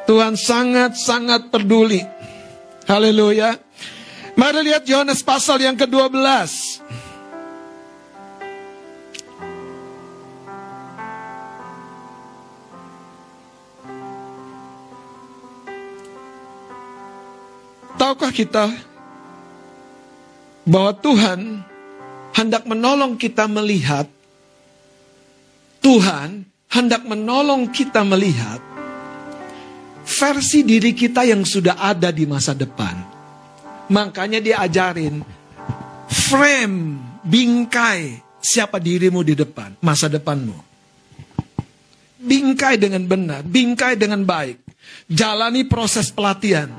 Tuhan 0.04 0.34
sangat-sangat 0.34 1.48
peduli. 1.48 2.02
Haleluya. 2.90 3.54
Mari 4.34 4.60
lihat 4.66 4.84
Yohanes 4.88 5.20
pasal 5.22 5.60
yang 5.60 5.76
ke-12. 5.76 6.18
Tahukah 18.00 18.32
kita 18.34 18.66
bahwa 20.66 20.90
Tuhan 20.98 21.62
hendak 22.32 22.64
menolong 22.64 23.16
kita 23.20 23.44
melihat 23.48 24.08
Tuhan 25.82 26.46
hendak 26.72 27.04
menolong 27.04 27.68
kita 27.68 28.00
melihat 28.06 28.62
versi 30.06 30.64
diri 30.64 30.94
kita 30.96 31.26
yang 31.26 31.42
sudah 31.42 31.78
ada 31.78 32.14
di 32.14 32.24
masa 32.24 32.54
depan. 32.54 32.94
Makanya 33.92 34.40
dia 34.40 34.56
ajarin 34.62 35.20
frame, 36.08 36.96
bingkai 37.26 38.22
siapa 38.40 38.78
dirimu 38.78 39.20
di 39.26 39.34
depan, 39.36 39.76
masa 39.82 40.06
depanmu. 40.08 40.70
Bingkai 42.22 42.78
dengan 42.78 43.02
benar, 43.04 43.42
bingkai 43.42 43.98
dengan 43.98 44.22
baik. 44.22 44.62
Jalani 45.10 45.66
proses 45.66 46.14
pelatihan. 46.14 46.70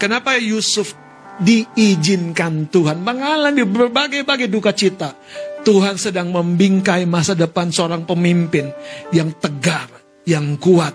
Kenapa 0.00 0.34
Yusuf 0.40 0.96
diizinkan 1.40 2.68
Tuhan 2.68 3.00
mengalami 3.00 3.64
berbagai-bagai 3.64 4.50
duka 4.52 4.76
cita. 4.76 5.16
Tuhan 5.62 5.94
sedang 5.94 6.34
membingkai 6.34 7.06
masa 7.06 7.38
depan 7.38 7.70
seorang 7.70 8.02
pemimpin 8.02 8.74
yang 9.14 9.30
tegar, 9.38 9.86
yang 10.26 10.58
kuat, 10.58 10.92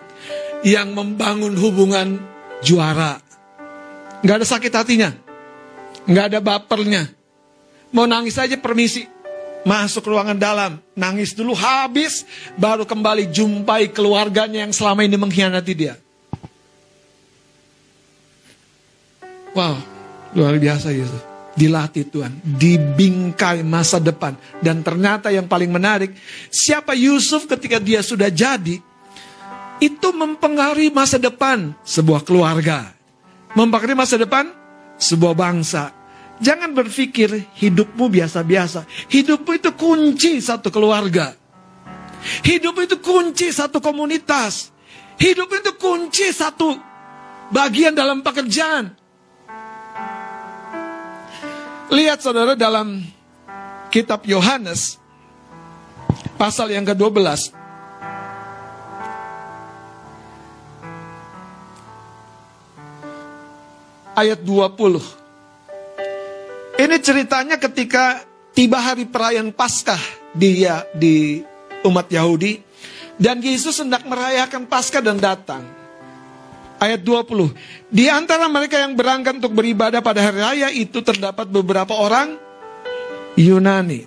yang 0.68 0.92
membangun 0.92 1.56
hubungan 1.56 2.20
juara. 2.60 3.16
Gak 4.22 4.44
ada 4.44 4.48
sakit 4.48 4.74
hatinya, 4.76 5.16
gak 6.04 6.36
ada 6.36 6.40
bapernya. 6.44 7.08
Mau 7.96 8.04
nangis 8.04 8.36
aja 8.36 8.60
permisi, 8.60 9.08
masuk 9.64 10.12
ruangan 10.12 10.36
dalam, 10.36 10.84
nangis 11.00 11.32
dulu 11.32 11.56
habis, 11.56 12.28
baru 12.60 12.84
kembali 12.84 13.32
jumpai 13.32 13.96
keluarganya 13.96 14.68
yang 14.68 14.76
selama 14.76 15.08
ini 15.08 15.16
mengkhianati 15.16 15.74
dia. 15.74 15.96
Wow, 19.56 19.80
luar 20.36 20.56
biasa 20.58 20.92
Yesus. 20.92 21.24
Dilatih 21.58 22.06
Tuhan, 22.14 22.38
dibingkai 22.46 23.66
masa 23.66 23.98
depan. 23.98 24.38
Dan 24.62 24.86
ternyata 24.86 25.34
yang 25.34 25.50
paling 25.50 25.74
menarik, 25.74 26.14
siapa 26.54 26.94
Yusuf 26.94 27.50
ketika 27.50 27.82
dia 27.82 28.06
sudah 28.06 28.30
jadi, 28.30 28.78
itu 29.82 30.08
mempengaruhi 30.14 30.94
masa 30.94 31.18
depan 31.18 31.74
sebuah 31.82 32.22
keluarga. 32.22 32.94
Mempengaruhi 33.58 33.98
masa 33.98 34.22
depan 34.22 34.54
sebuah 35.02 35.34
bangsa. 35.34 35.90
Jangan 36.38 36.78
berpikir 36.78 37.50
hidupmu 37.58 38.06
biasa-biasa. 38.06 38.86
Hidupmu 39.10 39.58
itu 39.58 39.74
kunci 39.74 40.38
satu 40.38 40.70
keluarga. 40.70 41.34
Hidup 42.46 42.78
itu 42.82 43.02
kunci 43.02 43.50
satu 43.50 43.82
komunitas. 43.82 44.70
Hidup 45.18 45.50
itu 45.50 45.74
kunci 45.78 46.30
satu 46.30 46.78
bagian 47.50 47.98
dalam 47.98 48.22
pekerjaan. 48.22 48.94
Lihat 51.88 52.20
saudara 52.20 52.52
dalam 52.52 53.00
kitab 53.88 54.28
Yohanes 54.28 55.00
pasal 56.36 56.76
yang 56.76 56.84
ke-12 56.84 57.56
ayat 64.20 64.40
20. 64.44 65.00
Ini 66.76 66.98
ceritanya 67.00 67.56
ketika 67.56 68.20
tiba 68.52 68.84
hari 68.84 69.08
perayaan 69.08 69.56
Paskah 69.56 70.04
dia 70.36 70.84
di 70.92 71.40
umat 71.88 72.12
Yahudi 72.12 72.60
dan 73.16 73.40
Yesus 73.40 73.80
hendak 73.80 74.04
merayakan 74.04 74.68
Paskah 74.68 75.00
dan 75.00 75.24
datang. 75.24 75.87
Ayat 76.78 77.02
20. 77.02 77.90
Di 77.90 78.06
antara 78.06 78.46
mereka 78.46 78.78
yang 78.78 78.94
berangkat 78.94 79.42
untuk 79.42 79.58
beribadah 79.58 80.02
pada 80.06 80.22
hari 80.22 80.40
raya 80.42 80.70
itu 80.70 81.02
terdapat 81.02 81.50
beberapa 81.50 81.98
orang 81.98 82.38
Yunani. 83.34 84.06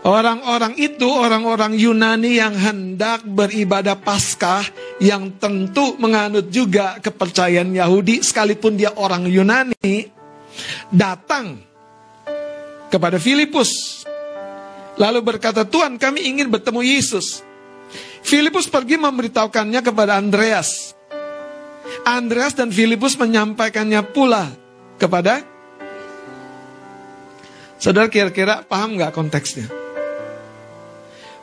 Orang-orang 0.00 0.80
itu 0.80 1.04
orang-orang 1.04 1.76
Yunani 1.76 2.40
yang 2.40 2.56
hendak 2.56 3.20
beribadah 3.22 4.00
Paskah 4.00 4.64
yang 4.98 5.36
tentu 5.36 6.00
menganut 6.00 6.48
juga 6.48 6.96
kepercayaan 6.98 7.76
Yahudi 7.76 8.24
sekalipun 8.24 8.80
dia 8.80 8.96
orang 8.96 9.28
Yunani 9.28 10.08
datang 10.88 11.60
kepada 12.88 13.20
Filipus 13.20 14.02
lalu 14.96 15.20
berkata 15.20 15.68
Tuhan 15.68 16.00
kami 16.00 16.32
ingin 16.32 16.48
bertemu 16.48 16.80
Yesus 16.80 17.44
Filipus 18.20 18.70
pergi 18.70 19.00
memberitahukannya 19.00 19.80
kepada 19.80 20.20
Andreas. 20.20 20.94
Andreas 22.06 22.54
dan 22.54 22.70
Filipus 22.70 23.18
menyampaikannya 23.18 24.00
pula 24.14 24.48
kepada 25.00 25.42
Saudara 27.80 28.12
kira-kira 28.12 28.60
paham 28.60 29.00
nggak 29.00 29.16
konteksnya? 29.16 29.64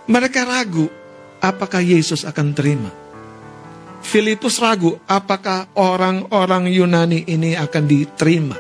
Mereka 0.06 0.46
ragu 0.46 0.86
apakah 1.42 1.82
Yesus 1.82 2.30
akan 2.30 2.54
terima. 2.54 2.94
Filipus 4.06 4.62
ragu 4.62 5.02
apakah 5.10 5.74
orang-orang 5.74 6.70
Yunani 6.70 7.26
ini 7.26 7.58
akan 7.58 7.84
diterima. 7.90 8.54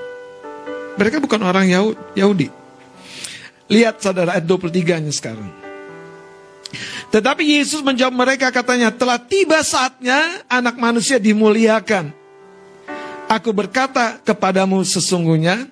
Mereka 0.97 1.22
bukan 1.22 1.45
orang 1.45 1.70
Yahudi. 2.18 2.49
Lihat 3.70 4.01
saudara 4.01 4.34
ayat 4.34 4.49
23-nya 4.49 5.13
sekarang. 5.13 5.66
Tetapi 7.11 7.43
Yesus 7.43 7.80
menjawab 7.80 8.13
mereka 8.13 8.51
katanya, 8.51 8.91
telah 8.91 9.20
tiba 9.20 9.63
saatnya 9.63 10.43
anak 10.51 10.76
manusia 10.76 11.18
dimuliakan. 11.18 12.11
Aku 13.28 13.51
berkata 13.51 14.20
kepadamu 14.24 14.84
sesungguhnya, 14.84 15.68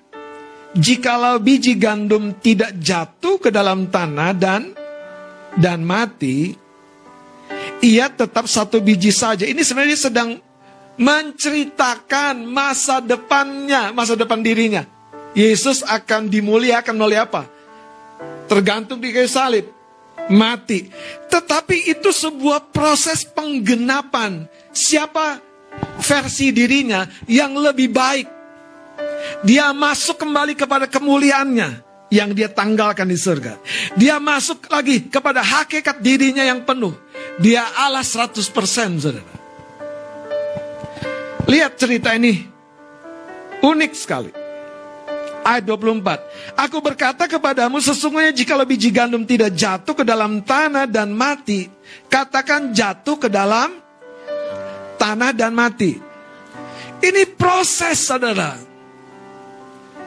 jikalau 0.76 1.40
biji 1.40 1.76
gandum 1.76 2.36
tidak 2.36 2.76
jatuh 2.80 3.40
ke 3.40 3.48
dalam 3.48 3.88
tanah 3.88 4.32
dan 4.36 4.72
dan 5.56 5.80
mati, 5.80 6.52
ia 7.80 8.08
tetap 8.12 8.44
satu 8.48 8.80
biji 8.80 9.12
saja. 9.12 9.48
Ini 9.48 9.60
sebenarnya 9.60 9.96
sedang 9.96 10.36
menceritakan 10.96 12.44
masa 12.44 13.04
depannya, 13.04 13.92
masa 13.92 14.16
depan 14.16 14.40
dirinya. 14.40 14.84
Yesus 15.36 15.84
akan 15.84 16.32
dimuliakan 16.32 16.96
oleh 16.96 17.20
apa? 17.20 17.44
Tergantung 18.48 18.96
di 18.96 19.12
kayu 19.12 19.28
salib 19.28 19.75
mati. 20.32 20.88
Tetapi 21.30 21.90
itu 21.90 22.10
sebuah 22.10 22.72
proses 22.72 23.22
penggenapan. 23.26 24.48
Siapa 24.72 25.40
versi 26.00 26.50
dirinya 26.50 27.06
yang 27.28 27.56
lebih 27.56 27.92
baik. 27.92 28.28
Dia 29.44 29.74
masuk 29.76 30.22
kembali 30.22 30.56
kepada 30.56 30.88
kemuliaannya 30.88 31.84
yang 32.08 32.32
dia 32.32 32.48
tanggalkan 32.48 33.10
di 33.10 33.18
surga. 33.18 33.58
Dia 33.98 34.16
masuk 34.22 34.70
lagi 34.70 35.10
kepada 35.10 35.42
hakikat 35.42 36.00
dirinya 36.00 36.46
yang 36.46 36.62
penuh. 36.64 36.94
Dia 37.42 37.66
Allah 37.76 38.06
100% 38.06 38.40
saudara. 39.02 39.34
Lihat 41.46 41.72
cerita 41.78 42.14
ini. 42.16 42.56
Unik 43.56 43.92
sekali 43.96 44.45
ayat 45.46 45.62
24. 45.62 46.58
Aku 46.58 46.82
berkata 46.82 47.30
kepadamu 47.30 47.78
sesungguhnya 47.78 48.34
jika 48.34 48.58
biji 48.66 48.90
gandum 48.90 49.22
tidak 49.22 49.54
jatuh 49.54 49.94
ke 49.94 50.02
dalam 50.02 50.42
tanah 50.42 50.90
dan 50.90 51.14
mati, 51.14 51.70
katakan 52.10 52.74
jatuh 52.74 53.14
ke 53.22 53.30
dalam 53.30 53.78
tanah 54.98 55.30
dan 55.30 55.54
mati. 55.54 55.94
Ini 56.98 57.22
proses 57.38 58.02
saudara. 58.02 58.58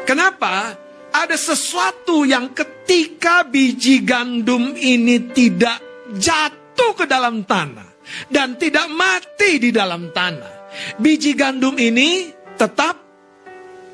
Kenapa? 0.03 0.75
Ada 1.09 1.37
sesuatu 1.37 2.21
yang 2.21 2.53
ketika 2.53 3.41
biji 3.47 4.05
gandum 4.05 4.77
ini 4.77 5.31
tidak 5.33 5.81
jatuh 6.13 6.93
ke 6.93 7.05
dalam 7.09 7.45
tanah 7.45 7.89
dan 8.29 8.57
tidak 8.61 8.85
mati 8.93 9.57
di 9.57 9.69
dalam 9.73 10.13
tanah. 10.13 10.69
Biji 11.01 11.33
gandum 11.33 11.73
ini 11.81 12.29
tetap 12.57 13.08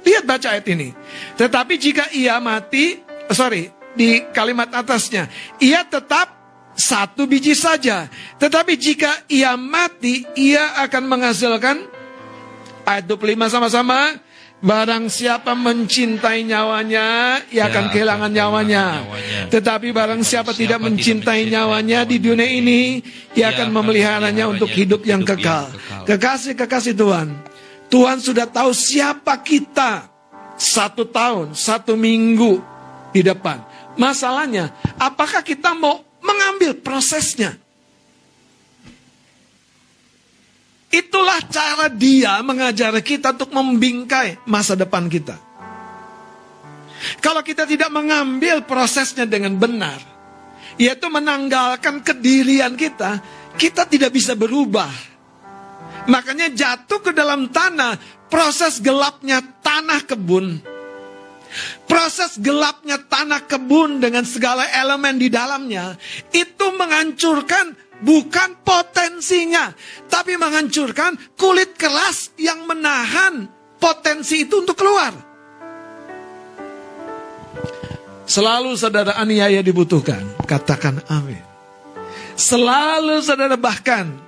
Lihat 0.06 0.24
baca 0.24 0.47
ayat 0.53 0.66
ini. 0.70 0.93
Tetapi 1.34 1.74
jika 1.82 2.14
ia 2.14 2.38
mati, 2.38 3.01
sorry, 3.34 3.74
di 3.97 4.22
kalimat 4.30 4.70
atasnya, 4.70 5.26
ia 5.58 5.82
tetap 5.82 6.36
satu 6.76 7.26
biji 7.26 7.58
saja. 7.58 8.06
Tetapi 8.38 8.76
jika 8.78 9.26
ia 9.32 9.58
mati, 9.58 10.28
ia 10.38 10.78
akan 10.86 11.03
menghasilkan 11.10 11.78
ayat 12.86 13.06
25 13.10 13.49
sama-sama. 13.49 14.22
Barang 14.66 15.12
siapa 15.12 15.51
mencintai 15.53 16.41
nyawanya, 16.47 17.38
ia 17.51 17.60
ya, 17.60 17.64
akan 17.70 17.91
kehilangan 17.91 18.32
nyawanya. 18.34 19.03
nyawanya. 19.03 19.39
Tetapi 19.51 19.93
barang 19.93 20.22
siapa, 20.26 20.56
siapa 20.56 20.58
tidak 20.58 20.80
mencintai 20.80 21.53
nyawanya 21.53 22.01
di 22.08 22.18
dunia 22.18 22.49
ini, 22.49 22.97
ia 23.36 23.51
akan 23.51 23.70
memeliharanya 23.70 24.49
untuk 24.49 24.72
hidup 24.72 25.06
yang 25.06 25.22
kekal. 25.22 25.70
Kekasih-kekasih 26.08 26.97
Tuhan, 26.97 27.36
Tuhan 27.90 28.18
sudah 28.20 28.50
tahu 28.50 28.74
siapa 28.74 29.38
kita 29.40 30.10
satu 30.56 31.06
tahun, 31.08 31.54
satu 31.54 31.94
minggu 31.94 32.60
di 33.12 33.22
depan. 33.24 33.62
Masalahnya, 33.96 34.76
apakah 35.00 35.40
kita 35.44 35.72
mau 35.76 36.04
mengambil 36.20 36.76
prosesnya? 36.76 37.56
Itulah 40.92 41.44
cara 41.52 41.92
dia 41.92 42.40
mengajar 42.40 42.96
kita 43.04 43.36
untuk 43.36 43.52
membingkai 43.52 44.48
masa 44.48 44.80
depan 44.80 45.12
kita. 45.12 45.36
Kalau 47.20 47.44
kita 47.44 47.68
tidak 47.68 47.92
mengambil 47.92 48.64
prosesnya 48.64 49.28
dengan 49.28 49.60
benar, 49.60 50.00
yaitu 50.80 51.08
menanggalkan 51.12 52.00
kedirian 52.00 52.80
kita, 52.80 53.20
kita 53.60 53.84
tidak 53.88 54.16
bisa 54.16 54.34
berubah. 54.40 55.14
Makanya 56.06 56.53
jatuh 56.53 57.01
ke 57.01 57.12
dalam 57.14 57.49
tanah, 57.49 57.97
proses 58.30 58.78
gelapnya 58.78 59.41
tanah 59.62 60.06
kebun. 60.06 60.62
Proses 61.88 62.36
gelapnya 62.38 62.99
tanah 62.99 63.47
kebun 63.47 64.03
dengan 64.03 64.28
segala 64.28 64.68
elemen 64.70 65.18
di 65.18 65.32
dalamnya, 65.32 65.95
itu 66.36 66.68
menghancurkan 66.76 67.74
bukan 68.03 68.60
potensinya, 68.62 69.72
tapi 70.12 70.36
menghancurkan 70.36 71.16
kulit 71.39 71.80
keras 71.80 72.36
yang 72.36 72.68
menahan 72.68 73.47
potensi 73.80 74.43
itu 74.43 74.62
untuk 74.62 74.76
keluar. 74.76 75.14
Selalu 78.26 78.74
saudara 78.74 79.16
aniaya 79.22 79.62
dibutuhkan, 79.62 80.26
katakan 80.49 80.99
amin. 81.08 81.45
Selalu 82.36 83.22
saudara 83.24 83.56
bahkan 83.56 84.25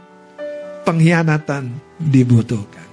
pengkhianatan 0.88 1.68
dibutuhkan. 2.00 2.88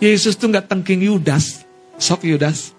Yesus 0.00 0.40
tuh 0.40 0.48
nggak 0.48 0.72
tengking 0.72 1.04
Yudas, 1.04 1.68
sok 2.00 2.24
Yudas. 2.24 2.72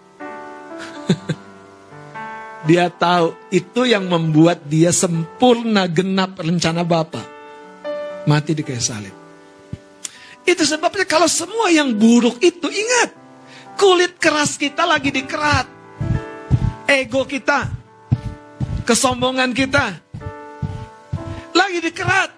dia 2.67 2.89
tahu 2.89 3.37
itu 3.53 3.85
yang 3.85 4.09
membuat 4.09 4.65
dia 4.65 4.89
sempurna 4.89 5.85
genap 5.85 6.41
rencana 6.41 6.81
Bapa. 6.81 7.21
Mati 8.25 8.57
di 8.57 8.65
kayu 8.65 8.81
salib. 8.81 9.13
Itu 10.45 10.65
sebabnya 10.65 11.05
kalau 11.05 11.29
semua 11.29 11.69
yang 11.69 11.93
buruk 11.93 12.41
itu 12.41 12.69
ingat, 12.69 13.13
kulit 13.77 14.17
keras 14.17 14.57
kita 14.57 14.81
lagi 14.85 15.13
dikerat. 15.13 15.69
Ego 16.85 17.25
kita, 17.25 17.69
kesombongan 18.85 19.57
kita, 19.57 20.04
lagi 21.55 21.79
dikerat 21.79 22.29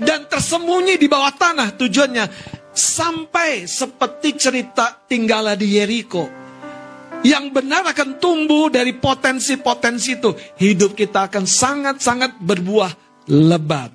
dan 0.00 0.24
tersembunyi 0.24 0.96
di 0.96 1.06
bawah 1.06 1.30
tanah 1.36 1.76
tujuannya. 1.76 2.26
Sampai 2.70 3.68
seperti 3.68 4.38
cerita 4.40 5.04
tinggallah 5.04 5.58
di 5.58 5.76
Yeriko. 5.76 6.24
Yang 7.20 7.52
benar 7.52 7.84
akan 7.84 8.16
tumbuh 8.16 8.72
dari 8.72 8.96
potensi-potensi 8.96 10.16
itu. 10.16 10.32
Hidup 10.56 10.96
kita 10.96 11.28
akan 11.28 11.44
sangat-sangat 11.44 12.40
berbuah 12.40 12.92
lebat. 13.28 13.92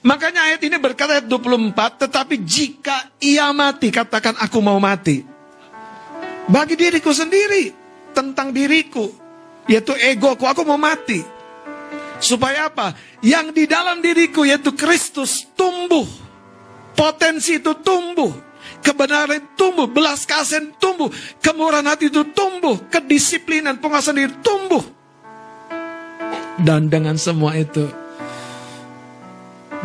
Makanya 0.00 0.52
ayat 0.52 0.60
ini 0.64 0.78
berkata 0.80 1.18
ayat 1.18 1.26
24 1.28 2.06
tetapi 2.06 2.40
jika 2.40 3.10
ia 3.20 3.50
mati 3.50 3.90
katakan 3.90 4.38
aku 4.38 4.62
mau 4.62 4.78
mati. 4.78 5.26
Bagi 6.46 6.78
diriku 6.78 7.10
sendiri 7.10 7.74
tentang 8.14 8.54
diriku 8.54 9.10
yaitu 9.68 9.92
egoku 9.98 10.48
aku 10.48 10.64
mau 10.64 10.80
mati 10.80 11.39
Supaya 12.20 12.68
apa? 12.68 12.94
Yang 13.24 13.46
di 13.56 13.64
dalam 13.64 14.04
diriku 14.04 14.44
yaitu 14.44 14.76
Kristus 14.76 15.48
tumbuh 15.56 16.06
Potensi 17.00 17.56
itu 17.56 17.72
tumbuh. 17.80 18.28
Kebenaran 18.84 19.56
tumbuh, 19.56 19.88
belas 19.88 20.28
kasihan 20.28 20.68
tumbuh, 20.76 21.08
kemurahan 21.40 21.84
hati 21.88 22.12
itu 22.12 22.28
tumbuh, 22.32 22.76
kedisiplinan 22.92 23.80
penguasaan 23.80 24.20
diri 24.20 24.36
tumbuh. 24.44 24.84
Dan 26.60 26.92
dengan 26.92 27.16
semua 27.16 27.56
itu, 27.56 27.88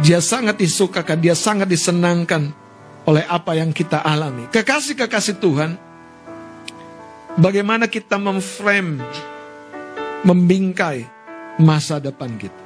dia 0.04 0.20
sangat 0.20 0.60
disukakan, 0.60 1.24
dia 1.24 1.36
sangat 1.36 1.72
disenangkan 1.72 2.52
oleh 3.08 3.24
apa 3.28 3.56
yang 3.56 3.72
kita 3.72 4.00
alami. 4.04 4.48
Kekasih-kekasih 4.52 5.40
Tuhan, 5.40 5.76
bagaimana 7.40 7.88
kita 7.88 8.20
memframe, 8.20 9.00
membingkai 10.24 11.15
masa 11.60 12.00
depan 12.04 12.36
kita. 12.36 12.66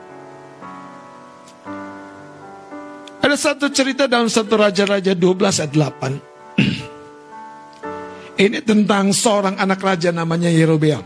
Ada 3.19 3.35
satu 3.35 3.69
cerita 3.69 4.09
dalam 4.09 4.31
satu 4.31 4.57
Raja-Raja 4.57 5.13
12 5.13 5.61
ayat 5.61 5.73
8. 5.75 6.57
Ini 8.49 8.63
tentang 8.63 9.11
seorang 9.11 9.59
anak 9.59 9.83
raja 9.83 10.15
namanya 10.15 10.47
Yerobeam. 10.47 11.03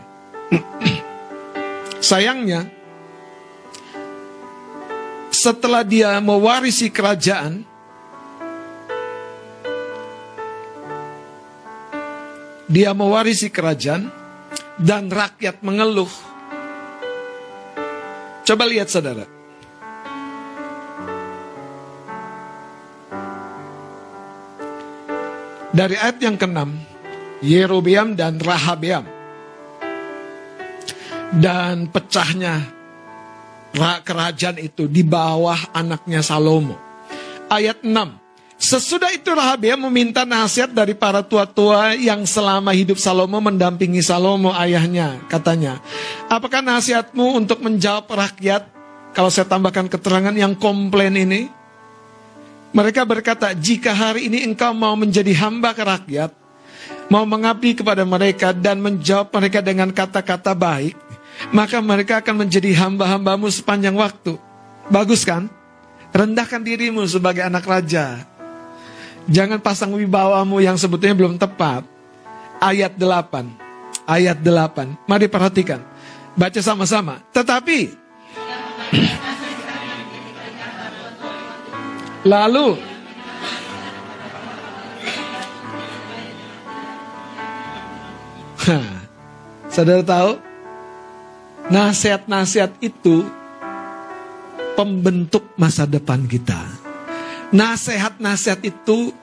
Sayangnya, 2.14 2.70
setelah 5.34 5.82
dia 5.82 6.16
mewarisi 6.22 6.94
kerajaan, 6.94 7.66
dia 12.70 12.94
mewarisi 12.94 13.50
kerajaan 13.50 14.08
dan 14.80 15.10
rakyat 15.10 15.60
mengeluh. 15.66 16.33
Coba 18.44 18.68
lihat 18.68 18.91
saudara. 18.91 19.24
Dari 25.74 25.96
ayat 25.98 26.22
yang 26.22 26.38
ke-6, 26.38 26.60
Yerobeam 27.41 28.14
dan 28.14 28.38
Rahabeam. 28.38 29.10
Dan 31.34 31.89
pecahnya 31.89 32.62
kerajaan 34.06 34.62
itu 34.62 34.86
di 34.86 35.02
bawah 35.02 35.74
anaknya 35.74 36.22
Salomo. 36.22 36.78
Ayat 37.50 37.82
6. 37.82 38.22
Sesudah 38.64 39.11
itu 39.11 39.28
Rahabeam 39.28 39.76
meminta 39.91 40.24
nasihat 40.24 40.72
dari 40.72 40.95
para 40.95 41.20
tua-tua 41.20 41.99
yang 41.99 42.24
selama 42.24 42.72
hidup 42.72 42.95
Salomo 42.95 43.43
mendampingi 43.43 43.99
Salomo 43.99 44.55
ayahnya. 44.55 45.20
Katanya, 45.28 45.84
apakah 46.32 46.64
nasihatmu 46.64 47.43
untuk 47.43 47.59
menjawab 47.59 48.07
rakyat? 48.07 48.72
Kalau 49.11 49.28
saya 49.28 49.51
tambahkan 49.51 49.91
keterangan 49.91 50.32
yang 50.32 50.55
komplain 50.55 51.11
ini, 51.20 51.51
mereka 52.72 53.03
berkata, 53.03 53.51
jika 53.51 53.91
hari 53.91 54.32
ini 54.32 54.47
engkau 54.47 54.72
mau 54.72 54.95
menjadi 54.95 55.36
hamba 55.43 55.76
ke 55.76 55.84
rakyat, 55.84 56.32
mau 57.11 57.28
mengabdi 57.28 57.76
kepada 57.76 58.07
mereka 58.07 58.55
dan 58.55 58.80
menjawab 58.80 59.28
mereka 59.43 59.59
dengan 59.59 59.91
kata-kata 59.91 60.55
baik, 60.55 60.95
maka 61.51 61.84
mereka 61.84 62.24
akan 62.24 62.47
menjadi 62.47 62.72
hamba-hambamu 62.80 63.51
sepanjang 63.51 63.99
waktu. 63.99 64.39
Bagus 64.88 65.28
kan? 65.28 65.51
Rendahkan 66.16 66.64
dirimu 66.64 67.03
sebagai 67.11 67.43
anak 67.43 67.68
raja. 67.68 68.33
Jangan 69.32 69.63
pasang 69.63 69.95
wibawamu 69.95 70.59
yang 70.59 70.76
sebetulnya 70.76 71.15
belum 71.15 71.39
tepat. 71.39 71.88
Ayat 72.59 72.99
8. 72.99 74.03
Ayat 74.03 74.38
8. 74.43 75.07
Mari 75.07 75.32
perhatikan. 75.32 75.80
Baca 76.36 76.59
sama-sama. 76.59 77.24
Tetapi 77.32 78.03
Lalu 82.32 82.80
Hah, 88.63 89.03
Saudara 89.67 89.99
tahu 89.99 90.39
Nasihat-nasihat 91.67 92.80
itu 92.80 93.28
Pembentuk 94.80 95.43
masa 95.59 95.84
depan 95.84 96.24
kita 96.28 96.83
Nasihat-nasihat 97.54 98.66
itu 98.66 99.14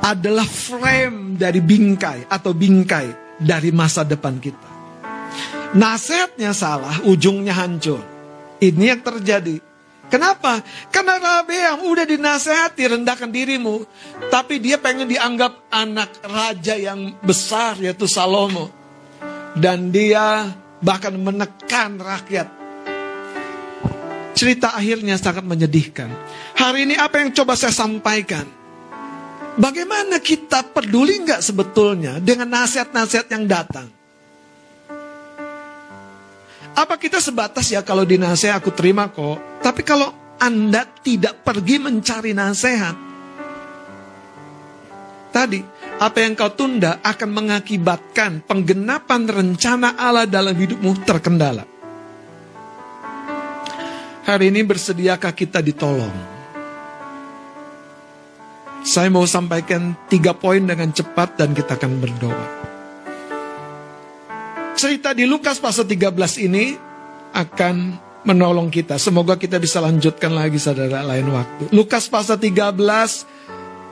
adalah 0.00 0.48
frame 0.48 1.36
dari 1.36 1.60
bingkai 1.60 2.26
atau 2.26 2.56
bingkai 2.56 3.38
dari 3.38 3.70
masa 3.70 4.02
depan 4.02 4.40
kita. 4.40 4.70
Nasihatnya 5.76 6.56
salah, 6.56 7.04
ujungnya 7.04 7.52
hancur. 7.52 8.00
Ini 8.62 8.96
yang 8.96 9.02
terjadi. 9.04 9.60
Kenapa? 10.08 10.62
Karena 10.94 11.18
Rabeam 11.18 11.90
udah 11.90 12.06
dinasehati 12.06 12.86
rendahkan 12.86 13.28
dirimu. 13.28 13.82
Tapi 14.30 14.62
dia 14.62 14.78
pengen 14.78 15.10
dianggap 15.10 15.68
anak 15.74 16.22
raja 16.22 16.78
yang 16.78 17.18
besar 17.20 17.76
yaitu 17.82 18.06
Salomo. 18.06 18.70
Dan 19.58 19.90
dia 19.90 20.54
bahkan 20.78 21.18
menekan 21.18 21.98
rakyat. 21.98 22.63
Cerita 24.44 24.76
akhirnya 24.76 25.16
sangat 25.16 25.40
menyedihkan. 25.40 26.12
Hari 26.52 26.84
ini 26.84 27.00
apa 27.00 27.16
yang 27.16 27.32
coba 27.32 27.56
saya 27.56 27.72
sampaikan? 27.72 28.44
Bagaimana 29.56 30.20
kita 30.20 30.68
peduli 30.68 31.24
nggak 31.24 31.40
sebetulnya 31.40 32.20
dengan 32.20 32.52
nasihat-nasihat 32.52 33.24
yang 33.32 33.48
datang? 33.48 33.88
Apa 36.76 37.00
kita 37.00 37.24
sebatas 37.24 37.72
ya 37.72 37.80
kalau 37.80 38.04
dinasihat 38.04 38.60
aku 38.60 38.68
terima 38.76 39.08
kok. 39.08 39.64
Tapi 39.64 39.80
kalau 39.80 40.12
Anda 40.36 40.92
tidak 41.00 41.40
pergi 41.40 41.80
mencari 41.80 42.36
nasihat. 42.36 42.96
Tadi, 45.32 45.60
apa 46.04 46.20
yang 46.20 46.36
kau 46.36 46.52
tunda 46.52 47.00
akan 47.00 47.30
mengakibatkan 47.32 48.44
penggenapan 48.44 49.24
rencana 49.24 49.96
Allah 49.96 50.28
dalam 50.28 50.52
hidupmu 50.52 51.00
terkendala. 51.08 51.73
Hari 54.24 54.48
ini 54.48 54.64
bersediakah 54.64 55.36
kita 55.36 55.60
ditolong? 55.60 56.32
Saya 58.84 59.08
mau 59.12 59.28
sampaikan 59.28 59.96
tiga 60.08 60.32
poin 60.32 60.60
dengan 60.60 60.92
cepat 60.92 61.40
dan 61.40 61.56
kita 61.56 61.76
akan 61.76 61.92
berdoa 62.00 62.64
cerita 64.84 65.16
di 65.16 65.24
Lukas 65.24 65.56
pasal 65.56 65.88
13 65.88 66.12
ini 66.44 66.76
akan 67.32 67.96
menolong 68.28 68.68
kita. 68.68 69.00
Semoga 69.00 69.40
kita 69.40 69.56
bisa 69.56 69.80
lanjutkan 69.80 70.36
lagi 70.36 70.60
saudara 70.60 71.00
lain 71.00 71.24
waktu. 71.32 71.72
Lukas 71.72 72.04
pasal 72.04 72.36
13, 72.36 72.76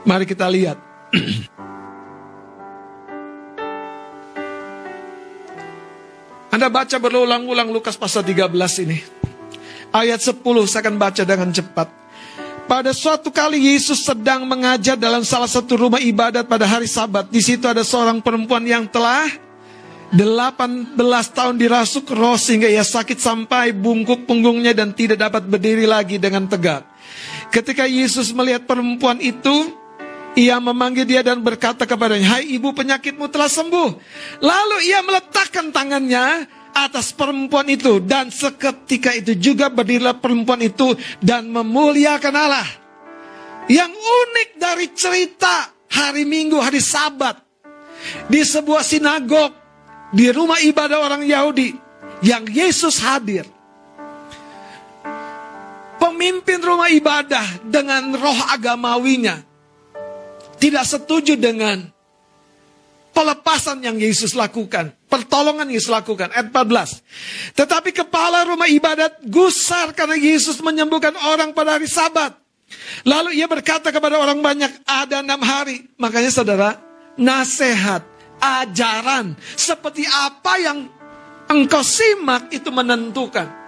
mari 0.05 0.29
kita 0.29 0.45
lihat. 0.53 0.77
Anda 6.53 6.69
baca 6.69 7.01
berulang-ulang 7.01 7.73
Lukas 7.73 7.97
pasal 7.97 8.29
13 8.29 8.53
ini. 8.85 9.22
Ayat 9.93 10.25
10 10.25 10.41
saya 10.65 10.89
akan 10.89 10.97
baca 10.97 11.23
dengan 11.23 11.53
cepat. 11.53 11.89
Pada 12.65 12.97
suatu 12.97 13.29
kali 13.29 13.77
Yesus 13.77 14.01
sedang 14.01 14.49
mengajar 14.49 14.97
dalam 14.97 15.21
salah 15.21 15.51
satu 15.51 15.77
rumah 15.77 16.01
ibadat 16.01 16.49
pada 16.49 16.65
hari 16.65 16.89
sabat. 16.89 17.29
Di 17.29 17.45
situ 17.45 17.69
ada 17.69 17.85
seorang 17.85 18.25
perempuan 18.25 18.65
yang 18.65 18.89
telah 18.89 19.29
18 20.13 20.97
tahun 21.37 21.61
dirasuk 21.61 22.09
roh 22.17 22.41
sehingga 22.41 22.73
ia 22.73 22.81
sakit 22.81 23.21
sampai 23.21 23.77
bungkuk 23.77 24.25
punggungnya 24.25 24.73
dan 24.73 24.97
tidak 24.97 25.21
dapat 25.21 25.45
berdiri 25.45 25.85
lagi 25.85 26.17
dengan 26.17 26.49
tegak. 26.49 26.89
Ketika 27.53 27.85
Yesus 27.85 28.33
melihat 28.33 28.65
perempuan 28.65 29.21
itu, 29.21 29.77
ia 30.33 30.57
memanggil 30.57 31.05
dia 31.05 31.21
dan 31.21 31.45
berkata 31.45 31.85
kepadanya, 31.85 32.41
Hai 32.41 32.57
ibu 32.57 32.73
penyakitmu 32.73 33.29
telah 33.29 33.53
sembuh. 33.53 33.91
Lalu 34.41 34.77
ia 34.89 35.05
meletakkan 35.05 35.69
tangannya 35.69 36.49
atas 36.73 37.13
perempuan 37.13 37.69
itu 37.69 38.01
dan 38.01 38.33
seketika 38.33 39.13
itu 39.13 39.37
juga 39.37 39.69
berdirilah 39.69 40.17
perempuan 40.17 40.61
itu 40.65 40.97
dan 41.21 41.49
memuliakan 41.53 42.35
Allah. 42.35 42.69
Yang 43.71 43.93
unik 43.95 44.51
dari 44.59 44.87
cerita 44.91 45.71
hari 45.93 46.27
Minggu, 46.27 46.59
hari 46.59 46.83
Sabat 46.83 47.39
di 48.27 48.43
sebuah 48.43 48.83
sinagog 48.83 49.55
di 50.11 50.29
rumah 50.35 50.59
ibadah 50.59 50.99
orang 50.99 51.23
Yahudi 51.23 51.73
yang 52.25 52.45
Yesus 52.49 52.99
hadir. 53.01 53.47
Pemimpin 56.03 56.59
rumah 56.59 56.91
ibadah 56.91 57.63
dengan 57.63 58.11
roh 58.19 58.41
agamawinya 58.51 59.39
tidak 60.59 60.87
setuju 60.87 61.39
dengan 61.39 61.79
pelepasan 63.15 63.83
yang 63.87 63.99
Yesus 63.99 64.35
lakukan, 64.35 64.95
pertolongan 65.13 65.69
Yesus 65.69 65.93
lakukan. 65.93 66.33
Ayat 66.33 66.49
14. 66.49 67.05
Tetapi 67.53 67.93
kepala 67.93 68.49
rumah 68.49 68.65
ibadat 68.65 69.21
gusar 69.29 69.93
karena 69.93 70.17
Yesus 70.17 70.65
menyembuhkan 70.65 71.13
orang 71.29 71.53
pada 71.53 71.77
hari 71.77 71.85
Sabat. 71.85 72.33
Lalu 73.05 73.37
ia 73.37 73.45
berkata 73.45 73.93
kepada 73.93 74.17
orang 74.17 74.41
banyak, 74.41 74.73
ada 74.89 75.21
enam 75.21 75.45
hari. 75.45 75.85
Makanya 76.01 76.33
saudara, 76.33 76.81
nasihat 77.21 78.01
ajaran 78.41 79.37
seperti 79.53 80.09
apa 80.09 80.57
yang 80.57 80.89
engkau 81.53 81.85
simak 81.85 82.49
itu 82.49 82.73
menentukan. 82.73 83.61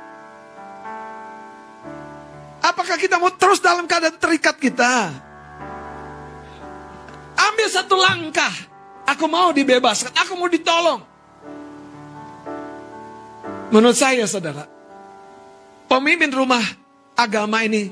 Apakah 2.65 2.97
kita 2.97 3.21
mau 3.21 3.29
terus 3.37 3.61
dalam 3.61 3.85
keadaan 3.85 4.17
terikat 4.17 4.57
kita? 4.57 5.13
ambil 7.51 7.69
satu 7.69 7.95
langkah. 7.99 8.55
Aku 9.05 9.29
mau 9.29 9.53
dibebaskan, 9.53 10.17
aku 10.17 10.33
mau 10.33 10.49
ditolong. 10.49 11.14
Menurut 13.75 13.99
saya 13.99 14.23
saudara, 14.31 14.71
pemimpin 15.91 16.31
rumah 16.31 16.63
agama 17.19 17.59
ini, 17.67 17.91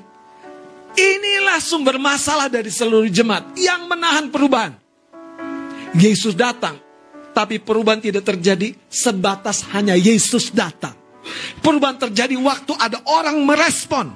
inilah 0.94 1.58
sumber 1.58 1.98
masalah 1.98 2.46
dari 2.46 2.70
seluruh 2.70 3.10
jemaat 3.10 3.50
yang 3.58 3.90
menahan 3.90 4.30
perubahan. 4.30 4.78
Yesus 5.98 6.38
datang, 6.38 6.78
tapi 7.34 7.58
perubahan 7.58 7.98
tidak 7.98 8.22
terjadi 8.22 8.78
sebatas 8.86 9.66
hanya 9.74 9.98
Yesus 9.98 10.54
datang. 10.54 10.94
Perubahan 11.58 11.98
terjadi 11.98 12.38
waktu 12.38 12.78
ada 12.78 13.02
orang 13.02 13.42
merespon. 13.42 14.14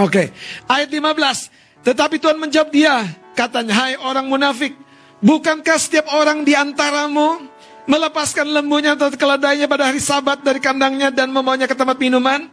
Oke, 0.00 0.32
ayat 0.64 0.88
15. 0.88 1.84
Tetapi 1.84 2.16
Tuhan 2.16 2.40
menjawab 2.40 2.72
dia, 2.72 3.04
katanya, 3.36 3.84
hai 3.84 4.00
orang 4.00 4.32
munafik, 4.32 4.72
bukankah 5.20 5.76
setiap 5.76 6.08
orang 6.16 6.40
di 6.40 6.56
antaramu 6.56 7.51
melepaskan 7.86 8.46
lembunya 8.50 8.94
atau 8.94 9.10
keledainya 9.10 9.66
pada 9.66 9.90
hari 9.90 9.98
sabat 9.98 10.42
dari 10.42 10.62
kandangnya 10.62 11.10
dan 11.10 11.30
membawanya 11.30 11.66
ke 11.66 11.74
tempat 11.74 11.98
minuman? 11.98 12.46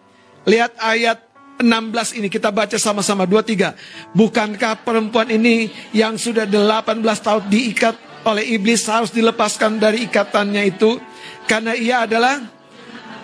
Lihat 0.47 0.80
ayat 0.80 1.30
16 1.59 2.19
ini 2.23 2.32
kita 2.32 2.49
baca 2.55 2.80
sama-sama 2.80 3.27
23. 3.27 4.15
Bukankah 4.15 4.88
perempuan 4.88 5.27
ini 5.27 5.67
yang 5.91 6.15
sudah 6.15 6.47
18 6.47 7.03
tahun 7.03 7.43
diikat 7.51 7.95
oleh 8.23 8.55
iblis 8.55 8.88
harus 8.88 9.11
dilepaskan 9.11 9.80
dari 9.80 10.07
ikatannya 10.07 10.63
itu 10.67 10.99
karena 11.47 11.75
ia 11.75 12.07
adalah 12.07 12.39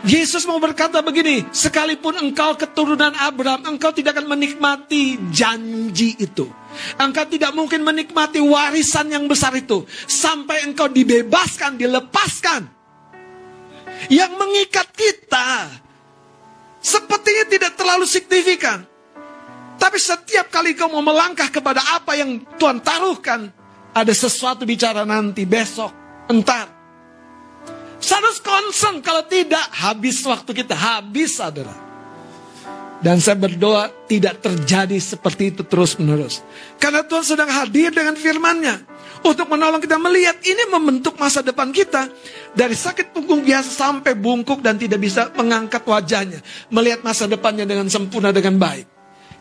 Yesus 0.05 0.45
mau 0.45 0.61
berkata 0.61 1.01
begini, 1.01 1.49
sekalipun 1.49 2.13
engkau 2.21 2.53
keturunan 2.53 3.09
Abraham, 3.17 3.73
engkau 3.73 3.89
tidak 3.89 4.13
akan 4.13 4.37
menikmati 4.37 5.17
janji 5.33 6.13
itu. 6.21 6.45
Engkau 6.99 7.25
tidak 7.27 7.51
mungkin 7.55 7.81
menikmati 7.83 8.39
warisan 8.39 9.11
yang 9.11 9.25
besar 9.25 9.55
itu 9.55 9.83
sampai 10.07 10.67
engkau 10.67 10.87
dibebaskan, 10.91 11.79
dilepaskan. 11.79 12.67
Yang 14.11 14.31
mengikat 14.35 14.87
kita 14.91 15.71
sepertinya 16.83 17.45
tidak 17.47 17.71
terlalu 17.79 18.05
signifikan. 18.05 18.83
Tapi 19.75 19.97
setiap 19.99 20.47
kali 20.49 20.73
kau 20.73 20.87
mau 20.87 21.03
melangkah 21.03 21.51
kepada 21.51 21.83
apa 21.95 22.15
yang 22.15 22.39
Tuhan 22.55 22.79
taruhkan, 22.79 23.51
ada 23.91 24.13
sesuatu 24.15 24.63
bicara 24.63 25.03
nanti, 25.03 25.43
besok, 25.43 25.91
entar. 26.31 26.71
Harus 28.05 28.41
concern, 28.41 29.05
kalau 29.05 29.21
tidak 29.29 29.61
habis 29.69 30.19
waktu 30.25 30.51
kita, 30.51 30.73
habis 30.73 31.37
saudara. 31.37 31.84
Dan 33.05 33.21
saya 33.21 33.37
berdoa 33.37 33.93
tidak 34.09 34.41
terjadi 34.41 34.97
seperti 34.97 35.53
itu 35.53 35.61
terus 35.61 35.93
menerus. 36.01 36.41
Karena 36.81 37.05
Tuhan 37.05 37.21
sedang 37.21 37.45
hadir 37.53 37.93
dengan 37.93 38.17
firmannya. 38.17 38.81
Untuk 39.21 39.45
menolong 39.45 39.77
kita 39.77 40.01
melihat 40.01 40.41
ini 40.41 40.65
membentuk 40.73 41.13
masa 41.21 41.45
depan 41.45 41.69
kita. 41.69 42.09
Dari 42.57 42.73
sakit 42.73 43.13
punggung 43.13 43.45
biasa 43.45 43.69
sampai 43.69 44.17
bungkuk 44.17 44.65
dan 44.65 44.81
tidak 44.81 45.05
bisa 45.05 45.29
mengangkat 45.37 45.85
wajahnya. 45.85 46.41
Melihat 46.73 47.05
masa 47.05 47.29
depannya 47.29 47.69
dengan 47.69 47.85
sempurna, 47.93 48.33
dengan 48.33 48.57
baik. 48.57 48.89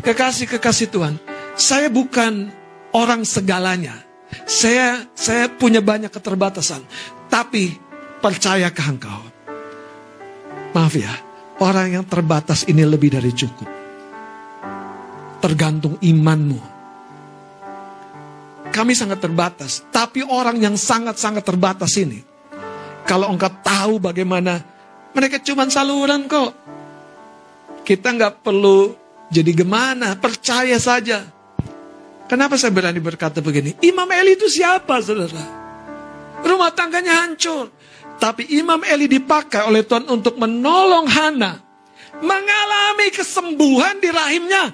Kekasih-kekasih 0.04 0.92
Tuhan. 0.92 1.16
Saya 1.56 1.88
bukan 1.88 2.52
orang 2.92 3.24
segalanya. 3.24 3.96
Saya 4.44 5.08
saya 5.16 5.48
punya 5.48 5.80
banyak 5.80 6.12
keterbatasan. 6.12 6.84
Tapi 7.32 7.72
percayakah 8.20 8.86
engkau? 8.92 9.20
Maaf 10.76 10.92
ya, 10.92 11.23
orang 11.62 12.00
yang 12.00 12.04
terbatas 12.06 12.66
ini 12.66 12.82
lebih 12.82 13.14
dari 13.14 13.30
cukup. 13.30 13.68
Tergantung 15.38 16.00
imanmu. 16.00 16.72
Kami 18.74 18.92
sangat 18.96 19.22
terbatas, 19.22 19.86
tapi 19.94 20.24
orang 20.26 20.58
yang 20.58 20.74
sangat-sangat 20.74 21.46
terbatas 21.46 21.94
ini, 21.94 22.18
kalau 23.06 23.30
engkau 23.30 23.52
tahu 23.62 24.02
bagaimana 24.02 24.58
mereka 25.14 25.38
cuma 25.38 25.68
saluran 25.70 26.26
kok. 26.26 26.50
Kita 27.86 28.10
nggak 28.16 28.42
perlu 28.42 28.96
jadi 29.30 29.50
gimana, 29.54 30.18
percaya 30.18 30.74
saja. 30.82 31.22
Kenapa 32.24 32.56
saya 32.56 32.72
berani 32.72 32.98
berkata 32.98 33.44
begini? 33.44 33.76
Imam 33.84 34.08
Eli 34.10 34.34
itu 34.34 34.48
siapa, 34.48 34.98
saudara? 35.04 35.44
Rumah 36.42 36.72
tangganya 36.72 37.22
hancur. 37.22 37.68
Tapi 38.24 38.56
Imam 38.56 38.80
Eli 38.80 39.04
dipakai 39.04 39.68
oleh 39.68 39.84
Tuhan 39.84 40.08
untuk 40.08 40.40
menolong 40.40 41.04
Hana 41.04 41.60
mengalami 42.24 43.12
kesembuhan 43.12 44.00
di 44.00 44.08
rahimnya. 44.08 44.72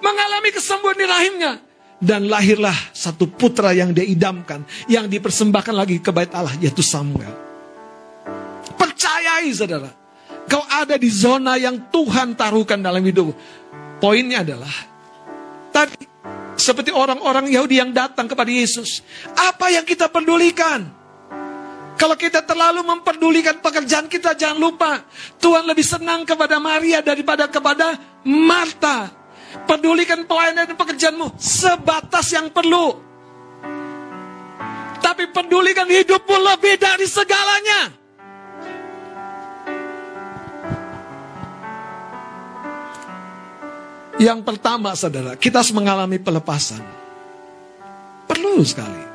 Mengalami 0.00 0.48
kesembuhan 0.56 0.96
di 0.96 1.04
rahimnya. 1.04 1.52
Dan 2.00 2.32
lahirlah 2.32 2.72
satu 2.96 3.28
putra 3.28 3.76
yang 3.76 3.92
dia 3.92 4.08
idamkan. 4.08 4.64
Yang 4.88 5.20
dipersembahkan 5.20 5.74
lagi 5.76 6.00
ke 6.00 6.08
bait 6.16 6.32
Allah, 6.32 6.56
yaitu 6.64 6.80
Samuel. 6.80 7.36
Percayai 8.80 9.52
saudara. 9.52 9.92
Kau 10.48 10.64
ada 10.64 10.96
di 10.96 11.12
zona 11.12 11.60
yang 11.60 11.92
Tuhan 11.92 12.40
taruhkan 12.40 12.80
dalam 12.80 13.04
hidup. 13.04 13.36
Poinnya 14.00 14.40
adalah, 14.40 14.72
tadi 15.76 16.08
seperti 16.56 16.88
orang-orang 16.88 17.52
Yahudi 17.52 17.84
yang 17.84 17.92
datang 17.92 18.24
kepada 18.24 18.48
Yesus. 18.48 19.04
Apa 19.36 19.68
yang 19.68 19.84
kita 19.84 20.08
pedulikan? 20.08 20.97
Kalau 21.98 22.14
kita 22.14 22.46
terlalu 22.46 22.86
memperdulikan 22.86 23.58
pekerjaan 23.58 24.06
kita, 24.06 24.38
jangan 24.38 24.62
lupa. 24.62 25.02
Tuhan 25.42 25.66
lebih 25.66 25.82
senang 25.82 26.22
kepada 26.22 26.62
Maria 26.62 27.02
daripada 27.02 27.50
kepada 27.50 27.98
Marta. 28.22 29.10
Pedulikan 29.66 30.22
pelayanan 30.22 30.70
dan 30.70 30.78
pekerjaanmu 30.78 31.34
sebatas 31.42 32.30
yang 32.30 32.54
perlu. 32.54 32.94
Tapi 35.02 35.26
pedulikan 35.34 35.90
hidupmu 35.90 36.36
lebih 36.38 36.78
dari 36.78 37.06
segalanya. 37.10 37.80
Yang 44.22 44.40
pertama 44.46 44.94
saudara, 44.94 45.34
kita 45.34 45.62
harus 45.62 45.74
mengalami 45.74 46.22
pelepasan. 46.22 46.82
Perlu 48.30 48.62
sekali. 48.62 49.07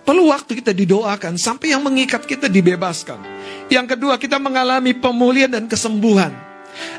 Perlu 0.00 0.32
waktu 0.32 0.56
kita 0.56 0.72
didoakan 0.72 1.36
sampai 1.36 1.76
yang 1.76 1.84
mengikat 1.84 2.24
kita 2.24 2.48
dibebaskan. 2.48 3.20
Yang 3.68 3.96
kedua, 3.96 4.16
kita 4.16 4.40
mengalami 4.40 4.96
pemulihan 4.96 5.52
dan 5.52 5.68
kesembuhan. 5.68 6.32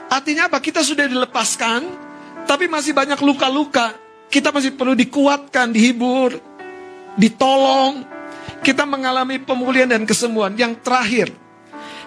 Artinya 0.08 0.48
apa? 0.48 0.62
Kita 0.62 0.86
sudah 0.86 1.10
dilepaskan, 1.10 1.82
tapi 2.46 2.70
masih 2.70 2.94
banyak 2.94 3.18
luka-luka. 3.20 3.98
Kita 4.32 4.54
masih 4.54 4.78
perlu 4.78 4.94
dikuatkan, 4.96 5.74
dihibur, 5.74 6.38
ditolong. 7.18 8.06
Kita 8.62 8.86
mengalami 8.86 9.42
pemulihan 9.42 9.90
dan 9.90 10.06
kesembuhan. 10.06 10.54
Yang 10.54 10.86
terakhir, 10.86 11.28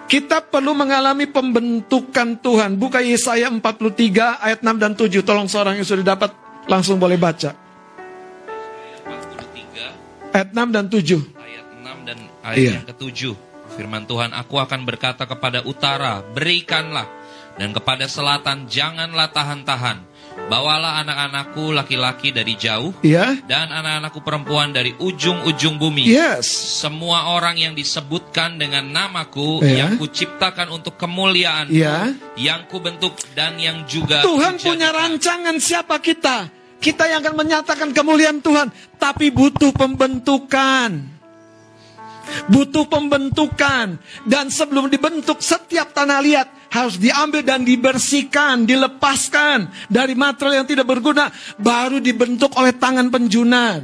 kita 0.07 0.41
perlu 0.47 0.73
mengalami 0.73 1.27
pembentukan 1.27 2.39
Tuhan. 2.39 2.79
Buka 2.79 3.03
Yesaya 3.03 3.51
43 3.51 4.41
ayat 4.41 4.59
6 4.63 4.81
dan 4.81 4.95
7. 4.95 5.21
Tolong 5.21 5.51
seorang 5.51 5.75
yang 5.75 5.85
sudah 5.85 6.15
dapat 6.15 6.31
langsung 6.65 6.97
boleh 6.97 7.19
baca 7.19 7.65
ayat 10.35 10.51
6 10.51 10.75
dan 10.75 10.85
7. 10.91 11.23
Ayat 11.39 11.65
6 11.79 12.07
dan 12.07 12.17
ayat 12.43 12.59
iya. 12.59 12.71
yang 12.75 12.87
ketujuh. 12.91 13.35
Firman 13.75 14.03
Tuhan, 14.07 14.31
aku 14.35 14.59
akan 14.59 14.83
berkata 14.83 15.23
kepada 15.23 15.63
utara, 15.63 16.19
berikanlah. 16.35 17.07
Dan 17.55 17.71
kepada 17.71 18.03
selatan, 18.11 18.67
janganlah 18.67 19.31
tahan-tahan. 19.31 20.03
Bawalah 20.51 20.99
anak-anakku 20.99 21.71
laki-laki 21.71 22.35
dari 22.35 22.59
jauh. 22.59 22.91
Yeah. 22.99 23.39
Dan 23.47 23.71
anak-anakku 23.71 24.19
perempuan 24.19 24.75
dari 24.75 24.91
ujung-ujung 24.91 25.79
bumi. 25.79 26.11
Yes. 26.11 26.51
Semua 26.83 27.31
orang 27.31 27.55
yang 27.55 27.71
disebutkan 27.71 28.59
dengan 28.59 28.91
namaku, 28.91 29.63
yeah. 29.63 29.87
yang 29.87 29.91
kuciptakan 29.95 30.75
untuk 30.75 30.99
kemuliaan, 30.99 31.71
yeah. 31.71 32.11
yang 32.35 32.67
kubentuk 32.67 33.15
dan 33.31 33.55
yang 33.55 33.87
juga 33.87 34.27
Tuhan 34.27 34.59
punya 34.59 34.91
rancangan 34.91 35.55
siapa 35.63 36.03
kita 36.03 36.64
kita 36.85 37.09
yang 37.09 37.25
akan 37.25 37.33
menyatakan 37.33 37.89
kemuliaan 37.89 38.45
Tuhan, 38.45 38.69
tapi 39.01 39.33
butuh 39.33 39.73
pembentukan. 39.73 41.17
Butuh 42.49 42.89
pembentukan 42.89 44.01
dan 44.25 44.49
sebelum 44.49 44.89
dibentuk 44.89 45.45
setiap 45.45 45.93
tanah 45.93 46.25
liat 46.25 46.47
harus 46.73 46.97
diambil 46.97 47.45
dan 47.45 47.61
dibersihkan, 47.61 48.65
dilepaskan 48.65 49.69
dari 49.93 50.17
material 50.17 50.61
yang 50.61 50.69
tidak 50.69 50.89
berguna 50.89 51.29
baru 51.61 52.01
dibentuk 52.01 52.49
oleh 52.57 52.73
tangan 52.73 53.13
penjunan. 53.13 53.81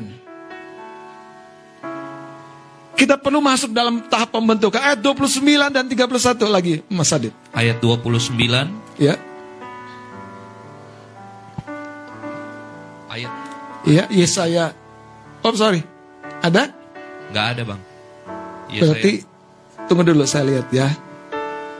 Kita 2.97 3.17
perlu 3.17 3.41
masuk 3.41 3.73
dalam 3.73 4.09
tahap 4.09 4.33
pembentukan. 4.33 4.77
Ayat 4.77 5.01
29 5.01 5.73
dan 5.73 5.85
31 5.85 6.49
lagi, 6.49 6.81
Mas 6.89 7.13
Adit. 7.13 7.33
Ayat 7.53 7.77
29. 7.81 8.33
Ya. 8.97 9.17
Iya, 13.85 14.05
Yesaya. 14.13 14.77
Oh, 15.41 15.53
sorry. 15.57 15.81
Ada? 16.45 16.69
Gak 17.33 17.45
ada, 17.57 17.61
Bang. 17.65 17.81
Yesaya. 18.69 18.81
Berarti, 18.93 19.13
tunggu 19.89 20.03
dulu 20.05 20.23
saya 20.29 20.45
lihat 20.45 20.67
ya. 20.69 20.87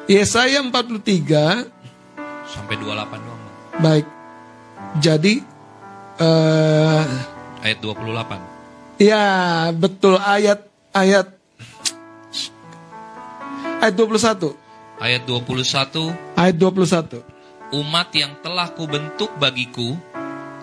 Yesaya 0.10 0.66
43. 0.66 1.70
Sampai 2.49 2.76
28 2.82 3.22
doang, 3.22 3.41
Bang. 3.41 3.56
Baik. 3.80 4.06
Jadi, 4.97 5.34
uh, 6.20 7.06
Ayat 7.62 7.78
28. 7.80 8.41
Ya, 9.02 9.26
betul 9.74 10.18
ayat 10.22 10.66
ayat 10.93 11.34
ayat 13.82 13.93
21. 13.97 14.54
Ayat 15.02 15.26
21. 15.26 16.14
Ayat 16.38 16.56
21. 16.58 17.22
Umat 17.74 18.14
yang 18.14 18.38
telah 18.45 18.70
kubentuk 18.78 19.34
bagiku 19.41 19.97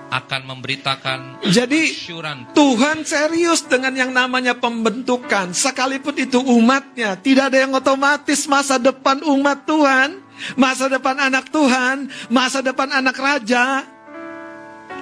akan 0.09 0.41
memberitakan 0.49 1.45
Jadi 1.45 1.93
syuran 1.93 2.49
Tuhan 2.57 3.05
serius 3.05 3.65
dengan 3.69 3.93
yang 3.93 4.11
namanya 4.13 4.57
pembentukan. 4.57 5.53
Sekalipun 5.53 6.17
itu 6.17 6.41
umatnya, 6.41 7.17
tidak 7.21 7.53
ada 7.53 7.59
yang 7.65 7.73
otomatis 7.77 8.49
masa 8.49 8.81
depan 8.81 9.21
umat 9.21 9.69
Tuhan, 9.69 10.21
masa 10.57 10.89
depan 10.89 11.17
anak 11.21 11.53
Tuhan, 11.53 12.09
masa 12.33 12.65
depan 12.65 12.89
anak 12.93 13.17
raja. 13.17 13.85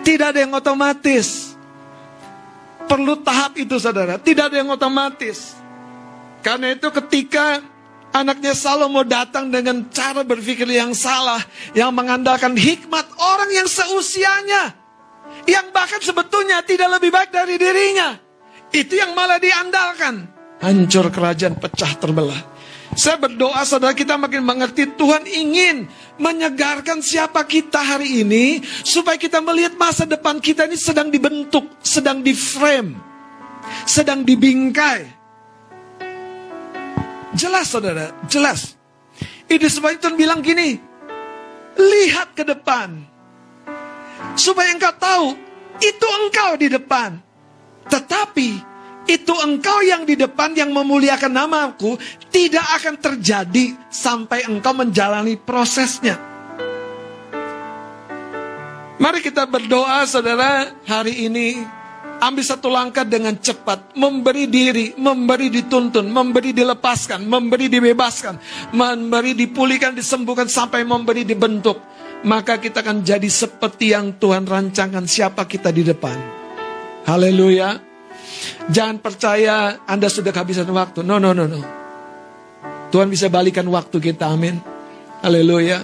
Tidak 0.02 0.26
ada 0.30 0.38
yang 0.38 0.54
otomatis. 0.54 1.58
Perlu 2.86 3.18
tahap 3.26 3.58
itu 3.58 3.74
saudara, 3.82 4.14
tidak 4.22 4.54
ada 4.54 4.62
yang 4.62 4.70
otomatis. 4.70 5.58
Karena 6.46 6.70
itu 6.70 6.86
ketika 6.94 7.58
anaknya 8.14 8.54
Salomo 8.54 9.02
datang 9.02 9.50
dengan 9.50 9.82
cara 9.90 10.22
berpikir 10.22 10.70
yang 10.70 10.94
salah, 10.94 11.42
yang 11.74 11.90
mengandalkan 11.90 12.54
hikmat 12.54 13.02
orang 13.18 13.50
yang 13.50 13.66
seusianya, 13.66 14.85
yang 15.46 15.70
bahkan 15.70 16.02
sebetulnya 16.02 16.62
tidak 16.66 16.98
lebih 16.98 17.10
baik 17.14 17.30
dari 17.30 17.54
dirinya. 17.56 18.18
Itu 18.72 18.98
yang 18.98 19.14
malah 19.14 19.38
diandalkan. 19.38 20.14
Hancur 20.58 21.12
kerajaan 21.12 21.60
pecah 21.60 21.92
terbelah. 22.00 22.56
Saya 22.96 23.20
berdoa 23.20 23.60
saudara 23.68 23.92
kita 23.92 24.16
makin 24.16 24.40
mengerti 24.40 24.88
Tuhan 24.96 25.28
ingin 25.28 25.84
menyegarkan 26.16 27.04
siapa 27.04 27.44
kita 27.44 27.76
hari 27.76 28.24
ini 28.24 28.64
supaya 28.64 29.20
kita 29.20 29.44
melihat 29.44 29.76
masa 29.76 30.08
depan 30.08 30.40
kita 30.40 30.64
ini 30.64 30.80
sedang 30.80 31.12
dibentuk, 31.12 31.76
sedang 31.84 32.24
di 32.24 32.32
frame, 32.32 32.96
sedang 33.84 34.24
dibingkai. 34.24 35.12
Jelas 37.36 37.68
saudara, 37.68 38.16
jelas. 38.32 38.80
Itu 39.44 39.68
sebab 39.68 40.00
Tuhan 40.00 40.16
bilang 40.16 40.40
gini, 40.40 40.80
lihat 41.76 42.32
ke 42.32 42.48
depan. 42.48 43.15
Supaya 44.36 44.70
engkau 44.76 44.94
tahu, 45.00 45.26
itu 45.80 46.06
engkau 46.24 46.60
di 46.60 46.68
depan. 46.68 47.16
Tetapi 47.88 48.50
itu 49.06 49.34
engkau 49.34 49.78
yang 49.86 50.02
di 50.02 50.18
depan 50.18 50.52
yang 50.52 50.74
memuliakan 50.74 51.32
namaku 51.32 51.94
tidak 52.28 52.66
akan 52.82 52.94
terjadi 52.98 53.74
sampai 53.88 54.44
engkau 54.50 54.74
menjalani 54.74 55.38
prosesnya. 55.38 56.18
Mari 58.96 59.20
kita 59.20 59.44
berdoa 59.44 60.08
saudara 60.08 60.72
hari 60.88 61.28
ini 61.28 61.60
ambil 62.16 62.44
satu 62.44 62.72
langkah 62.72 63.04
dengan 63.04 63.36
cepat, 63.36 63.92
memberi 63.92 64.48
diri, 64.48 64.96
memberi 64.96 65.52
dituntun, 65.52 66.08
memberi 66.08 66.56
dilepaskan, 66.56 67.28
memberi 67.28 67.68
dibebaskan, 67.68 68.40
memberi 68.72 69.36
dipulihkan, 69.36 69.92
disembuhkan 69.92 70.48
sampai 70.48 70.82
memberi 70.82 71.28
dibentuk. 71.28 71.76
Maka 72.24 72.56
kita 72.56 72.80
akan 72.80 73.04
jadi 73.04 73.28
seperti 73.28 73.92
yang 73.92 74.16
Tuhan 74.16 74.48
rancangkan 74.48 75.04
siapa 75.04 75.44
kita 75.44 75.68
di 75.74 75.84
depan. 75.84 76.16
Haleluya. 77.04 77.76
Jangan 78.66 78.98
percaya 78.98 79.84
Anda 79.86 80.08
sudah 80.10 80.32
kehabisan 80.32 80.66
waktu. 80.72 81.04
No, 81.06 81.20
no, 81.20 81.36
no, 81.36 81.44
no. 81.46 81.60
Tuhan 82.90 83.10
bisa 83.10 83.28
balikan 83.28 83.66
waktu 83.68 83.98
kita. 83.98 84.26
Amin. 84.26 84.58
Haleluya. 85.22 85.82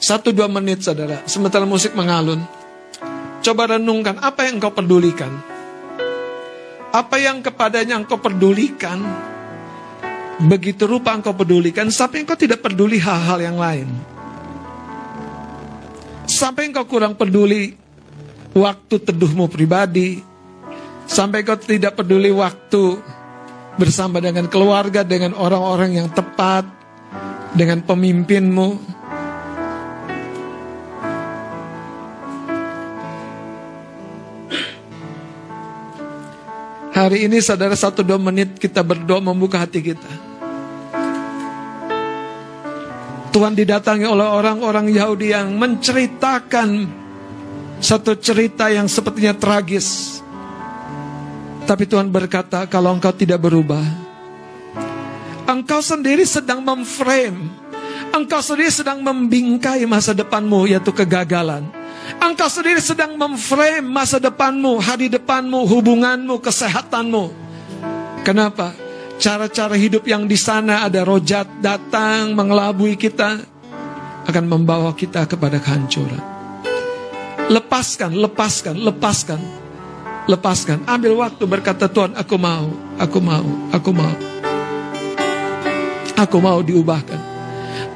Satu 0.00 0.32
dua 0.32 0.48
menit 0.48 0.80
saudara. 0.80 1.22
Sementara 1.28 1.68
musik 1.68 1.92
mengalun. 1.92 2.40
Coba 3.40 3.76
renungkan 3.76 4.16
apa 4.20 4.48
yang 4.48 4.60
engkau 4.60 4.72
pedulikan. 4.72 5.32
Apa 6.90 7.20
yang 7.20 7.44
kepadanya 7.44 8.00
engkau 8.00 8.16
pedulikan. 8.16 9.00
Begitu 10.40 10.88
rupa 10.88 11.12
engkau 11.12 11.36
pedulikan 11.36 11.92
sampai 11.92 12.24
engkau 12.24 12.32
tidak 12.32 12.64
peduli 12.64 12.96
hal-hal 12.96 13.44
yang 13.44 13.60
lain. 13.60 13.88
Sampai 16.24 16.72
engkau 16.72 16.88
kurang 16.88 17.12
peduli 17.12 17.76
waktu 18.56 18.96
teduhmu 19.04 19.52
pribadi. 19.52 20.24
Sampai 21.04 21.44
engkau 21.44 21.60
tidak 21.60 21.92
peduli 22.00 22.32
waktu 22.32 22.96
bersama 23.76 24.16
dengan 24.16 24.48
keluarga, 24.48 25.04
dengan 25.04 25.36
orang-orang 25.36 26.00
yang 26.00 26.08
tepat, 26.08 26.64
dengan 27.52 27.84
pemimpinmu. 27.84 28.96
Hari 36.96 37.28
ini 37.28 37.44
saudara 37.44 37.76
satu 37.76 38.00
dua 38.00 38.16
menit 38.16 38.56
kita 38.56 38.80
berdoa 38.80 39.20
membuka 39.20 39.60
hati 39.60 39.84
kita. 39.84 40.29
Tuhan 43.30 43.54
didatangi 43.54 44.06
oleh 44.10 44.26
orang-orang 44.26 44.90
Yahudi 44.90 45.30
yang 45.30 45.54
menceritakan 45.54 46.90
satu 47.78 48.18
cerita 48.18 48.66
yang 48.68 48.90
sepertinya 48.90 49.38
tragis. 49.38 50.18
Tapi 51.62 51.86
Tuhan 51.86 52.10
berkata, 52.10 52.66
kalau 52.66 52.90
engkau 52.98 53.14
tidak 53.14 53.38
berubah, 53.38 53.86
engkau 55.46 55.78
sendiri 55.78 56.26
sedang 56.26 56.58
memframe, 56.66 57.46
engkau 58.10 58.42
sendiri 58.42 58.74
sedang 58.74 58.98
membingkai 58.98 59.86
masa 59.86 60.10
depanmu, 60.10 60.66
yaitu 60.66 60.90
kegagalan. 60.90 61.62
Engkau 62.18 62.50
sendiri 62.50 62.82
sedang 62.82 63.14
memframe 63.14 63.86
masa 63.86 64.18
depanmu, 64.18 64.82
hari 64.82 65.06
depanmu, 65.06 65.62
hubunganmu, 65.70 66.42
kesehatanmu. 66.42 67.30
Kenapa? 68.26 68.89
Cara-cara 69.20 69.76
hidup 69.76 70.08
yang 70.08 70.24
di 70.24 70.34
sana 70.40 70.88
ada 70.88 71.04
rojat 71.04 71.60
datang 71.60 72.32
mengelabui 72.32 72.96
kita 72.96 73.44
akan 74.24 74.44
membawa 74.48 74.96
kita 74.96 75.28
kepada 75.28 75.60
kehancuran. 75.60 76.24
Lepaskan, 77.52 78.16
lepaskan, 78.16 78.80
lepaskan. 78.80 79.40
Lepaskan. 80.24 80.86
Ambil 80.88 81.20
waktu 81.20 81.44
berkata 81.44 81.90
Tuhan, 81.90 82.16
aku 82.16 82.36
mau, 82.40 82.72
aku 82.96 83.18
mau, 83.20 83.46
aku 83.74 83.90
mau. 83.92 84.14
Aku 86.16 86.36
mau 86.40 86.58
diubahkan. 86.64 87.20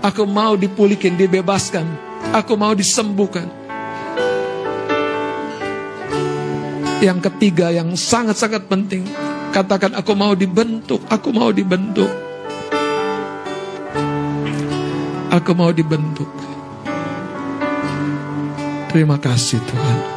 Aku 0.04 0.28
mau 0.28 0.58
dipulihkan, 0.58 1.14
dibebaskan. 1.16 1.86
Aku 2.34 2.58
mau 2.58 2.74
disembuhkan. 2.74 3.63
Yang 7.02 7.18
ketiga 7.30 7.74
yang 7.74 7.98
sangat-sangat 7.98 8.70
penting 8.70 9.08
Katakan 9.54 9.94
aku 9.94 10.18
mau 10.18 10.34
dibentuk, 10.34 10.98
aku 11.06 11.30
mau 11.30 11.54
dibentuk. 11.54 12.10
Aku 15.30 15.54
mau 15.54 15.70
dibentuk. 15.70 16.26
Terima 18.90 19.14
kasih 19.14 19.62
Tuhan. 19.62 20.13